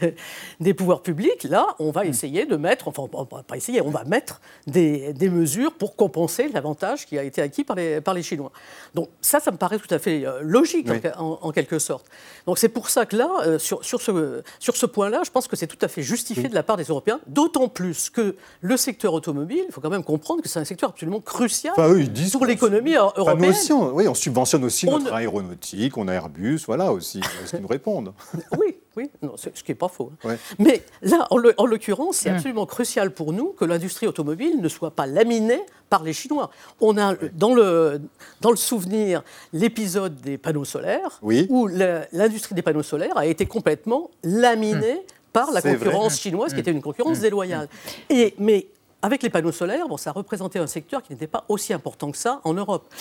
des, 0.00 0.14
des, 0.60 0.74
pouvoirs 0.74 1.02
publics, 1.02 1.44
là, 1.44 1.66
on 1.78 1.90
va 1.90 2.04
essayer 2.04 2.46
de 2.46 2.56
mettre, 2.56 2.88
enfin, 2.88 3.04
on 3.12 3.24
va 3.24 3.42
pas 3.42 3.56
essayer, 3.56 3.80
on 3.80 3.90
va 3.90 4.04
mettre 4.04 4.40
des, 4.66 5.12
des 5.12 5.30
mesures 5.30 5.72
pour 5.72 5.96
compenser 5.96 6.48
l'avantage 6.48 7.06
qui 7.06 7.18
a 7.18 7.22
été 7.22 7.42
acquis 7.42 7.64
par 7.64 7.76
les, 7.76 8.00
par 8.00 8.14
les 8.14 8.22
Chinois. 8.22 8.52
Donc 8.94 9.08
ça, 9.20 9.40
ça 9.40 9.50
me 9.50 9.56
paraît 9.56 9.78
tout 9.78 9.92
à 9.92 9.98
fait 9.98 10.26
euh, 10.26 10.40
logique, 10.42 10.88
oui. 10.90 11.00
en, 11.16 11.38
en, 11.42 11.52
quelque 11.52 11.78
sorte. 11.78 12.06
Donc 12.46 12.58
c'est 12.58 12.68
pour 12.68 12.90
ça 12.90 13.06
que 13.06 13.16
là, 13.16 13.30
euh, 13.46 13.58
sur, 13.58 13.84
sur, 13.84 14.00
ce, 14.02 14.42
sur 14.58 14.76
ce 14.76 14.86
point-là, 14.86 15.22
je 15.24 15.30
pense 15.30 15.48
que 15.48 15.56
c'est 15.56 15.66
tout 15.66 15.78
à 15.80 15.88
fait 15.88 16.02
justifié 16.02 16.44
oui. 16.44 16.50
de 16.50 16.54
la 16.54 16.62
part 16.62 16.76
des 16.76 16.84
Européens, 16.84 17.20
d'autant 17.26 17.68
plus 17.68 18.10
que 18.10 18.36
le 18.60 18.76
secteur 18.76 19.14
automobile, 19.14 19.64
il 19.68 19.72
faut 19.72 19.80
quand 19.80 19.90
même 19.90 20.04
comprendre 20.04 20.42
que 20.42 20.48
c'est 20.48 20.60
un 20.60 20.64
secteur 20.64 20.90
absolument 20.90 21.20
crucial 21.20 21.60
enfin, 21.76 21.88
eux, 21.88 22.00
ils 22.00 22.12
disent 22.12 22.32
pour 22.32 22.46
l'économie 22.46 22.94
européenne. 22.94 23.26
Enfin, 23.26 23.36
nous 23.36 23.48
aussi, 23.48 23.72
on, 23.72 23.94
oui, 23.94 24.08
on 24.08 24.14
subventionne 24.14 24.64
aussi 24.64 24.88
on 24.88 24.98
notre 24.98 25.12
aéronautique, 25.12 25.96
on 25.96 26.08
a 26.08 26.12
Airbus, 26.12 26.49
voilà 26.66 26.92
aussi 26.92 27.20
ce 27.44 27.50
qu'ils 27.50 27.60
nous 27.60 27.68
répondent. 27.68 28.12
oui, 28.58 28.76
oui, 28.96 29.10
non, 29.22 29.36
ce 29.36 29.48
qui 29.48 29.70
n'est 29.70 29.76
pas 29.76 29.88
faux. 29.88 30.12
Hein. 30.12 30.28
Ouais. 30.28 30.38
Mais 30.58 30.82
là, 31.02 31.26
en 31.30 31.66
l'occurrence, 31.66 32.16
c'est 32.16 32.30
mmh. 32.30 32.34
absolument 32.34 32.66
crucial 32.66 33.12
pour 33.12 33.32
nous 33.32 33.52
que 33.52 33.64
l'industrie 33.64 34.06
automobile 34.06 34.60
ne 34.60 34.68
soit 34.68 34.90
pas 34.90 35.06
laminée 35.06 35.60
par 35.88 36.02
les 36.02 36.12
Chinois. 36.12 36.50
On 36.80 36.96
a 36.98 37.14
dans 37.34 37.54
le, 37.54 38.00
dans 38.40 38.50
le 38.50 38.56
souvenir 38.56 39.22
l'épisode 39.52 40.20
des 40.20 40.38
panneaux 40.38 40.64
solaires, 40.64 41.18
oui. 41.22 41.46
où 41.50 41.66
l'industrie 41.66 42.54
des 42.54 42.62
panneaux 42.62 42.82
solaires 42.82 43.16
a 43.16 43.26
été 43.26 43.46
complètement 43.46 44.10
laminée 44.22 44.94
mmh. 44.94 45.32
par 45.32 45.50
la 45.52 45.62
concurrence 45.62 46.12
vrai. 46.12 46.22
chinoise, 46.22 46.52
mmh. 46.52 46.54
qui 46.54 46.60
était 46.60 46.72
une 46.72 46.82
concurrence 46.82 47.20
déloyale. 47.20 47.68
Et, 48.08 48.34
mais 48.38 48.66
avec 49.02 49.22
les 49.22 49.30
panneaux 49.30 49.52
solaires, 49.52 49.88
bon, 49.88 49.96
ça 49.96 50.12
représentait 50.12 50.58
un 50.58 50.66
secteur 50.66 51.02
qui 51.02 51.12
n'était 51.12 51.26
pas 51.26 51.44
aussi 51.48 51.72
important 51.72 52.10
que 52.10 52.18
ça 52.18 52.40
en 52.44 52.54
Europe. 52.54 52.92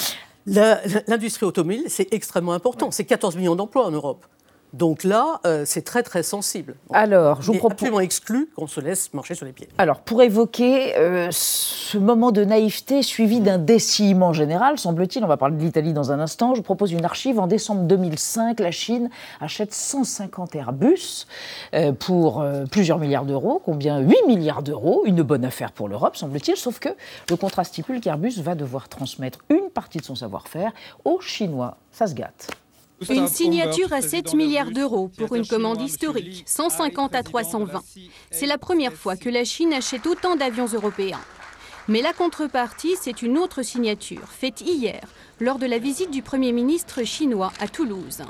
L'industrie 1.08 1.46
automobile, 1.46 1.84
c'est 1.88 2.14
extrêmement 2.14 2.54
important. 2.54 2.88
Ouais. 2.88 2.92
C'est 2.92 3.06
14 3.06 3.36
millions 3.36 3.56
d'emplois 3.56 3.86
en 3.86 3.92
Europe. 3.92 4.26
Donc 4.74 5.04
là, 5.04 5.40
euh, 5.46 5.64
c'est 5.66 5.82
très 5.82 6.04
très 6.04 6.22
sensible. 6.22 6.76
Alors, 6.94 7.42
je 7.42 7.48
vous 7.48 7.58
propose 7.58 7.74
absolument 7.74 8.00
exclu 8.02 8.50
qu'on 8.56 8.68
se 8.68 8.80
laisse 8.80 9.14
marcher 9.14 9.34
sur 9.34 9.46
les 9.46 9.52
pieds. 9.52 9.68
Alors, 9.78 10.02
pour 10.02 10.22
évoquer 10.22 10.96
euh, 10.96 11.30
ce 11.32 11.98
moment 11.98 12.32
de 12.32 12.44
naïveté 12.44 13.02
suivi 13.02 13.40
d'un 13.40 13.58
dessillement 13.58 14.32
général, 14.32 14.78
semble-t-il, 14.78 15.24
on 15.24 15.28
va 15.28 15.38
parler 15.38 15.58
de 15.58 15.64
l'Italie 15.64 15.94
dans 15.94 16.12
un 16.12 16.20
instant. 16.20 16.54
Je 16.54 16.60
vous 16.60 16.64
propose 16.64 16.92
une 16.92 17.04
archive. 17.04 17.40
En 17.40 17.48
décembre 17.48 17.84
2005, 17.84 18.60
la 18.60 18.72
Chine 18.72 19.10
achète 19.42 19.74
150 19.74 20.56
Airbus 20.56 21.26
euh, 21.74 21.92
pour 21.92 22.46
plusieurs 22.72 23.00
milliards 23.00 23.26
d'euros. 23.26 23.62
Combien? 23.64 24.00
8 24.00 24.28
milliards 24.28 24.62
d'euros. 24.62 25.04
Une 25.06 25.24
bonne 25.24 25.46
affaire 25.46 25.72
pour 25.72 25.90
l'Europe, 25.90 26.16
semble-t-il. 26.16 26.58
Sauf 26.58 26.80
que 26.80 26.90
le 27.30 27.36
contrat 27.36 27.64
stipule 27.64 28.02
qu'Airbus 28.02 28.42
va 28.42 28.54
devoir 28.54 28.88
transmettre 28.88 29.40
une 29.50 29.70
partie 29.70 29.98
de 29.98 30.06
son 30.06 30.16
savoir-faire 30.16 30.72
aux 31.06 31.20
Chinois. 31.22 31.78
Ça 31.92 32.06
se 32.06 32.14
gâte. 32.14 32.50
Une 33.08 33.28
signature 33.28 33.94
à 33.94 34.02
7 34.02 34.34
milliards 34.34 34.72
d'euros 34.72 35.10
pour 35.18 35.36
une 35.36 35.48
commande 35.48 35.82
historique, 35.82 36.44
150 36.46 37.16
à 37.16 37.24
320. 37.24 37.82
C'est 38.32 38.46
la 38.46 38.58
première 38.58 38.94
fois 38.94 39.16
que 39.16 39.30
la 39.30 39.46
Chine 39.46 39.74
achète 39.74 40.06
autant 40.06 40.36
d'avions 40.36 40.66
européens. 40.66 41.22
Mais 41.88 42.02
la 42.02 42.14
contrepartie, 42.14 42.96
c'est 43.00 43.22
une 43.22 43.38
autre 43.38 43.64
signature, 43.64 44.28
faite 44.30 44.62
hier, 44.62 45.02
lors 45.40 45.60
de 45.60 45.66
la 45.66 45.78
visite 45.78 46.12
du 46.12 46.22
Premier 46.22 46.52
ministre 46.52 47.04
chinois 47.04 47.54
à 47.60 47.68
Toulouse. 47.68 48.22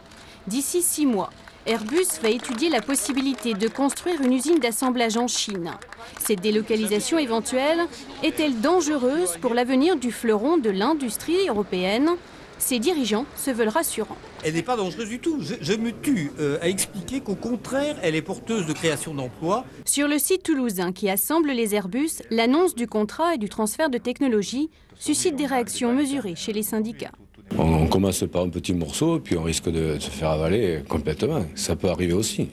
D'ici 0.47 0.81
six 0.81 1.05
mois, 1.05 1.31
Airbus 1.65 2.21
va 2.21 2.29
étudier 2.29 2.69
la 2.69 2.81
possibilité 2.81 3.53
de 3.53 3.67
construire 3.67 4.21
une 4.21 4.33
usine 4.33 4.59
d'assemblage 4.59 5.17
en 5.17 5.27
Chine. 5.27 5.71
Cette 6.19 6.41
délocalisation 6.41 7.17
éventuelle 7.17 7.81
est-elle 8.23 8.61
dangereuse 8.61 9.37
pour 9.41 9.53
l'avenir 9.53 9.97
du 9.97 10.11
fleuron 10.11 10.57
de 10.57 10.69
l'industrie 10.69 11.47
européenne? 11.49 12.11
Ses 12.59 12.79
dirigeants 12.79 13.25
se 13.35 13.49
veulent 13.51 13.69
rassurants. 13.69 14.17
Elle 14.43 14.53
n'est 14.53 14.61
pas 14.61 14.75
dangereuse 14.75 15.09
du 15.09 15.19
tout. 15.19 15.39
Je, 15.41 15.55
je 15.59 15.73
me 15.73 15.91
tue 15.91 16.31
euh, 16.39 16.59
à 16.61 16.69
expliquer 16.69 17.21
qu'au 17.21 17.35
contraire, 17.35 17.97
elle 18.03 18.15
est 18.15 18.21
porteuse 18.21 18.65
de 18.67 18.73
création 18.73 19.13
d'emplois. 19.13 19.65
Sur 19.85 20.07
le 20.07 20.19
site 20.19 20.43
toulousain 20.43 20.91
qui 20.91 21.09
assemble 21.09 21.49
les 21.49 21.73
Airbus, 21.73 22.21
l'annonce 22.29 22.75
du 22.75 22.87
contrat 22.87 23.35
et 23.35 23.37
du 23.37 23.49
transfert 23.49 23.89
de 23.89 23.97
technologie 23.97 24.69
suscite 24.99 25.35
des 25.35 25.45
réactions 25.45 25.93
mesurées 25.93 26.35
chez 26.35 26.53
les 26.53 26.63
syndicats. 26.63 27.11
On 27.57 27.87
commence 27.87 28.23
par 28.31 28.43
un 28.43 28.49
petit 28.49 28.73
morceau, 28.73 29.19
puis 29.19 29.35
on 29.35 29.43
risque 29.43 29.69
de 29.69 29.97
se 29.99 30.09
faire 30.09 30.29
avaler 30.29 30.83
complètement. 30.87 31.45
Ça 31.55 31.75
peut 31.75 31.89
arriver 31.89 32.13
aussi. 32.13 32.49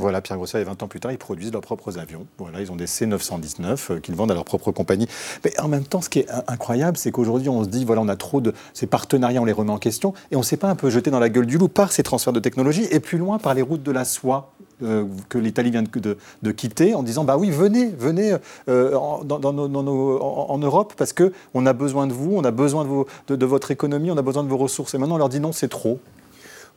Voilà, 0.00 0.22
Pierre 0.22 0.38
Grosset, 0.38 0.62
et 0.62 0.64
20 0.64 0.82
ans 0.82 0.88
plus 0.88 0.98
tard, 0.98 1.12
ils 1.12 1.18
produisent 1.18 1.52
leurs 1.52 1.60
propres 1.60 1.98
avions. 1.98 2.26
Voilà, 2.38 2.62
ils 2.62 2.72
ont 2.72 2.76
des 2.76 2.86
C919 2.86 3.92
euh, 3.92 4.00
qu'ils 4.00 4.14
vendent 4.14 4.30
à 4.30 4.34
leur 4.34 4.46
propre 4.46 4.72
compagnie. 4.72 5.06
Mais 5.44 5.52
en 5.60 5.68
même 5.68 5.84
temps, 5.84 6.00
ce 6.00 6.08
qui 6.08 6.20
est 6.20 6.26
incroyable, 6.48 6.96
c'est 6.96 7.12
qu'aujourd'hui, 7.12 7.50
on 7.50 7.64
se 7.64 7.68
dit, 7.68 7.84
voilà, 7.84 8.00
on 8.00 8.08
a 8.08 8.16
trop 8.16 8.40
de 8.40 8.54
ces 8.72 8.86
partenariats, 8.86 9.42
on 9.42 9.44
les 9.44 9.52
remet 9.52 9.72
en 9.72 9.78
question, 9.78 10.14
et 10.30 10.36
on 10.36 10.38
ne 10.38 10.44
s'est 10.44 10.56
pas 10.56 10.68
un 10.68 10.74
peu 10.74 10.88
jeté 10.88 11.10
dans 11.10 11.18
la 11.18 11.28
gueule 11.28 11.44
du 11.44 11.58
loup 11.58 11.68
par 11.68 11.92
ces 11.92 12.02
transferts 12.02 12.32
de 12.32 12.40
technologie, 12.40 12.86
et 12.90 12.98
plus 12.98 13.18
loin 13.18 13.38
par 13.38 13.52
les 13.52 13.60
routes 13.60 13.82
de 13.82 13.92
la 13.92 14.06
soie. 14.06 14.52
Euh, 14.82 15.04
que 15.28 15.36
l'Italie 15.36 15.70
vient 15.70 15.82
de, 15.82 16.52
quitter 16.52 16.94
en 16.94 17.02
disant 17.02 17.24
bah 17.24 17.36
oui 17.36 17.50
venez 17.50 17.90
venez 17.98 18.34
euh, 18.70 18.94
en, 18.96 20.58
Europe 20.58 20.94
parce 20.96 21.12
que 21.12 21.34
on 21.52 21.66
a 21.66 21.74
besoin 21.74 22.06
de 22.06 22.14
vous 22.14 22.32
on 22.34 22.44
a 22.44 22.50
besoin 22.50 22.86
de, 23.28 23.36
de, 23.36 23.46
votre 23.46 23.70
économie 23.70 24.10
on 24.10 24.16
a 24.16 24.22
besoin 24.22 24.42
de 24.42 24.48
vos 24.48 24.56
ressources 24.56 24.94
et 24.94 24.98
maintenant 24.98 25.16
on 25.16 25.18
leur 25.18 25.28
dit 25.28 25.38
non 25.38 25.52
c'est 25.52 25.68
trop 25.68 26.00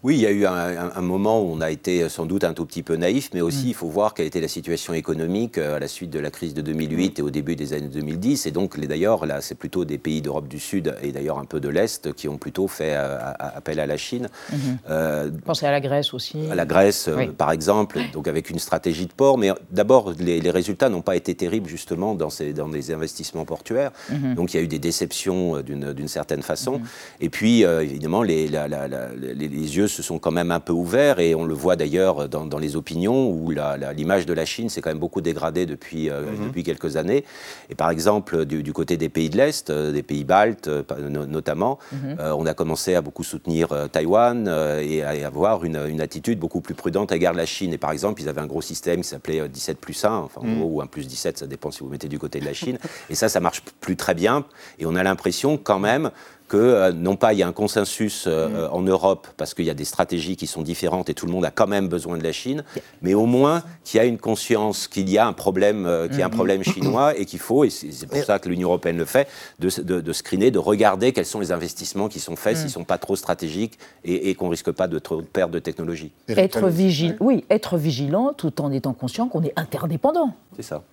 oui, 0.03 0.15
il 0.15 0.21
y 0.21 0.25
a 0.25 0.31
eu 0.31 0.45
un, 0.45 0.53
un, 0.53 0.91
un, 0.95 1.01
moment 1.01 1.41
où 1.41 1.53
on 1.53 1.61
a 1.61 1.71
été 1.71 2.09
sans 2.09 2.25
doute 2.25 2.43
un 2.43 2.53
tout 2.53 2.65
petit 2.65 2.83
peu 2.83 2.97
naïf, 2.97 3.29
mais 3.33 3.39
aussi 3.39 3.67
mmh. 3.67 3.69
il 3.69 3.73
faut 3.73 3.87
voir 3.87 4.13
quelle 4.13 4.25
était 4.25 4.41
la 4.41 4.49
situation 4.49 4.93
économique 4.93 5.57
à 5.57 5.79
la 5.79 5.87
suite 5.87 6.09
de 6.09 6.19
la 6.19 6.29
crise 6.29 6.53
de 6.53 6.61
2008 6.61 7.17
mmh. 7.17 7.21
et 7.21 7.23
au 7.23 7.29
début 7.29 7.55
des 7.55 7.71
années 7.71 7.87
2010. 7.87 8.45
Et 8.45 8.51
donc, 8.51 8.77
d'ailleurs, 8.77 9.25
là, 9.25 9.39
c'est 9.39 9.55
plutôt 9.55 9.85
des 9.85 9.97
pays 9.97 10.21
d'Europe 10.21 10.49
du 10.49 10.59
Sud 10.59 10.93
et 11.01 11.13
d'ailleurs 11.13 11.39
un 11.39 11.45
peu 11.45 11.61
de 11.61 11.69
l'Est 11.69 12.13
qui 12.13 12.27
ont 12.27 12.37
plutôt 12.37 12.67
fait 12.67 12.93
euh, 12.95 13.17
appel 13.39 13.79
à 13.79 13.85
la 13.85 13.95
Chine. 13.95 14.27
Mmh. 14.51 14.55
Euh, 14.89 15.31
Pensez 15.45 15.65
à 15.65 15.71
la 15.71 15.79
Grèce 15.79 16.13
aussi. 16.13 16.37
À 16.51 16.55
la 16.55 16.65
Grèce, 16.65 17.09
oui. 17.15 17.27
euh, 17.27 17.31
par 17.31 17.51
exemple, 17.51 17.99
donc 18.11 18.27
avec 18.27 18.49
une 18.49 18.59
stratégie 18.59 19.05
de 19.05 19.13
port. 19.13 19.37
Mais 19.37 19.51
d'abord, 19.71 20.13
les, 20.19 20.41
les, 20.41 20.51
résultats 20.51 20.89
n'ont 20.89 21.01
pas 21.01 21.15
été 21.15 21.33
terribles 21.33 21.69
justement 21.69 22.13
dans, 22.13 22.29
ces, 22.29 22.51
dans 22.51 22.67
les 22.67 22.91
investissements 22.91 23.45
portuaires. 23.45 23.91
Donc, 24.35 24.53
il 24.53 24.57
y 24.57 24.59
a 24.59 24.63
eu 24.63 24.67
des 24.67 24.79
déceptions 24.79 25.61
d'une 25.61 26.07
certaine 26.07 26.41
façon. 26.41 26.81
Et 27.21 27.29
puis, 27.29 27.63
euh, 27.63 27.83
évidemment, 27.83 28.21
les, 28.21 28.47
la, 28.47 28.67
la, 28.67 28.87
les 29.15 29.77
yeux 29.77 29.87
se 29.93 30.03
sont 30.03 30.19
quand 30.19 30.31
même 30.31 30.51
un 30.51 30.59
peu 30.59 30.73
ouverts 30.73 31.19
et 31.19 31.35
on 31.35 31.45
le 31.45 31.53
voit 31.53 31.75
d'ailleurs 31.75 32.27
dans, 32.27 32.45
dans, 32.45 32.59
les 32.59 32.75
opinions 32.75 33.29
où 33.29 33.51
l'image 33.51 34.25
de 34.25 34.33
la 34.33 34.45
Chine 34.45 34.69
s'est 34.69 34.81
quand 34.81 34.89
même 34.89 34.99
beaucoup 34.99 35.21
dégradée 35.21 35.65
depuis, 35.65 36.09
euh, 36.09 36.21
mmh. 36.21 36.47
depuis 36.47 36.63
quelques 36.63 36.97
années. 36.97 37.23
Et 37.69 37.75
par 37.75 37.89
exemple, 37.89 38.45
du, 38.45 38.63
du 38.63 38.73
côté 38.73 38.97
des 38.97 39.09
pays 39.09 39.29
de 39.29 39.37
l'Est, 39.37 39.69
euh, 39.69 39.91
des 39.91 40.03
pays 40.03 40.23
baltes 40.23 40.67
euh, 40.67 40.83
notamment, 41.09 41.79
euh, 42.19 42.33
on 42.37 42.45
a 42.45 42.53
commencé 42.53 42.95
à 42.95 43.01
beaucoup 43.01 43.23
soutenir 43.23 43.69
Taïwan 43.91 44.47
et 44.81 45.03
à 45.03 45.27
avoir 45.27 45.63
une, 45.63 45.77
une, 45.87 46.01
attitude 46.01 46.39
beaucoup 46.39 46.61
plus 46.61 46.73
prudente 46.73 47.11
à 47.11 47.15
l'égard 47.15 47.33
de 47.33 47.37
la 47.37 47.45
Chine. 47.45 47.73
Et 47.73 47.77
par 47.77 47.91
exemple, 47.91 48.21
ils 48.21 48.29
avaient 48.29 48.41
un 48.41 48.47
gros 48.47 48.61
système 48.61 49.01
qui 49.01 49.07
s'appelait 49.07 49.47
17 49.47 49.77
plus 49.77 50.03
1, 50.03 50.11
enfin 50.11 50.41
en 50.41 50.45
mmh. 50.45 50.59
gros, 50.59 50.69
ou 50.69 50.81
1 50.81 50.87
plus 50.87 51.07
17, 51.07 51.37
ça 51.39 51.47
dépend 51.47 51.71
si 51.71 51.79
vous 51.81 51.89
mettez 51.89 52.07
du 52.07 52.19
côté 52.19 52.39
de 52.39 52.45
la 52.45 52.53
Chine. 52.53 52.77
et 53.09 53.15
ça, 53.15 53.29
ça 53.29 53.39
marche 53.39 53.61
plus 53.79 53.95
très 53.95 54.13
bien. 54.13 54.45
Et 54.79 54.85
on 54.85 54.95
a 54.95 55.03
l'impression 55.03 55.57
quand 55.57 55.79
même 55.79 56.11
que 56.47 56.57
euh, 56.57 56.91
non 56.91 57.15
pas 57.15 57.33
il 57.33 57.39
y 57.39 57.43
a 57.43 57.47
un 57.47 57.53
consensus 57.53 58.25
euh, 58.27 58.67
mmh. 58.69 58.73
en 58.73 58.81
Europe 58.81 59.27
parce 59.37 59.53
qu'il 59.53 59.65
y 59.65 59.69
a 59.69 59.73
des 59.73 59.85
stratégies 59.85 60.35
qui 60.35 60.47
sont 60.47 60.61
différentes 60.61 61.09
et 61.09 61.13
tout 61.13 61.25
le 61.25 61.31
monde 61.31 61.45
a 61.45 61.51
quand 61.51 61.67
même 61.67 61.87
besoin 61.87 62.17
de 62.17 62.23
la 62.23 62.31
Chine, 62.31 62.63
mais 63.01 63.13
au 63.13 63.25
moins 63.25 63.63
qu'il 63.83 63.97
y 63.97 64.01
a 64.01 64.05
une 64.05 64.17
conscience 64.17 64.87
qu'il 64.87 65.09
y 65.09 65.17
a 65.17 65.25
un 65.25 65.33
problème, 65.33 65.85
euh, 65.85 66.07
qu'il 66.07 66.19
y 66.19 66.21
a 66.21 66.25
un 66.25 66.29
problème 66.29 66.63
chinois 66.63 67.17
et 67.17 67.25
qu'il 67.25 67.39
faut, 67.39 67.63
et 67.63 67.69
c'est 67.69 68.07
pour 68.07 68.23
ça 68.23 68.39
que 68.39 68.49
l'Union 68.49 68.69
européenne 68.69 68.97
le 68.97 69.05
fait, 69.05 69.27
de, 69.59 69.69
de, 69.81 70.01
de, 70.01 70.13
screener, 70.13 70.51
de 70.51 70.59
regarder 70.59 71.11
quels 71.11 71.25
sont 71.25 71.39
les 71.39 71.51
investissements 71.51 72.07
qui 72.07 72.19
sont 72.19 72.35
faits, 72.35 72.53
mmh. 72.53 72.57
s'ils 72.57 72.67
ne 72.67 72.71
sont 72.71 72.83
pas 72.83 72.97
trop 72.97 73.15
stratégiques 73.15 73.77
et, 74.03 74.29
et 74.29 74.35
qu'on 74.35 74.49
risque 74.49 74.71
pas 74.71 74.87
de 74.87 74.99
trop 74.99 75.21
perdre 75.21 75.53
de 75.53 75.59
technologie. 75.59 76.11
Être 76.27 76.67
vigile, 76.67 77.17
oui, 77.19 77.45
être 77.49 77.77
vigilant 77.77 78.33
tout 78.35 78.61
en 78.61 78.71
étant 78.71 78.93
conscient 78.93 79.27
qu'on 79.27 79.43
est 79.43 79.53
interdépendant. 79.55 80.33
C'est 80.55 80.63
ça. 80.63 80.83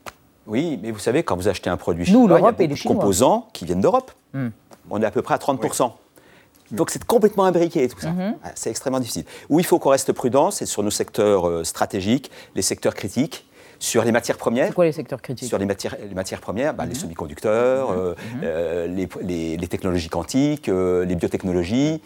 Oui, 0.47 0.79
mais 0.83 0.91
vous 0.91 0.99
savez, 0.99 1.23
quand 1.23 1.37
vous 1.37 1.49
achetez 1.49 1.71
un 1.71 1.77
produit 1.77 2.05
chinois, 2.05 2.21
Nous, 2.23 2.29
il 2.29 2.43
y 2.43 2.47
a 2.47 2.53
beaucoup 2.53 2.75
de 2.75 2.83
composants 2.83 3.49
qui 3.53 3.65
viennent 3.65 3.81
d'Europe. 3.81 4.11
Mmh 4.33 4.49
on 4.91 5.03
est 5.03 5.07
à 5.07 5.11
peu 5.11 5.23
près 5.23 5.35
à 5.35 5.39
30%. 5.39 5.85
Oui. 5.85 6.77
Donc 6.77 6.91
c'est 6.91 7.05
complètement 7.05 7.45
imbriqué 7.45 7.89
tout 7.89 8.01
ça. 8.01 8.11
Mm 8.11 8.21
-hmm. 8.21 8.35
C'est 8.55 8.71
extrêmement 8.71 9.01
difficile. 9.01 9.25
Où 9.49 9.59
il 9.59 9.67
faut 9.67 9.79
qu'on 9.79 9.91
reste 9.91 10.13
prudent, 10.13 10.51
c'est 10.51 10.67
sur 10.67 10.83
nos 10.83 10.91
secteurs 10.91 11.49
euh, 11.49 11.65
stratégiques, 11.65 12.31
les 12.55 12.63
secteurs 12.63 12.95
critiques. 12.95 13.45
Sur 13.81 14.05
les 14.05 14.13
matières 14.13 14.37
premières. 14.37 14.69
C'est 14.69 14.75
quoi 14.75 14.85
les 14.85 14.93
secteurs 14.93 15.23
critiques 15.23 15.49
Sur 15.49 15.59
les 15.59 15.65
matières, 15.65 15.97
les 16.07 16.15
matières 16.15 16.41
premières, 16.41 16.75
bah, 16.75 16.85
les 16.85 16.91
mhm. 16.91 17.01
semi-conducteurs, 17.01 17.91
euh, 17.91 18.11
mhm. 18.11 18.41
euh, 18.45 18.87
les, 18.87 19.57
les, 19.57 19.69
technologies 19.69 20.11
quantiques, 20.11 20.69
les 20.69 21.15
biotechnologies, 21.15 22.01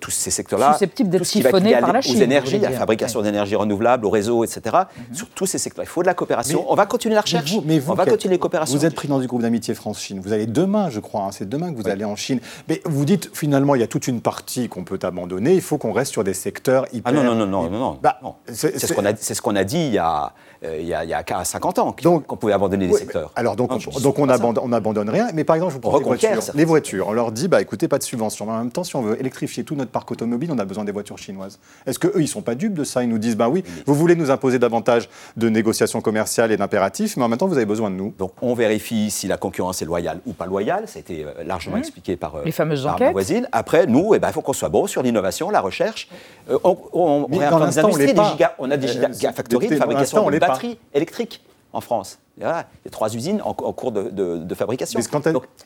tous 0.00 0.10
ces 0.10 0.30
secteurs-là. 0.30 0.72
Susceptibles 0.72 1.10
d'être 1.10 1.26
siphonnés 1.26 1.76
par 1.78 1.92
la 1.92 2.00
Chine. 2.00 2.16
Aux 2.16 2.22
énergies, 2.22 2.58
la 2.58 2.70
fabrication 2.70 3.20
d'énergie 3.22 3.56
renouvelable, 3.56 4.06
au 4.06 4.10
réseau, 4.10 4.42
etc. 4.42 4.60
Mhm. 4.74 5.14
Sur 5.14 5.28
tous 5.28 5.46
ces 5.46 5.58
secteurs. 5.58 5.84
Il 5.84 5.88
faut 5.88 6.02
de 6.02 6.06
la 6.06 6.14
coopération. 6.14 6.64
on 6.68 6.74
va 6.74 6.86
continuer 6.86 7.14
la 7.14 7.20
recherche. 7.20 7.54
Mais 7.66 7.78
vous, 7.78 7.92
on 7.92 7.94
va 7.94 8.06
continuer 8.06 8.34
les 8.34 8.40
coopérations. 8.40 8.76
Vous 8.76 8.86
êtes 8.86 8.94
pris 8.94 9.08
dans 9.08 9.18
du 9.18 9.26
groupe 9.26 9.42
d'amitié 9.42 9.74
France-Chine. 9.74 10.20
Vous 10.24 10.32
allez 10.32 10.46
demain, 10.46 10.88
je 10.88 11.00
crois. 11.00 11.22
Hein, 11.22 11.32
c'est 11.32 11.48
demain 11.48 11.72
que 11.72 11.76
vous 11.76 11.88
allez 11.88 12.04
en 12.04 12.16
Chine. 12.16 12.40
Mais 12.68 12.80
vous 12.86 13.04
dites 13.04 13.30
finalement, 13.34 13.74
il 13.74 13.80
y 13.82 13.84
a 13.84 13.86
toute 13.86 14.08
une 14.08 14.22
partie 14.22 14.68
qu'on 14.68 14.84
peut 14.84 14.98
abandonner. 15.02 15.54
Il 15.54 15.60
faut 15.60 15.76
qu'on 15.76 15.92
reste 15.92 16.12
sur 16.12 16.24
des 16.24 16.34
secteurs 16.34 16.86
hyper. 16.92 17.12
Ah 17.12 17.12
non, 17.12 17.22
non, 17.22 17.34
non, 17.34 17.46
non, 17.46 17.70
non. 17.70 17.78
non. 17.78 17.98
Bah, 18.02 18.18
c'est 18.46 18.78
ce 18.78 18.92
qu'on 18.94 19.04
a, 19.04 19.14
ce 19.14 19.40
qu'on 19.42 19.56
a 19.56 19.64
dit 19.64 19.78
il 19.78 19.92
y 19.92 19.98
a 19.98 20.32
euh, 20.64 20.80
y 20.88 20.94
a, 20.94 21.04
il 21.04 21.10
y 21.10 21.14
a 21.14 21.44
50 21.44 21.78
ans 21.78 21.94
qu'on 22.26 22.36
pouvait 22.36 22.52
abandonner 22.52 22.86
les 22.86 22.94
secteurs. 22.94 23.32
Alors 23.36 23.56
donc, 23.56 23.72
on, 23.72 24.00
donc 24.00 24.18
on, 24.18 24.28
abandonne, 24.28 24.72
abandonne 24.74 25.10
rien, 25.10 25.28
mais 25.34 25.44
par 25.44 25.56
exemple, 25.56 25.72
je 25.72 25.76
vous 25.76 25.80
prends 25.80 25.98
les 25.98 26.04
voitures, 26.04 26.40
les 26.54 26.64
voitures. 26.64 27.08
On 27.08 27.12
leur 27.12 27.32
dit, 27.32 27.48
bah 27.48 27.60
écoutez, 27.60 27.88
pas 27.88 27.98
de 27.98 28.02
subvention. 28.02 28.46
Mais 28.46 28.52
en 28.52 28.58
même 28.58 28.70
temps, 28.70 28.84
si 28.84 28.96
on 28.96 29.02
veut 29.02 29.18
électrifier 29.18 29.64
tout 29.64 29.74
notre 29.74 29.90
parc 29.90 30.10
automobile, 30.10 30.50
on 30.52 30.58
a 30.58 30.64
besoin 30.64 30.84
des 30.84 30.92
voitures 30.92 31.18
chinoises. 31.18 31.58
Est-ce 31.86 31.98
qu'eux, 31.98 32.12
ils 32.20 32.28
sont 32.28 32.42
pas 32.42 32.54
dupes 32.54 32.74
de 32.74 32.84
ça? 32.84 33.02
Ils 33.02 33.08
nous 33.08 33.18
disent, 33.18 33.36
bah 33.36 33.48
oui, 33.48 33.64
vous 33.86 33.94
voulez 33.94 34.16
nous 34.16 34.30
imposer 34.30 34.58
davantage 34.58 35.08
de 35.36 35.48
négociations 35.48 36.00
commerciales 36.00 36.52
et 36.52 36.56
d'impératifs, 36.56 37.16
mais 37.16 37.24
en 37.24 37.28
même 37.28 37.38
temps, 37.38 37.48
vous 37.48 37.56
avez 37.56 37.66
besoin 37.66 37.90
de 37.90 37.96
nous. 37.96 38.14
Donc 38.18 38.32
on 38.42 38.54
vérifie 38.54 39.10
si 39.10 39.28
la 39.28 39.36
concurrence 39.36 39.82
est 39.82 39.86
loyale 39.86 40.20
ou 40.26 40.32
pas 40.32 40.46
loyale. 40.46 40.84
Ça 40.86 40.98
a 40.98 41.00
été 41.00 41.24
euh, 41.24 41.44
largement 41.44 41.76
expliqué 41.76 42.16
par, 42.16 42.36
euh, 42.36 42.42
les 42.44 42.52
fameuses 42.52 42.84
par 42.84 42.94
enquêtes. 42.94 43.12
voisine. 43.12 43.48
Après, 43.52 43.86
nous, 43.86 44.14
eh 44.14 44.18
ben, 44.18 44.28
il 44.28 44.32
faut 44.32 44.42
qu'on 44.42 44.52
soit 44.52 44.68
bon 44.68 44.86
sur 44.86 45.02
l'innovation, 45.02 45.50
la 45.50 45.60
recherche. 45.60 46.08
on, 46.48 46.76
on, 46.92 47.26
on, 47.30 47.38
on 48.58 48.70
a 48.70 48.76
des 48.76 48.88
gigafactories 48.88 49.68
de 49.68 49.76
fabrication 49.76 50.30
de 50.30 50.38
batteries 50.38 50.75
électriques 50.94 51.40
en 51.72 51.80
France. 51.80 52.18
Il 52.38 52.42
y 52.42 52.44
a 52.44 52.66
trois 52.90 53.14
usines 53.14 53.40
en, 53.42 53.54
cours 53.54 53.92
de, 53.92 54.54
fabrication. 54.54 55.00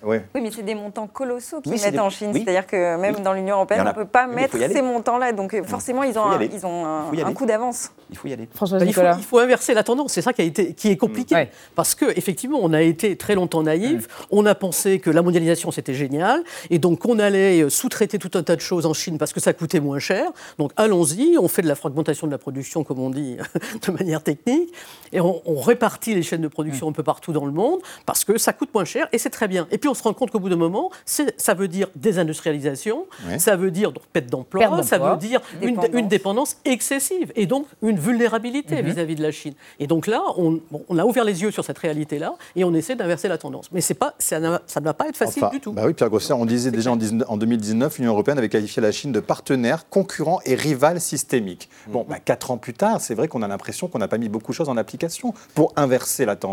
oui. 0.04 0.18
mais 0.34 0.50
c'est 0.52 0.62
des 0.62 0.76
montants 0.76 1.08
colossaux 1.08 1.60
qu'ils 1.60 1.72
mettent 1.72 1.98
en 1.98 2.10
Chine. 2.10 2.32
C'est-à-dire 2.32 2.66
que 2.66 2.96
même 2.96 3.16
dans 3.16 3.32
l'Union 3.32 3.56
européenne, 3.56 3.82
on 3.82 3.88
ne 3.88 3.92
peut 3.92 4.04
pas 4.04 4.28
mettre 4.28 4.56
ces 4.56 4.82
montants-là. 4.82 5.32
Donc 5.32 5.52
euh, 5.52 5.64
forcément, 5.64 6.04
ils 6.04 6.16
ont, 6.16 6.26
un, 6.26 6.40
ils 6.40 6.64
ont 6.64 6.86
un, 6.86 7.32
coup 7.32 7.44
d'avance. 7.44 7.90
Il 8.10 8.16
faut 8.16 8.28
y 8.28 8.32
aller. 8.32 8.48
François 8.54 8.78
bah, 8.78 8.84
il, 8.84 8.94
faut, 8.94 9.02
il, 9.18 9.24
faut, 9.24 9.38
inverser 9.40 9.74
la 9.74 9.82
tendance. 9.82 10.12
C'est 10.12 10.22
ça 10.22 10.32
qui, 10.32 10.42
a 10.42 10.44
été, 10.44 10.74
qui 10.74 10.90
est 10.90 10.96
compliqué. 10.96 11.48
Parce 11.74 11.96
qu'effectivement, 11.96 12.58
on 12.62 12.72
a 12.72 12.82
été 12.82 13.16
très 13.16 13.34
longtemps 13.34 13.64
naïf. 13.64 14.06
On 14.30 14.46
a 14.46 14.54
pensé 14.54 15.00
que 15.00 15.10
la 15.10 15.22
mondialisation, 15.22 15.72
c'était 15.72 15.94
génial. 15.94 16.44
Et 16.70 16.78
donc, 16.78 17.04
on 17.04 17.18
allait 17.18 17.68
sous-traiter 17.68 18.18
tout 18.18 18.30
un 18.34 18.44
tas 18.44 18.54
de 18.54 18.60
choses 18.60 18.86
en 18.86 18.94
Chine 18.94 19.18
parce 19.18 19.32
que 19.32 19.40
ça 19.40 19.52
coûtait 19.52 19.80
moins 19.80 19.98
cher. 19.98 20.30
Donc, 20.58 20.70
allons-y. 20.76 21.36
On 21.36 21.48
fait 21.48 21.62
de 21.62 21.68
la 21.68 21.74
fragmentation 21.74 22.28
de 22.28 22.32
la 22.32 22.38
production, 22.38 22.84
comme 22.84 23.00
on 23.00 23.10
dit, 23.10 23.38
de 23.86 23.90
manière 23.90 24.22
technique. 24.22 24.72
Et 25.12 25.20
on, 25.20 25.42
on 25.46 25.60
répartit 25.60 26.14
les 26.14 26.22
chaînes 26.22 26.42
de 26.42 26.46
production 26.46 26.59
un 26.88 26.92
peu 26.92 27.02
partout 27.02 27.32
dans 27.32 27.46
le 27.46 27.52
monde 27.52 27.80
parce 28.06 28.24
que 28.24 28.38
ça 28.38 28.52
coûte 28.52 28.70
moins 28.74 28.84
cher 28.84 29.08
et 29.12 29.18
c'est 29.18 29.30
très 29.30 29.48
bien. 29.48 29.66
Et 29.70 29.78
puis 29.78 29.88
on 29.88 29.94
se 29.94 30.02
rend 30.02 30.12
compte 30.12 30.30
qu'au 30.30 30.40
bout 30.40 30.48
d'un 30.48 30.56
moment, 30.56 30.90
ça 31.04 31.54
veut 31.54 31.68
dire 31.68 31.88
désindustrialisation, 31.96 33.06
ça 33.38 33.56
veut 33.56 33.70
dire 33.70 33.92
perte 34.12 34.26
d'emploi, 34.26 34.82
ça 34.82 34.98
veut 34.98 35.16
dire 35.16 35.40
une, 35.62 36.08
dépendance 36.08 36.56
excessive 36.64 37.32
et 37.36 37.46
donc 37.46 37.66
une 37.82 37.98
vulnérabilité 37.98 38.82
mhm. 38.82 38.90
vis-à-vis 38.90 39.14
de 39.14 39.22
la 39.22 39.30
Chine. 39.30 39.54
Et 39.78 39.86
donc 39.86 40.06
là, 40.06 40.22
on, 40.36 40.60
on, 40.88 40.98
a 40.98 41.04
ouvert 41.04 41.24
les 41.24 41.42
yeux 41.42 41.50
sur 41.50 41.64
cette 41.64 41.78
réalité-là 41.78 42.34
et 42.56 42.64
on 42.64 42.74
essaie 42.74 42.96
d'inverser 42.96 43.28
la 43.28 43.38
tendance. 43.38 43.70
Mais 43.72 43.80
pas, 43.94 44.14
ça 44.18 44.40
ne 44.40 44.48
va 44.80 44.94
pas 44.94 45.08
être 45.08 45.16
facile 45.16 45.44
du 45.52 45.60
tout. 45.60 45.72
Bah 45.72 45.82
oui, 45.86 45.94
Pierre 45.94 46.08
Grosser, 46.08 46.32
on 46.32 46.46
disait 46.46 46.70
déjà 46.70 46.90
en, 46.90 46.98
en 47.28 47.36
2019, 47.36 47.98
l'Union 47.98 48.12
européenne 48.12 48.38
avait 48.38 48.48
qualifié 48.48 48.82
la 48.82 48.92
Chine 48.92 49.12
de 49.12 49.20
partenaire, 49.20 49.88
concurrent 49.88 50.40
et 50.44 50.54
rival 50.54 51.00
systémique. 51.00 51.68
Bon, 51.88 52.06
bah, 52.08 52.18
quatre 52.18 52.50
ans 52.50 52.58
plus 52.58 52.74
tard, 52.74 53.00
c'est 53.00 53.14
vrai 53.14 53.28
qu'on 53.28 53.42
a 53.42 53.48
l'impression 53.48 53.88
qu'on 53.88 53.98
n'a 53.98 54.08
pas 54.08 54.18
mis 54.18 54.28
beaucoup 54.28 54.52
de 54.52 54.56
choses 54.56 54.68
en 54.68 54.76
application 54.76 55.34
pour 55.54 55.72
inverser 55.76 56.24
la 56.24 56.36
tendance. 56.36 56.49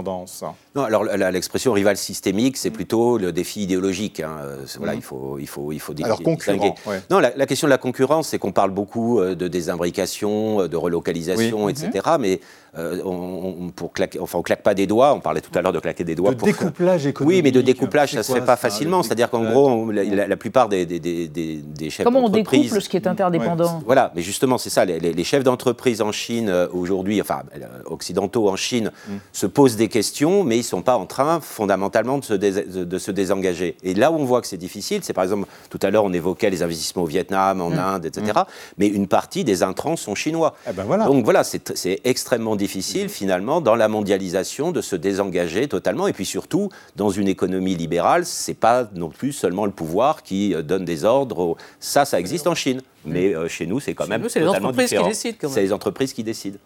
Non, 0.76 0.84
alors 0.84 1.04
l'expression 1.04 1.74
rival 1.74 1.98
systémique, 1.98 2.58
c'est 2.58 2.72
plutôt 2.72 3.18
le 3.18 3.32
défi 3.32 3.64
idéologique. 3.64 4.20
Hein. 4.20 4.38
Voilà, 4.78 4.94
mm. 4.94 4.98
il 4.98 5.02
faut, 5.02 5.38
il 5.40 5.48
faut, 5.48 5.72
il 5.72 5.80
faut 5.80 5.94
alors, 6.04 6.22
concurrent, 6.22 6.76
Non, 7.10 7.20
la, 7.20 7.46
question 7.46 7.68
de 7.68 7.72
la 7.72 7.78
concurrence, 7.78 8.30
c'est 8.30 8.40
qu'on 8.40 8.52
parle 8.52 8.72
beaucoup 8.72 9.20
euh, 9.20 9.36
de 9.36 9.48
désimbrication, 9.48 10.62
euh, 10.62 10.68
de 10.68 10.78
relocalisation, 10.78 11.70
etc. 11.70 11.90
Mais 12.20 12.40
euh, 12.78 13.02
on, 13.04 13.72
pour 13.76 13.94
claquer, 13.94 14.20
enfin, 14.20 14.38
on 14.38 14.42
claque 14.42 14.64
pas 14.64 14.74
des 14.74 14.88
doigts. 14.88 15.14
On 15.14 15.20
parlait 15.20 15.42
tout 15.42 15.52
à 15.58 15.62
l'heure 15.62 15.74
de 15.74 15.80
claquer 15.80 16.04
des 16.04 16.16
doigts. 16.16 16.34
De 16.34 16.44
découplage 16.44 17.08
économique. 17.08 17.36
Oui, 17.36 17.42
mais 17.42 17.52
de 17.52 17.62
découplage, 17.62 18.12
ça 18.12 18.18
ne 18.18 18.24
se 18.24 18.34
fait 18.34 18.42
pas 18.42 18.58
facilement. 18.58 19.04
C'est-à-dire 19.04 19.30
qu'en 19.30 19.44
gros, 19.44 19.92
la, 19.92 20.38
plupart 20.38 20.70
des, 20.70 20.86
des, 20.86 21.00
des, 21.00 21.28
des 21.28 21.90
chefs 21.90 22.04
Comment 22.04 22.26
on 22.26 22.30
découple 22.30 22.82
ce 22.82 22.90
qui 22.90 22.98
est 22.98 23.08
interdépendant 23.08 23.82
Voilà, 23.86 24.12
mais 24.16 24.22
justement, 24.22 24.58
c'est 24.58 24.70
ça. 24.70 24.86
Les, 24.86 25.24
chefs 25.24 25.44
d'entreprise 25.44 26.02
en 26.02 26.12
Chine 26.12 26.50
aujourd'hui, 26.72 27.20
enfin 27.20 27.42
occidentaux 27.86 28.48
en 28.48 28.56
Chine, 28.56 28.92
mm. 29.08 29.12
se 29.34 29.46
posent 29.46 29.76
des 29.76 29.87
questions, 29.90 30.44
mais 30.44 30.56
ils 30.56 30.60
ne 30.60 30.66
sont 30.66 30.82
pas 30.82 30.96
en 30.96 31.06
train 31.06 31.40
fondamentalement 31.42 32.18
de 32.18 32.26
se, 32.26 32.34
de 32.34 32.98
se 32.98 33.12
désengager. 33.12 33.78
Et 33.84 33.94
là 33.94 34.12
où 34.12 34.16
on 34.16 34.26
voit 34.26 34.42
que 34.42 34.48
c'est 34.48 34.58
difficile, 34.58 35.02
c'est 35.04 35.14
par 35.14 35.24
exemple, 35.24 35.48
tout 35.70 35.80
à 35.82 35.90
l'heure 35.90 36.04
on 36.04 36.14
évoquait 36.14 36.50
les 36.50 36.64
investissements 36.64 37.04
au 37.04 37.08
Vietnam, 37.08 37.62
en 37.62 37.70
mm. 37.70 37.80
Inde, 37.80 38.06
etc. 38.06 38.32
Mm. 38.36 38.42
Mais 38.78 38.88
une 38.88 39.08
partie 39.08 39.44
des 39.44 39.64
intrants 39.64 39.96
sont 39.96 40.16
chinois. 40.16 40.56
Eh 40.70 40.74
ben 40.74 40.84
voilà. 40.84 41.06
Donc 41.06 41.24
voilà, 41.24 41.44
c'est 41.44 42.02
extrêmement 42.04 42.56
difficile 42.56 43.10
finalement 43.10 43.62
dans 43.62 43.76
la 43.76 43.88
mondialisation 43.88 44.72
de 44.72 44.82
se 44.82 44.96
désengager 44.96 45.68
totalement. 45.68 46.08
Et 46.08 46.14
puis 46.14 46.26
surtout, 46.26 46.70
dans 46.96 47.10
une 47.10 47.28
économie 47.28 47.76
libérale, 47.76 48.26
c'est 48.26 48.54
pas 48.54 48.88
non 48.96 49.10
plus 49.10 49.34
seulement 49.34 49.66
le 49.66 49.72
pouvoir 49.72 50.24
qui 50.24 50.54
euh, 50.54 50.62
donne 50.62 50.86
des 50.86 51.04
ordres. 51.04 51.56
Ça, 51.80 52.06
ça 52.06 52.20
existe 52.20 52.48
en 52.48 52.56
Chine. 52.56 52.82
Mais 53.06 53.34
euh, 53.34 53.48
chez 53.48 53.66
nous, 53.66 53.80
c'est 53.80 53.94
quand 53.94 54.08
même 54.08 54.22
totalement 54.22 54.72
différent. 54.72 55.10
C'est 55.14 55.62
les 55.62 55.74
entreprises 55.74 56.14
qui 56.14 56.24
décident. 56.24 56.58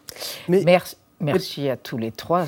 Mais 0.48 0.64
Merci. 0.66 0.98
Merci 1.22 1.70
à 1.70 1.78
tous 1.78 1.98
les 1.98 2.12
trois. 2.12 2.46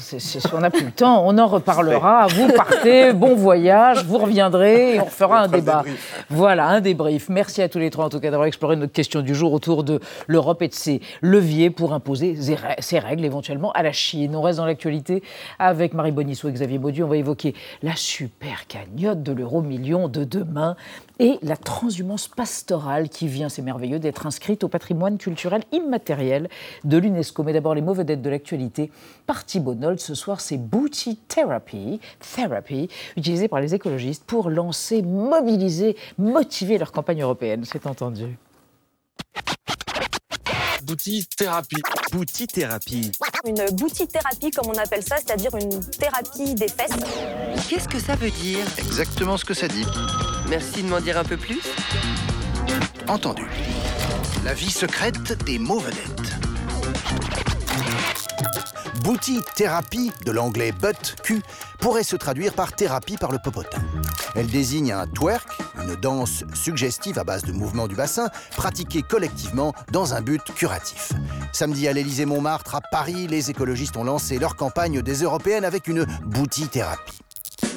On 0.52 0.60
n'a 0.60 0.72
plus 0.72 0.86
le 0.86 0.92
temps. 0.92 1.24
On 1.28 1.38
en 1.38 1.46
reparlera. 1.46 2.26
Vous 2.28 2.48
partez, 2.54 3.14
bon 3.14 3.36
voyage, 3.36 4.04
vous 4.04 4.18
reviendrez 4.18 4.96
et 4.96 5.00
on 5.00 5.06
fera 5.10 5.42
un 5.42 5.48
débat. 5.48 5.84
Voilà, 6.30 6.68
un 6.68 6.82
débrief. 6.82 7.30
Merci 7.30 7.62
à 7.62 7.70
tous 7.70 7.78
les 7.78 7.92
trois, 7.92 8.06
en 8.06 8.10
tout 8.10 8.20
cas, 8.20 8.32
d'avoir 8.32 8.48
exploré 8.48 8.76
notre 8.76 8.92
question 8.92 9.22
du 9.22 9.36
jour 9.36 9.54
autour 9.54 9.84
de 9.84 10.00
l'Europe 10.26 10.64
et 10.64 10.70
de 10.70 10.74
ses 10.74 11.02
leviers 11.22 11.70
pour 11.70 11.94
imposer 11.94 12.36
ses 12.80 13.00
règles 13.00 13.26
éventuellement 13.26 13.72
à 13.74 13.84
la 13.84 13.92
Chine. 13.92 14.36
On 14.36 14.42
reste 14.42 14.58
dans 14.58 14.66
l'actualité 14.66 15.22
avec 15.60 15.94
Marie 15.94 16.12
Bonissou 16.12 16.50
et 16.50 16.52
Xavier 16.52 16.80
Baudu. 16.80 17.04
On 17.04 17.08
va 17.08 17.18
évoquer 17.18 17.54
la 17.84 17.96
super 17.96 18.66
cagnotte 18.68 19.22
de 19.22 19.34
l'euro 19.34 19.62
million 19.62 20.08
de 20.08 20.24
demain 20.24 20.76
et 21.20 21.38
la 21.44 21.58
transhumance 21.58 22.28
pastorale 22.28 23.10
qui 23.10 23.28
vient, 23.28 23.50
c'est 23.50 23.62
merveilleux, 23.62 24.00
d'être 24.00 24.26
inscrite 24.26 24.64
au 24.64 24.68
patrimoine 24.68 25.20
culturel 25.20 25.62
immatériel 25.72 26.50
de 26.84 26.98
l'UNESCO. 26.98 27.44
Mais 27.44 27.54
d'abord, 27.54 27.76
les 27.76 27.82
mauvais 27.82 28.04
dettes 28.04 28.24
de 28.24 28.30
l'actualité. 28.32 28.63
Parti 29.26 29.60
Bonol, 29.60 30.00
ce 30.00 30.16
soir, 30.16 30.42
c'est 30.42 30.58
Booty 30.58 31.18
Therapy, 31.28 32.00
therapy, 32.36 32.90
utilisé 33.18 33.48
par 33.48 33.62
les 33.62 33.74
écologistes 33.74 34.24
pour 34.26 34.50
lancer, 34.50 35.02
mobiliser, 35.02 35.96
motiver 36.18 36.78
leur 36.78 36.92
campagne 36.92 37.22
européenne. 37.22 37.64
C'est 37.66 37.86
entendu. 37.88 38.38
Booty 40.84 41.26
thérapie. 41.38 41.82
Booty 42.12 42.48
thérapie. 42.48 43.12
Une 43.46 43.66
booty 43.72 44.06
thérapie, 44.06 44.52
comme 44.52 44.70
on 44.70 44.78
appelle 44.78 45.04
ça, 45.04 45.16
c'est-à-dire 45.18 45.56
une 45.56 45.80
thérapie 45.80 46.56
des 46.56 46.68
fesses. 46.68 46.92
Qu'est-ce 47.70 47.88
que 47.88 48.00
ça 48.00 48.16
veut 48.16 48.32
dire? 48.32 48.60
Exactement 48.78 49.38
ce 49.38 49.46
que 49.46 49.54
ça 49.54 49.68
dit. 49.68 49.86
Merci 50.50 50.84
de 50.84 50.90
m'en 50.90 51.00
dire 51.00 51.18
un 51.18 51.24
peu 51.24 51.38
plus. 51.38 51.62
Entendu. 53.08 53.46
La 54.44 54.54
vie 54.54 54.72
secrète 54.72 55.44
des 55.46 55.58
mots 55.58 55.80
vedettes. 55.80 56.43
Booty 59.02 59.42
thérapie, 59.56 60.12
de 60.26 60.32
l'anglais 60.32 60.72
butt, 60.72 61.16
cul, 61.24 61.42
pourrait 61.80 62.04
se 62.04 62.16
traduire 62.16 62.54
par 62.54 62.74
thérapie 62.74 63.18
par 63.18 63.32
le 63.32 63.40
popotin. 63.44 63.82
Elle 64.36 64.48
désigne 64.48 64.92
un 64.92 65.08
twerk, 65.08 65.48
une 65.82 65.96
danse 65.96 66.44
suggestive 66.54 67.18
à 67.18 67.24
base 67.24 67.44
de 67.44 67.52
mouvements 67.52 67.88
du 67.88 67.96
bassin, 67.96 68.30
pratiquée 68.56 69.02
collectivement 69.02 69.74
dans 69.92 70.14
un 70.14 70.22
but 70.22 70.44
curatif. 70.56 71.12
Samedi 71.52 71.88
à 71.88 71.94
l'Élysée-Montmartre, 71.94 72.76
à 72.76 72.82
Paris, 72.82 73.28
les 73.28 73.50
écologistes 73.50 73.98
ont 73.98 74.04
lancé 74.04 74.38
leur 74.38 74.56
campagne 74.56 75.02
des 75.02 75.24
européennes 75.24 75.66
avec 75.66 75.88
une 75.88 76.06
booty 76.26 76.68
thérapie. 76.68 77.23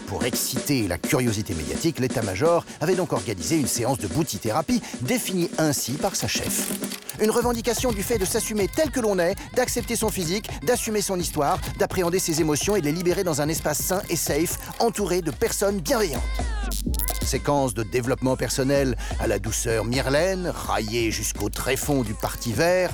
Pour 0.07 0.25
exciter 0.25 0.87
la 0.87 0.99
curiosité 0.99 1.55
médiatique, 1.55 1.99
l'état-major 1.99 2.65
avait 2.81 2.95
donc 2.95 3.13
organisé 3.13 3.57
une 3.57 3.67
séance 3.67 3.99
de 3.99 4.07
boutithérapie 4.07 4.81
définie 5.03 5.51
ainsi 5.59 5.93
par 5.93 6.15
sa 6.15 6.29
chef. 6.29 6.71
Une 7.21 7.31
revendication 7.31 7.93
du 7.93 8.03
fait 8.03 8.19
de 8.19 8.25
s'assumer 8.25 8.69
tel 8.69 8.91
que 8.91 9.01
l'on 9.01 9.19
est, 9.19 9.35
d'accepter 9.55 9.97
son 9.97 10.11
physique, 10.11 10.49
d'assumer 10.65 11.01
son 11.01 11.19
histoire, 11.19 11.59
d'appréhender 11.79 12.19
ses 12.19 12.41
émotions 12.41 12.77
et 12.77 12.81
de 12.81 12.87
les 12.87 12.93
libérer 12.93 13.25
dans 13.25 13.41
un 13.41 13.49
espace 13.49 13.79
sain 13.79 14.03
et 14.09 14.17
safe, 14.17 14.59
entouré 14.79 15.23
de 15.23 15.31
personnes 15.31 15.81
bienveillantes. 15.81 16.23
Séquence 17.23 17.75
de 17.75 17.83
développement 17.83 18.37
personnel 18.37 18.97
à 19.19 19.27
la 19.27 19.41
douceur 19.41 19.85
myrlène, 19.85 20.53
raillée 20.55 21.11
jusqu'au 21.11 21.49
tréfonds 21.49 22.03
du 22.03 22.15
parti 22.15 22.53
vert, 22.53 22.91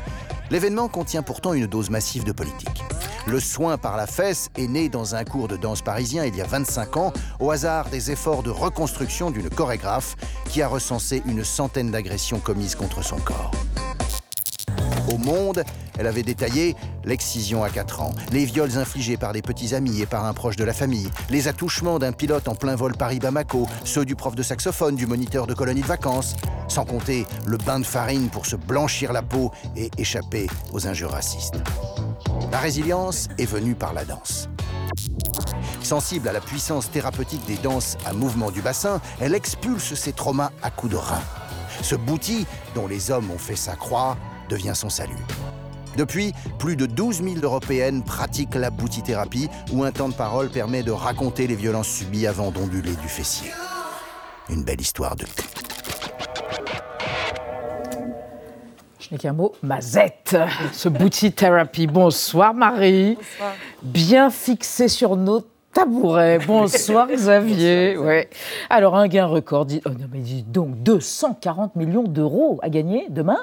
l'événement 0.50 0.88
contient 0.88 1.22
pourtant 1.22 1.52
une 1.52 1.66
dose 1.66 1.90
massive 1.90 2.24
de 2.24 2.32
politique. 2.32 2.82
Le 3.26 3.38
soin 3.38 3.78
par 3.78 3.96
la 3.96 4.06
fesse 4.06 4.50
est 4.56 4.66
né 4.66 4.88
dans 4.88 5.14
un 5.14 5.24
cours 5.24 5.46
de 5.46 5.56
danse 5.56 5.80
parisien 5.80 6.24
il 6.24 6.34
y 6.34 6.40
a 6.40 6.46
25 6.46 6.96
ans, 6.96 7.12
au 7.38 7.50
hasard 7.50 7.88
des 7.88 8.10
efforts 8.10 8.42
de 8.42 8.50
reconstruction 8.50 9.30
d'une 9.30 9.48
chorégraphe 9.48 10.16
qui 10.48 10.60
a 10.60 10.68
recensé 10.68 11.22
une 11.26 11.44
centaine 11.44 11.92
d'agressions 11.92 12.40
commises 12.40 12.74
contre 12.74 13.04
son 13.04 13.18
corps. 13.18 13.52
Au 15.12 15.18
monde, 15.18 15.64
Elle 15.98 16.06
avait 16.06 16.22
détaillé 16.22 16.76
l'excision 17.04 17.62
à 17.62 17.70
4 17.70 18.02
ans, 18.02 18.12
les 18.30 18.44
viols 18.44 18.78
infligés 18.78 19.16
par 19.16 19.32
des 19.32 19.42
petits 19.42 19.74
amis 19.74 20.00
et 20.00 20.06
par 20.06 20.24
un 20.24 20.32
proche 20.32 20.56
de 20.56 20.64
la 20.64 20.72
famille, 20.72 21.10
les 21.30 21.48
attouchements 21.48 21.98
d'un 21.98 22.12
pilote 22.12 22.48
en 22.48 22.54
plein 22.54 22.76
vol 22.76 22.96
Paris-Bamako, 22.96 23.68
ceux 23.84 24.04
du 24.04 24.16
prof 24.16 24.34
de 24.34 24.42
saxophone, 24.42 24.96
du 24.96 25.06
moniteur 25.06 25.46
de 25.46 25.54
colonie 25.54 25.82
de 25.82 25.86
vacances, 25.86 26.34
sans 26.68 26.84
compter 26.84 27.26
le 27.46 27.58
bain 27.58 27.80
de 27.80 27.84
farine 27.84 28.28
pour 28.28 28.46
se 28.46 28.56
blanchir 28.56 29.12
la 29.12 29.22
peau 29.22 29.50
et 29.76 29.90
échapper 29.98 30.46
aux 30.72 30.86
injures 30.86 31.10
racistes. 31.10 31.56
La 32.50 32.58
résilience 32.58 33.28
est 33.38 33.46
venue 33.46 33.74
par 33.74 33.92
la 33.92 34.04
danse. 34.04 34.48
Sensible 35.82 36.28
à 36.28 36.32
la 36.32 36.40
puissance 36.40 36.90
thérapeutique 36.90 37.44
des 37.46 37.56
danses 37.56 37.96
à 38.06 38.12
mouvement 38.12 38.50
du 38.50 38.62
bassin, 38.62 39.00
elle 39.20 39.34
expulse 39.34 39.94
ses 39.94 40.12
traumas 40.12 40.50
à 40.62 40.70
coups 40.70 40.92
de 40.92 40.98
rein. 40.98 41.20
Ce 41.82 41.94
bouti, 41.94 42.46
dont 42.74 42.86
les 42.86 43.10
hommes 43.10 43.30
ont 43.30 43.38
fait 43.38 43.56
sa 43.56 43.74
croix, 43.74 44.16
devient 44.48 44.74
son 44.74 44.88
salut. 44.88 45.24
Depuis, 45.96 46.32
plus 46.58 46.76
de 46.76 46.86
12 46.86 47.22
000 47.22 47.36
Européennes 47.42 48.02
pratiquent 48.02 48.54
la 48.54 48.70
boutithérapie, 48.70 49.48
où 49.72 49.84
un 49.84 49.92
temps 49.92 50.08
de 50.08 50.14
parole 50.14 50.48
permet 50.48 50.82
de 50.82 50.90
raconter 50.90 51.46
les 51.46 51.54
violences 51.54 51.88
subies 51.88 52.26
avant 52.26 52.50
d'onduler 52.50 52.94
du 52.94 53.08
fessier. 53.08 53.50
Une 54.48 54.64
belle 54.64 54.80
histoire 54.80 55.16
de 55.16 55.24
Je 58.98 59.08
n'ai 59.10 59.18
qu'un 59.18 59.32
mot, 59.32 59.52
mazette, 59.62 60.36
ce 60.72 60.88
bouti 60.88 61.32
thérapie. 61.32 61.86
Bonsoir 61.86 62.54
Marie. 62.54 63.16
Bonsoir. 63.16 63.52
Bien 63.82 64.30
fixé 64.30 64.88
sur 64.88 65.16
nos 65.16 65.42
tabourets. 65.72 66.38
Bonsoir 66.46 67.08
Xavier. 67.08 67.96
Ouais. 67.96 68.30
Alors 68.70 68.96
un 68.96 69.08
gain 69.08 69.26
record, 69.26 69.66
dit, 69.66 69.80
oh 69.84 69.90
non 69.90 70.06
mais 70.12 70.20
dis 70.20 70.42
donc 70.42 70.82
240 70.82 71.76
millions 71.76 72.04
d'euros 72.04 72.58
à 72.62 72.70
gagner 72.70 73.06
demain. 73.10 73.38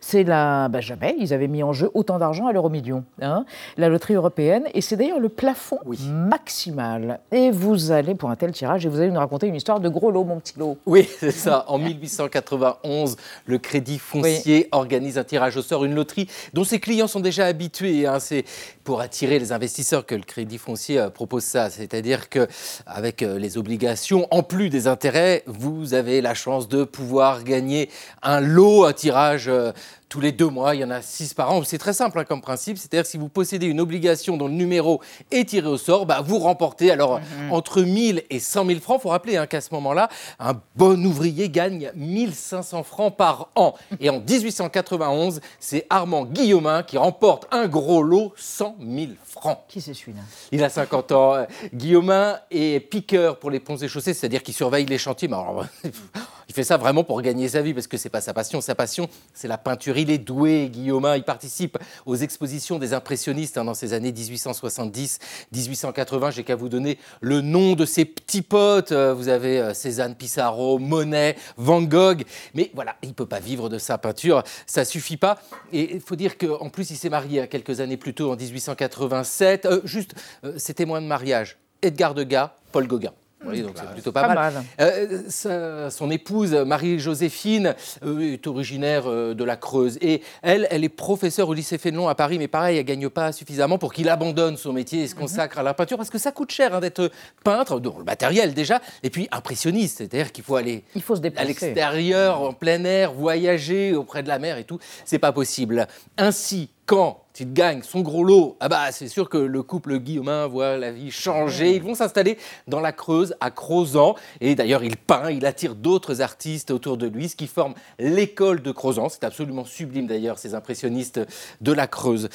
C'est 0.00 0.24
la, 0.24 0.68
bah 0.68 0.80
jamais 0.80 1.14
ils 1.18 1.32
avaient 1.32 1.48
mis 1.48 1.62
en 1.62 1.72
jeu 1.72 1.90
autant 1.94 2.18
d'argent 2.18 2.46
à 2.46 2.52
l'euro 2.52 2.68
million, 2.68 3.04
hein, 3.20 3.44
la 3.76 3.88
loterie 3.88 4.14
européenne, 4.14 4.64
et 4.74 4.80
c'est 4.80 4.96
d'ailleurs 4.96 5.20
le 5.20 5.28
plafond 5.28 5.78
maximal. 6.08 7.20
Et 7.32 7.50
vous 7.50 7.90
allez 7.90 8.14
pour 8.14 8.30
un 8.30 8.36
tel 8.36 8.52
tirage 8.52 8.86
et 8.86 8.88
vous 8.88 9.00
allez 9.00 9.10
nous 9.10 9.18
raconter 9.18 9.46
une 9.46 9.54
histoire 9.54 9.80
de 9.80 9.88
gros 9.88 10.10
lot, 10.10 10.24
mon 10.24 10.40
petit 10.40 10.58
lot. 10.58 10.78
Oui, 10.86 11.08
c'est 11.18 11.30
ça. 11.30 11.64
En 11.68 11.78
1891, 11.78 13.16
le 13.46 13.58
Crédit 13.58 13.98
Foncier 13.98 14.68
organise 14.72 15.18
un 15.18 15.24
tirage 15.24 15.56
au 15.56 15.62
sort, 15.62 15.84
une 15.84 15.94
loterie 15.94 16.28
dont 16.52 16.64
ses 16.64 16.80
clients 16.80 17.06
sont 17.06 17.20
déjà 17.20 17.46
habitués. 17.46 18.06
Hein. 18.06 18.18
C'est 18.20 18.44
pour 18.84 19.00
attirer 19.00 19.38
les 19.38 19.52
investisseurs 19.52 20.06
que 20.06 20.14
le 20.14 20.22
Crédit 20.22 20.58
Foncier 20.58 20.98
euh, 20.98 21.10
propose 21.10 21.44
ça. 21.44 21.70
C'est-à-dire 21.70 22.28
que 22.28 22.46
avec 22.86 23.22
euh, 23.22 23.38
les 23.38 23.58
obligations, 23.58 24.26
en 24.30 24.42
plus 24.42 24.70
des 24.70 24.86
intérêts, 24.86 25.42
vous 25.46 25.94
avez 25.94 26.20
la 26.20 26.34
chance 26.34 26.68
de 26.68 26.84
pouvoir 26.84 27.44
gagner 27.44 27.90
un 28.22 28.40
lot, 28.40 28.84
un 28.84 28.92
tirage 28.92 29.50
euh, 29.58 29.72
tous 30.08 30.20
les 30.20 30.32
deux 30.32 30.48
mois, 30.48 30.74
il 30.74 30.80
y 30.80 30.84
en 30.84 30.90
a 30.90 31.02
six 31.02 31.34
par 31.34 31.52
an. 31.52 31.62
C'est 31.64 31.78
très 31.78 31.92
simple 31.92 32.18
hein, 32.18 32.24
comme 32.24 32.40
principe, 32.40 32.78
c'est-à-dire 32.78 33.06
si 33.06 33.18
vous 33.18 33.28
possédez 33.28 33.66
une 33.66 33.80
obligation 33.80 34.36
dont 34.36 34.48
le 34.48 34.54
numéro 34.54 35.02
est 35.30 35.48
tiré 35.48 35.66
au 35.66 35.76
sort, 35.76 36.06
bah, 36.06 36.22
vous 36.24 36.38
remportez 36.38 36.90
alors 36.90 37.20
entre 37.50 37.82
1000 37.82 38.24
et 38.30 38.38
100 38.38 38.66
000 38.66 38.80
francs. 38.80 39.00
Il 39.00 39.02
faut 39.02 39.08
rappeler 39.10 39.36
hein, 39.36 39.46
qu'à 39.46 39.60
ce 39.60 39.72
moment-là, 39.74 40.08
un 40.38 40.54
bon 40.76 41.04
ouvrier 41.04 41.50
gagne 41.50 41.92
1500 41.94 42.82
francs 42.82 43.16
par 43.16 43.48
an. 43.54 43.74
Et 44.00 44.08
en 44.08 44.20
1891, 44.20 45.40
c'est 45.60 45.86
Armand 45.90 46.24
Guillaumin 46.24 46.82
qui 46.82 46.96
remporte 46.96 47.46
un 47.50 47.68
gros 47.68 48.02
lot, 48.02 48.32
100 48.36 48.76
000 48.80 49.12
francs. 49.24 49.58
Qui 49.68 49.80
c'est 49.80 49.94
celui-là? 49.94 50.20
Il 50.52 50.64
a 50.64 50.70
50 50.70 51.12
ans. 51.12 51.34
Euh, 51.34 51.44
Guillaumin 51.74 52.38
est 52.50 52.80
piqueur 52.80 53.38
pour 53.38 53.50
les 53.50 53.60
ponts 53.60 53.76
et 53.76 53.88
chaussées, 53.88 54.14
c'est-à-dire 54.14 54.42
qu'il 54.42 54.54
surveille 54.54 54.86
les 54.86 54.98
chantiers. 54.98 55.28
Mais 55.28 55.36
alors, 55.36 55.66
il 56.48 56.54
fait 56.54 56.64
ça 56.64 56.76
vraiment 56.78 57.04
pour 57.04 57.20
gagner 57.20 57.48
sa 57.48 57.60
vie 57.60 57.74
parce 57.74 57.86
que 57.86 57.96
c'est 57.96 58.08
pas 58.08 58.20
sa 58.20 58.32
passion. 58.32 58.60
Sa 58.60 58.74
passion, 58.74 59.08
c'est 59.34 59.48
la 59.48 59.58
peinture. 59.58 59.97
Il 60.02 60.10
est 60.10 60.18
doué, 60.18 60.70
Guillaumin. 60.72 61.16
Il 61.16 61.24
participe 61.24 61.78
aux 62.06 62.16
expositions 62.16 62.78
des 62.78 62.94
impressionnistes 62.94 63.58
hein, 63.58 63.64
dans 63.64 63.74
ces 63.74 63.92
années 63.92 64.12
1870-1880. 64.12 66.32
J'ai 66.32 66.44
qu'à 66.44 66.56
vous 66.56 66.68
donner 66.68 66.98
le 67.20 67.40
nom 67.40 67.74
de 67.74 67.84
ses 67.84 68.04
petits 68.04 68.42
potes. 68.42 68.92
Euh, 68.92 69.14
Vous 69.14 69.28
avez 69.28 69.60
euh, 69.60 69.74
Cézanne 69.74 70.14
Pissarro, 70.14 70.78
Monet, 70.78 71.36
Van 71.56 71.82
Gogh. 71.82 72.24
Mais 72.54 72.70
voilà, 72.74 72.96
il 73.02 73.14
peut 73.14 73.26
pas 73.26 73.40
vivre 73.40 73.68
de 73.68 73.78
sa 73.78 73.98
peinture. 73.98 74.42
Ça 74.66 74.84
suffit 74.84 75.16
pas. 75.16 75.38
Et 75.72 75.94
il 75.94 76.00
faut 76.00 76.16
dire 76.16 76.38
qu'en 76.38 76.70
plus, 76.70 76.90
il 76.90 76.96
s'est 76.96 77.10
marié 77.10 77.42
hein, 77.42 77.46
quelques 77.46 77.80
années 77.80 77.96
plus 77.96 78.14
tôt, 78.14 78.32
en 78.32 78.36
1887. 78.36 79.66
Euh, 79.66 79.80
juste, 79.84 80.14
euh, 80.44 80.54
ses 80.56 80.74
témoins 80.74 81.00
de 81.00 81.06
mariage 81.06 81.58
Edgar 81.82 82.14
Degas, 82.14 82.52
Paul 82.72 82.86
Gauguin. 82.86 83.12
Voyez, 83.44 83.62
donc 83.62 83.72
c'est 83.76 83.90
plutôt 83.92 84.10
pas, 84.12 84.22
Pas 84.22 84.34
mal. 84.34 84.52
mal. 84.54 84.64
Euh, 84.80 85.22
sa- 85.28 85.90
son 85.90 86.10
épouse, 86.10 86.54
Marie-Joséphine, 86.54 87.74
euh, 88.04 88.32
est 88.32 88.46
originaire 88.46 89.04
euh, 89.06 89.34
de 89.34 89.44
la 89.44 89.56
Creuse. 89.56 89.96
Et 90.00 90.22
elle, 90.42 90.66
elle 90.70 90.82
est 90.84 90.88
professeure 90.88 91.48
au 91.48 91.54
lycée 91.54 91.78
Fénelon 91.78 92.08
à 92.08 92.14
Paris, 92.14 92.38
mais 92.38 92.48
pareil, 92.48 92.78
elle 92.78 92.84
gagne 92.84 93.08
pas 93.08 93.30
suffisamment 93.32 93.78
pour 93.78 93.92
qu'il 93.92 94.08
abandonne 94.08 94.56
son 94.56 94.72
métier 94.72 95.02
et 95.02 95.06
se 95.06 95.14
consacre 95.14 95.58
à 95.58 95.62
la 95.62 95.74
peinture, 95.74 95.96
parce 95.96 96.10
que 96.10 96.18
ça 96.18 96.32
coûte 96.32 96.50
cher 96.50 96.74
hein, 96.74 96.80
d'être 96.80 97.10
peintre, 97.44 97.78
dans 97.80 97.98
le 97.98 98.04
matériel 98.04 98.54
déjà, 98.54 98.80
et 99.02 99.10
puis 99.10 99.28
impressionniste, 99.30 99.98
c'est-à-dire 99.98 100.32
qu'il 100.32 100.42
faut 100.44 100.56
aller 100.56 100.84
Il 100.94 101.02
faut 101.02 101.14
se 101.16 101.22
à 101.36 101.44
l'extérieur, 101.44 102.40
en 102.42 102.52
plein 102.52 102.82
air, 102.84 103.12
voyager 103.12 103.94
auprès 103.94 104.22
de 104.22 104.28
la 104.28 104.38
mer 104.38 104.58
et 104.58 104.64
tout, 104.64 104.78
c'est 105.04 105.18
pas 105.18 105.32
possible. 105.32 105.86
Ainsi, 106.16 106.70
quand 106.86 107.22
il 107.40 107.52
gagne 107.52 107.82
son 107.82 108.00
gros 108.00 108.24
lot, 108.24 108.56
ah 108.60 108.68
bah 108.68 108.92
c'est 108.92 109.08
sûr 109.08 109.28
que 109.28 109.38
le 109.38 109.62
couple 109.62 109.98
Guillaumin 109.98 110.46
voit 110.46 110.76
la 110.76 110.90
vie 110.90 111.10
changer. 111.10 111.76
Ils 111.76 111.82
vont 111.82 111.94
s'installer 111.94 112.38
dans 112.66 112.80
la 112.80 112.92
Creuse, 112.92 113.34
à 113.40 113.50
Crozan. 113.50 114.14
Et 114.40 114.54
d'ailleurs, 114.54 114.84
il 114.84 114.96
peint, 114.96 115.30
il 115.30 115.46
attire 115.46 115.74
d'autres 115.74 116.20
artistes 116.20 116.70
autour 116.70 116.96
de 116.96 117.06
lui, 117.06 117.28
ce 117.28 117.36
qui 117.36 117.46
forme 117.46 117.74
l'école 117.98 118.62
de 118.62 118.72
Crozan. 118.72 119.08
C'est 119.08 119.24
absolument 119.24 119.64
sublime 119.64 120.06
d'ailleurs, 120.06 120.38
ces 120.38 120.54
impressionnistes 120.54 121.20
de 121.60 121.72
la 121.72 121.86
Creuse. 121.86 122.28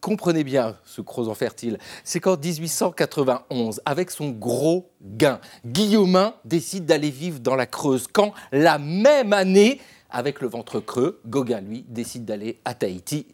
Comprenez 0.00 0.44
bien 0.44 0.76
ce 0.84 1.00
Crozan 1.00 1.34
fertile, 1.34 1.78
c'est 2.04 2.20
qu'en 2.20 2.36
1891, 2.36 3.80
avec 3.84 4.10
son 4.10 4.30
gros 4.30 4.90
gain, 5.02 5.40
Guillaumin 5.64 6.34
décide 6.44 6.84
d'aller 6.84 7.10
vivre 7.10 7.40
dans 7.40 7.56
la 7.56 7.66
Creuse. 7.66 8.06
Quand 8.12 8.32
la 8.52 8.78
même 8.78 9.32
année, 9.32 9.80
avec 10.10 10.40
le 10.40 10.48
ventre 10.48 10.80
creux, 10.80 11.20
Gauguin, 11.26 11.60
lui, 11.60 11.84
décide 11.88 12.24
d'aller 12.24 12.60
à 12.64 12.74
Tahiti 12.74 13.26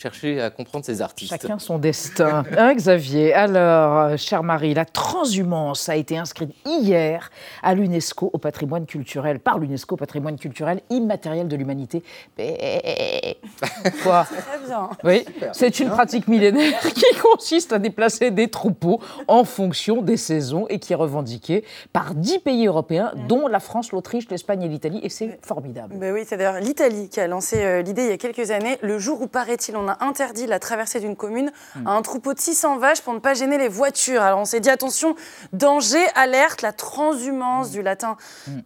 chercher 0.00 0.40
à 0.40 0.48
comprendre 0.48 0.84
ses 0.84 1.02
artistes. 1.02 1.30
Chacun 1.30 1.58
son 1.58 1.78
destin. 1.78 2.44
Hein, 2.56 2.74
Xavier? 2.74 3.32
Alors, 3.32 3.98
euh, 3.98 4.16
chère 4.16 4.42
Marie, 4.42 4.74
la 4.74 4.84
transhumance 4.84 5.88
a 5.88 5.96
été 5.96 6.18
inscrite 6.18 6.54
hier 6.66 7.30
à 7.62 7.74
l'UNESCO 7.74 8.30
au 8.32 8.38
patrimoine 8.38 8.86
culturel, 8.86 9.40
par 9.40 9.58
l'UNESCO 9.58 9.94
au 9.94 9.98
patrimoine 9.98 10.38
culturel 10.38 10.80
immatériel 10.90 11.48
de 11.48 11.56
l'humanité. 11.56 12.02
Quoi? 14.02 14.24
Très 14.24 14.66
bien. 14.66 14.90
Oui, 15.04 15.24
c'est 15.52 15.80
une 15.80 15.90
pratique 15.90 16.28
millénaire 16.28 16.80
qui 16.94 17.18
consiste 17.22 17.72
à 17.72 17.78
déplacer 17.78 18.30
des 18.30 18.48
troupeaux 18.48 19.00
en 19.28 19.44
fonction 19.44 20.02
des 20.02 20.16
saisons 20.16 20.66
et 20.68 20.78
qui 20.78 20.92
est 20.92 20.96
revendiquée 20.96 21.64
par 21.92 22.14
dix 22.14 22.38
pays 22.38 22.66
européens, 22.66 23.12
dont 23.28 23.48
la 23.48 23.60
France, 23.60 23.92
l'Autriche, 23.92 24.28
l'Espagne 24.30 24.62
et 24.62 24.68
l'Italie, 24.68 25.00
et 25.02 25.08
c'est 25.08 25.38
formidable. 25.42 25.94
Ben 25.96 26.12
oui, 26.12 26.24
c'est 26.26 26.36
d'ailleurs 26.36 26.60
l'Italie 26.60 27.08
qui 27.08 27.20
a 27.20 27.26
lancé 27.26 27.62
euh, 27.62 27.82
l'idée 27.82 28.04
il 28.04 28.10
y 28.10 28.12
a 28.12 28.18
quelques 28.18 28.50
années. 28.50 28.78
Le 28.82 28.98
jour 28.98 29.20
où, 29.22 29.26
paraît-il, 29.26 29.76
on 29.76 29.89
a 29.90 30.04
interdit 30.04 30.46
la 30.46 30.58
traversée 30.58 31.00
d'une 31.00 31.16
commune 31.16 31.50
à 31.86 31.90
un 31.92 32.02
troupeau 32.02 32.34
de 32.34 32.40
600 32.40 32.78
vaches 32.78 33.02
pour 33.02 33.12
ne 33.12 33.18
pas 33.18 33.34
gêner 33.34 33.58
les 33.58 33.68
voitures. 33.68 34.22
Alors 34.22 34.38
on 34.40 34.44
s'est 34.44 34.60
dit, 34.60 34.70
attention, 34.70 35.14
danger, 35.52 36.04
alerte, 36.14 36.62
la 36.62 36.72
transhumance 36.72 37.70
du 37.70 37.82
latin 37.82 38.16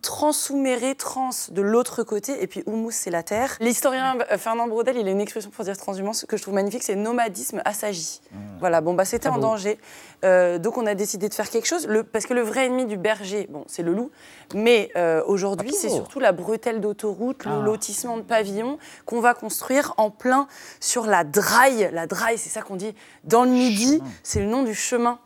transhumere, 0.02 0.94
trans 0.96 1.30
de 1.50 1.62
l'autre 1.62 2.02
côté, 2.02 2.42
et 2.42 2.46
puis 2.46 2.62
humus, 2.66 2.94
c'est 2.94 3.10
la 3.10 3.22
terre. 3.22 3.56
L'historien 3.60 4.16
euh, 4.30 4.38
Fernand 4.38 4.66
Braudel, 4.68 4.96
il 4.96 5.06
a 5.08 5.10
une 5.10 5.20
expression 5.20 5.50
pour 5.50 5.64
dire 5.64 5.76
transhumance 5.76 6.24
que 6.26 6.36
je 6.36 6.42
trouve 6.42 6.54
magnifique, 6.54 6.82
c'est 6.82 6.94
nomadisme 6.94 7.60
assagi. 7.64 8.20
Voilà, 8.60 8.80
bon, 8.80 8.94
bah 8.94 9.04
c'était 9.04 9.28
Ah 9.28 9.32
en 9.32 9.36
beau. 9.36 9.40
danger. 9.42 9.78
Euh, 10.24 10.58
donc 10.58 10.78
on 10.78 10.86
a 10.86 10.94
décidé 10.94 11.28
de 11.28 11.34
faire 11.34 11.50
quelque 11.50 11.66
chose, 11.66 11.86
le, 11.86 12.02
parce 12.02 12.24
que 12.26 12.34
le 12.34 12.40
vrai 12.42 12.66
ennemi 12.66 12.86
du 12.86 12.96
berger, 12.96 13.46
bon, 13.50 13.64
c'est 13.66 13.82
le 13.82 13.92
loup, 13.92 14.10
mais 14.54 14.90
euh, 14.96 15.22
aujourd'hui, 15.26 15.72
c'est 15.72 15.90
surtout 15.90 16.18
la 16.20 16.32
bretelle 16.32 16.80
d'autoroute, 16.80 17.44
le 17.44 17.52
Ah. 17.52 17.62
lotissement 17.62 18.16
de 18.16 18.22
pavillons 18.22 18.78
qu'on 19.06 19.20
va 19.20 19.34
construire 19.34 19.94
en 19.98 20.10
plein 20.10 20.46
sur 20.80 21.06
la 21.06 21.13
Draille. 21.22 21.90
La 21.92 22.08
Draille, 22.08 22.38
c'est 22.38 22.48
ça 22.48 22.62
qu'on 22.62 22.74
dit 22.74 22.94
dans 23.22 23.44
le 23.44 23.50
Midi, 23.50 24.02
c'est 24.24 24.40
le 24.40 24.46
nom 24.46 24.64
du 24.64 24.74
chemin 24.74 25.20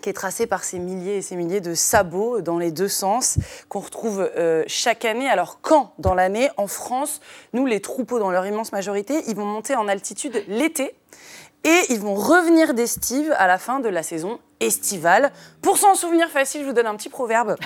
qui 0.00 0.08
est 0.08 0.14
tracé 0.14 0.46
par 0.46 0.64
ces 0.64 0.78
milliers 0.78 1.16
et 1.16 1.22
ces 1.22 1.36
milliers 1.36 1.60
de 1.60 1.74
sabots 1.74 2.40
dans 2.40 2.58
les 2.58 2.70
deux 2.70 2.88
sens 2.88 3.38
qu'on 3.68 3.80
retrouve 3.80 4.20
euh, 4.36 4.64
chaque 4.66 5.04
année. 5.04 5.28
Alors 5.28 5.60
quand 5.60 5.92
dans 5.98 6.14
l'année 6.14 6.50
En 6.56 6.66
France, 6.66 7.20
nous, 7.52 7.66
les 7.66 7.80
troupeaux, 7.80 8.18
dans 8.18 8.30
leur 8.30 8.46
immense 8.46 8.72
majorité, 8.72 9.22
ils 9.28 9.36
vont 9.36 9.44
monter 9.44 9.76
en 9.76 9.88
altitude 9.88 10.44
l'été 10.48 10.94
et 11.64 11.80
ils 11.90 12.00
vont 12.00 12.14
revenir 12.14 12.74
d'estive 12.74 13.34
à 13.36 13.46
la 13.46 13.58
fin 13.58 13.80
de 13.80 13.88
la 13.88 14.02
saison 14.02 14.38
estivale. 14.60 15.32
Pour 15.62 15.78
s'en 15.78 15.94
souvenir 15.94 16.28
facile, 16.30 16.62
je 16.62 16.66
vous 16.66 16.72
donne 16.72 16.86
un 16.86 16.96
petit 16.96 17.08
proverbe. 17.08 17.56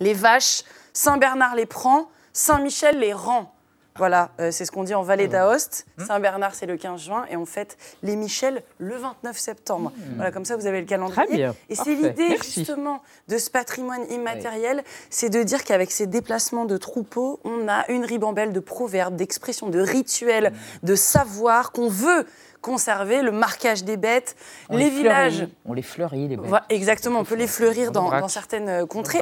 Les 0.00 0.14
vaches, 0.14 0.64
Saint-Bernard 0.92 1.54
les 1.54 1.66
prend, 1.66 2.08
Saint-Michel 2.32 2.98
les 2.98 3.12
rend. 3.12 3.53
Voilà, 3.96 4.30
euh, 4.40 4.50
c'est 4.50 4.64
ce 4.64 4.72
qu'on 4.72 4.82
dit 4.82 4.94
en 4.94 5.02
Vallée 5.02 5.28
d'Aoste. 5.28 5.86
Saint-Bernard, 6.04 6.56
c'est 6.56 6.66
le 6.66 6.76
15 6.76 7.00
juin, 7.00 7.26
et 7.30 7.36
on 7.36 7.46
fête 7.46 7.76
les 8.02 8.16
Michel 8.16 8.64
le 8.78 8.96
29 8.96 9.38
septembre. 9.38 9.92
Voilà, 10.16 10.32
comme 10.32 10.44
ça, 10.44 10.56
vous 10.56 10.66
avez 10.66 10.80
le 10.80 10.86
calendrier. 10.86 11.26
Très 11.26 11.36
bien, 11.36 11.54
Et 11.68 11.76
c'est 11.76 11.94
l'idée, 11.94 12.36
justement, 12.42 13.02
de 13.28 13.38
ce 13.38 13.50
patrimoine 13.50 14.02
immatériel, 14.10 14.82
c'est 15.10 15.30
de 15.30 15.44
dire 15.44 15.62
qu'avec 15.62 15.92
ces 15.92 16.08
déplacements 16.08 16.64
de 16.64 16.76
troupeaux, 16.76 17.38
on 17.44 17.68
a 17.68 17.88
une 17.88 18.04
ribambelle 18.04 18.52
de 18.52 18.58
proverbes, 18.58 19.14
d'expressions, 19.14 19.68
de 19.68 19.78
rituels, 19.80 20.52
de 20.82 20.96
savoirs 20.96 21.70
qu'on 21.70 21.88
veut 21.88 22.26
conserver, 22.64 23.20
le 23.20 23.30
marquage 23.30 23.84
des 23.84 23.98
bêtes, 23.98 24.36
les, 24.70 24.88
villages. 24.88 25.46
On 25.66 25.74
les 25.74 25.82
fleurit, 25.82 26.28
les 26.28 26.38
bêtes. 26.38 26.50
exactement, 26.70 27.20
on 27.20 27.24
peut 27.24 27.34
les 27.34 27.46
fleurir 27.46 27.92
dans, 27.92 28.26
certaines 28.28 28.70
euh, 28.70 28.86
contrées. 28.86 29.20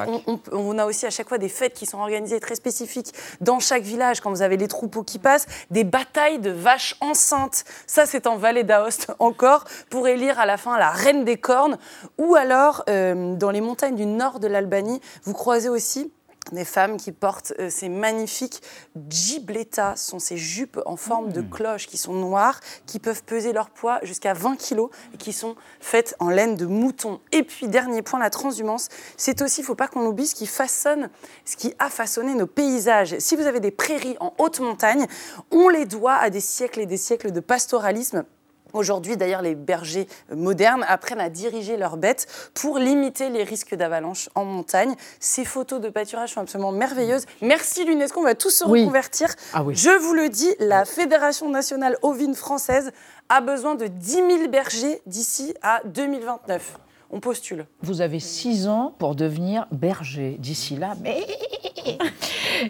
On, 0.53 0.77
a 0.77 0.85
aussi 0.85 1.05
à 1.05 1.09
chaque 1.09 1.27
fois 1.27 1.37
des 1.37 1.49
fêtes 1.49 1.73
qui 1.73 1.85
sont 1.85 1.99
organisées 1.99 2.39
très 2.39 2.55
spécifiques 2.55 3.13
dans 3.41 3.59
chaque 3.59 3.83
village, 3.83 4.21
quand 4.21 4.29
vous 4.29 4.43
avez 4.43 4.55
les 4.55 4.69
troupeaux 4.69 5.03
qui 5.03 5.19
passent, 5.19 5.45
des 5.71 5.83
batailles 5.83 6.39
de 6.39 6.51
vaches 6.51 6.95
enceintes. 7.01 7.65
Ça, 7.85 8.05
c'est 8.05 8.27
en 8.27 8.37
vallée 8.37 8.63
d'Aoste 8.63 9.11
encore, 9.19 9.65
pour 9.89 10.07
élire 10.07 10.39
à 10.39 10.45
la 10.45 10.55
fin 10.55 10.77
la 10.77 10.91
reine 10.91 11.25
des 11.25 11.35
cornes. 11.35 11.77
Ou 12.17 12.35
alors, 12.35 12.85
euh, 12.89 13.35
dans 13.35 13.51
les 13.51 13.61
montagnes 13.61 13.95
du 13.95 14.05
nord 14.05 14.39
de 14.39 14.47
l'Albanie, 14.47 15.01
vous 15.25 15.33
croisez 15.33 15.67
aussi 15.67 16.13
des 16.51 16.65
femmes 16.65 16.97
qui 16.97 17.11
portent 17.11 17.53
euh, 17.59 17.69
ces 17.69 17.89
magnifiques 17.89 18.61
gibletta, 19.09 19.95
sont 19.95 20.19
ces 20.19 20.37
jupes 20.37 20.79
en 20.85 20.95
forme 20.95 21.31
de 21.31 21.41
mmh. 21.41 21.49
cloche 21.49 21.87
qui 21.87 21.97
sont 21.97 22.13
noires, 22.13 22.59
qui 22.85 22.99
peuvent 22.99 23.23
peser 23.23 23.53
leur 23.53 23.69
poids 23.69 23.99
jusqu'à 24.03 24.33
20 24.33 24.57
kg 24.57 24.87
et 25.13 25.17
qui 25.17 25.33
sont 25.33 25.55
faites 25.79 26.15
en 26.19 26.29
laine 26.29 26.55
de 26.55 26.65
mouton. 26.65 27.19
Et 27.31 27.43
puis, 27.43 27.67
dernier 27.67 28.01
point, 28.01 28.19
la 28.19 28.29
transhumance, 28.29 28.89
c'est 29.17 29.41
aussi, 29.41 29.61
il 29.61 29.63
ne 29.63 29.67
faut 29.67 29.75
pas 29.75 29.87
qu'on 29.87 30.05
oublie 30.05 30.27
ce 30.27 30.35
qui 30.35 30.47
façonne, 30.47 31.09
ce 31.45 31.55
qui 31.55 31.73
a 31.79 31.89
façonné 31.89 32.35
nos 32.35 32.47
paysages. 32.47 33.17
Si 33.19 33.35
vous 33.35 33.47
avez 33.47 33.59
des 33.59 33.71
prairies 33.71 34.17
en 34.19 34.33
haute 34.37 34.59
montagne, 34.59 35.07
on 35.51 35.69
les 35.69 35.85
doit 35.85 36.15
à 36.15 36.29
des 36.29 36.41
siècles 36.41 36.81
et 36.81 36.85
des 36.85 36.97
siècles 36.97 37.31
de 37.31 37.39
pastoralisme 37.39 38.25
Aujourd'hui, 38.73 39.17
d'ailleurs, 39.17 39.41
les 39.41 39.55
bergers 39.55 40.07
modernes 40.35 40.85
apprennent 40.87 41.21
à 41.21 41.29
diriger 41.29 41.77
leurs 41.77 41.97
bêtes 41.97 42.27
pour 42.53 42.79
limiter 42.79 43.29
les 43.29 43.43
risques 43.43 43.75
d'avalanche 43.75 44.29
en 44.35 44.45
montagne. 44.45 44.95
Ces 45.19 45.45
photos 45.45 45.79
de 45.79 45.89
pâturage 45.89 46.33
sont 46.33 46.41
absolument 46.41 46.71
merveilleuses. 46.71 47.25
Merci 47.41 47.85
l'UNESCO, 47.85 48.19
on 48.19 48.23
va 48.23 48.35
tous 48.35 48.49
se 48.49 48.63
reconvertir. 48.63 49.29
Ah 49.53 49.63
Je 49.69 49.89
vous 49.89 50.13
le 50.13 50.29
dis, 50.29 50.53
la 50.59 50.85
Fédération 50.85 51.49
nationale 51.49 51.97
ovine 52.01 52.35
française 52.35 52.91
a 53.29 53.41
besoin 53.41 53.75
de 53.75 53.87
10 53.87 54.13
000 54.13 54.47
bergers 54.49 55.01
d'ici 55.05 55.53
à 55.61 55.81
2029 55.85 56.77
on 57.13 57.19
postule. 57.19 57.67
Vous 57.81 58.01
avez 58.01 58.19
six 58.19 58.67
ans 58.67 58.93
pour 58.97 59.15
devenir 59.15 59.67
berger. 59.71 60.35
D'ici 60.39 60.75
là, 60.75 60.95
mais... 61.01 61.25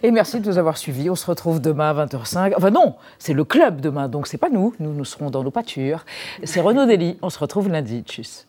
Et 0.03 0.11
merci 0.11 0.39
de 0.39 0.47
nous 0.47 0.57
avoir 0.57 0.77
suivis. 0.77 1.09
On 1.09 1.15
se 1.15 1.25
retrouve 1.25 1.61
demain 1.61 1.91
à 1.91 2.05
20h05. 2.05 2.53
Enfin 2.57 2.71
non, 2.71 2.95
c'est 3.19 3.33
le 3.33 3.45
club 3.45 3.79
demain, 3.79 4.09
donc 4.09 4.27
c'est 4.27 4.37
pas 4.37 4.49
nous. 4.49 4.73
Nous, 4.79 4.93
nous 4.93 5.05
serons 5.05 5.29
dans 5.29 5.43
nos 5.43 5.51
pâtures. 5.51 6.05
C'est 6.43 6.61
Renaud 6.61 6.85
Dely. 6.85 7.17
On 7.21 7.29
se 7.29 7.39
retrouve 7.39 7.69
lundi. 7.69 8.01
Tchuss. 8.01 8.47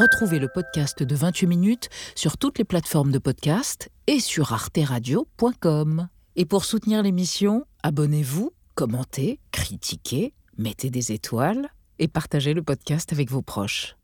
Retrouvez 0.00 0.38
le 0.38 0.48
podcast 0.48 1.02
de 1.02 1.14
28 1.14 1.46
minutes 1.46 1.88
sur 2.14 2.38
toutes 2.38 2.58
les 2.58 2.64
plateformes 2.64 3.12
de 3.12 3.18
podcast 3.18 3.90
et 4.10 4.18
sur 4.18 4.52
arteradio.com. 4.52 6.08
Et 6.34 6.44
pour 6.44 6.64
soutenir 6.64 7.00
l'émission, 7.04 7.64
abonnez-vous, 7.84 8.50
commentez, 8.74 9.38
critiquez, 9.52 10.34
mettez 10.58 10.90
des 10.90 11.12
étoiles 11.12 11.68
et 12.00 12.08
partagez 12.08 12.52
le 12.52 12.62
podcast 12.64 13.12
avec 13.12 13.30
vos 13.30 13.42
proches. 13.42 13.99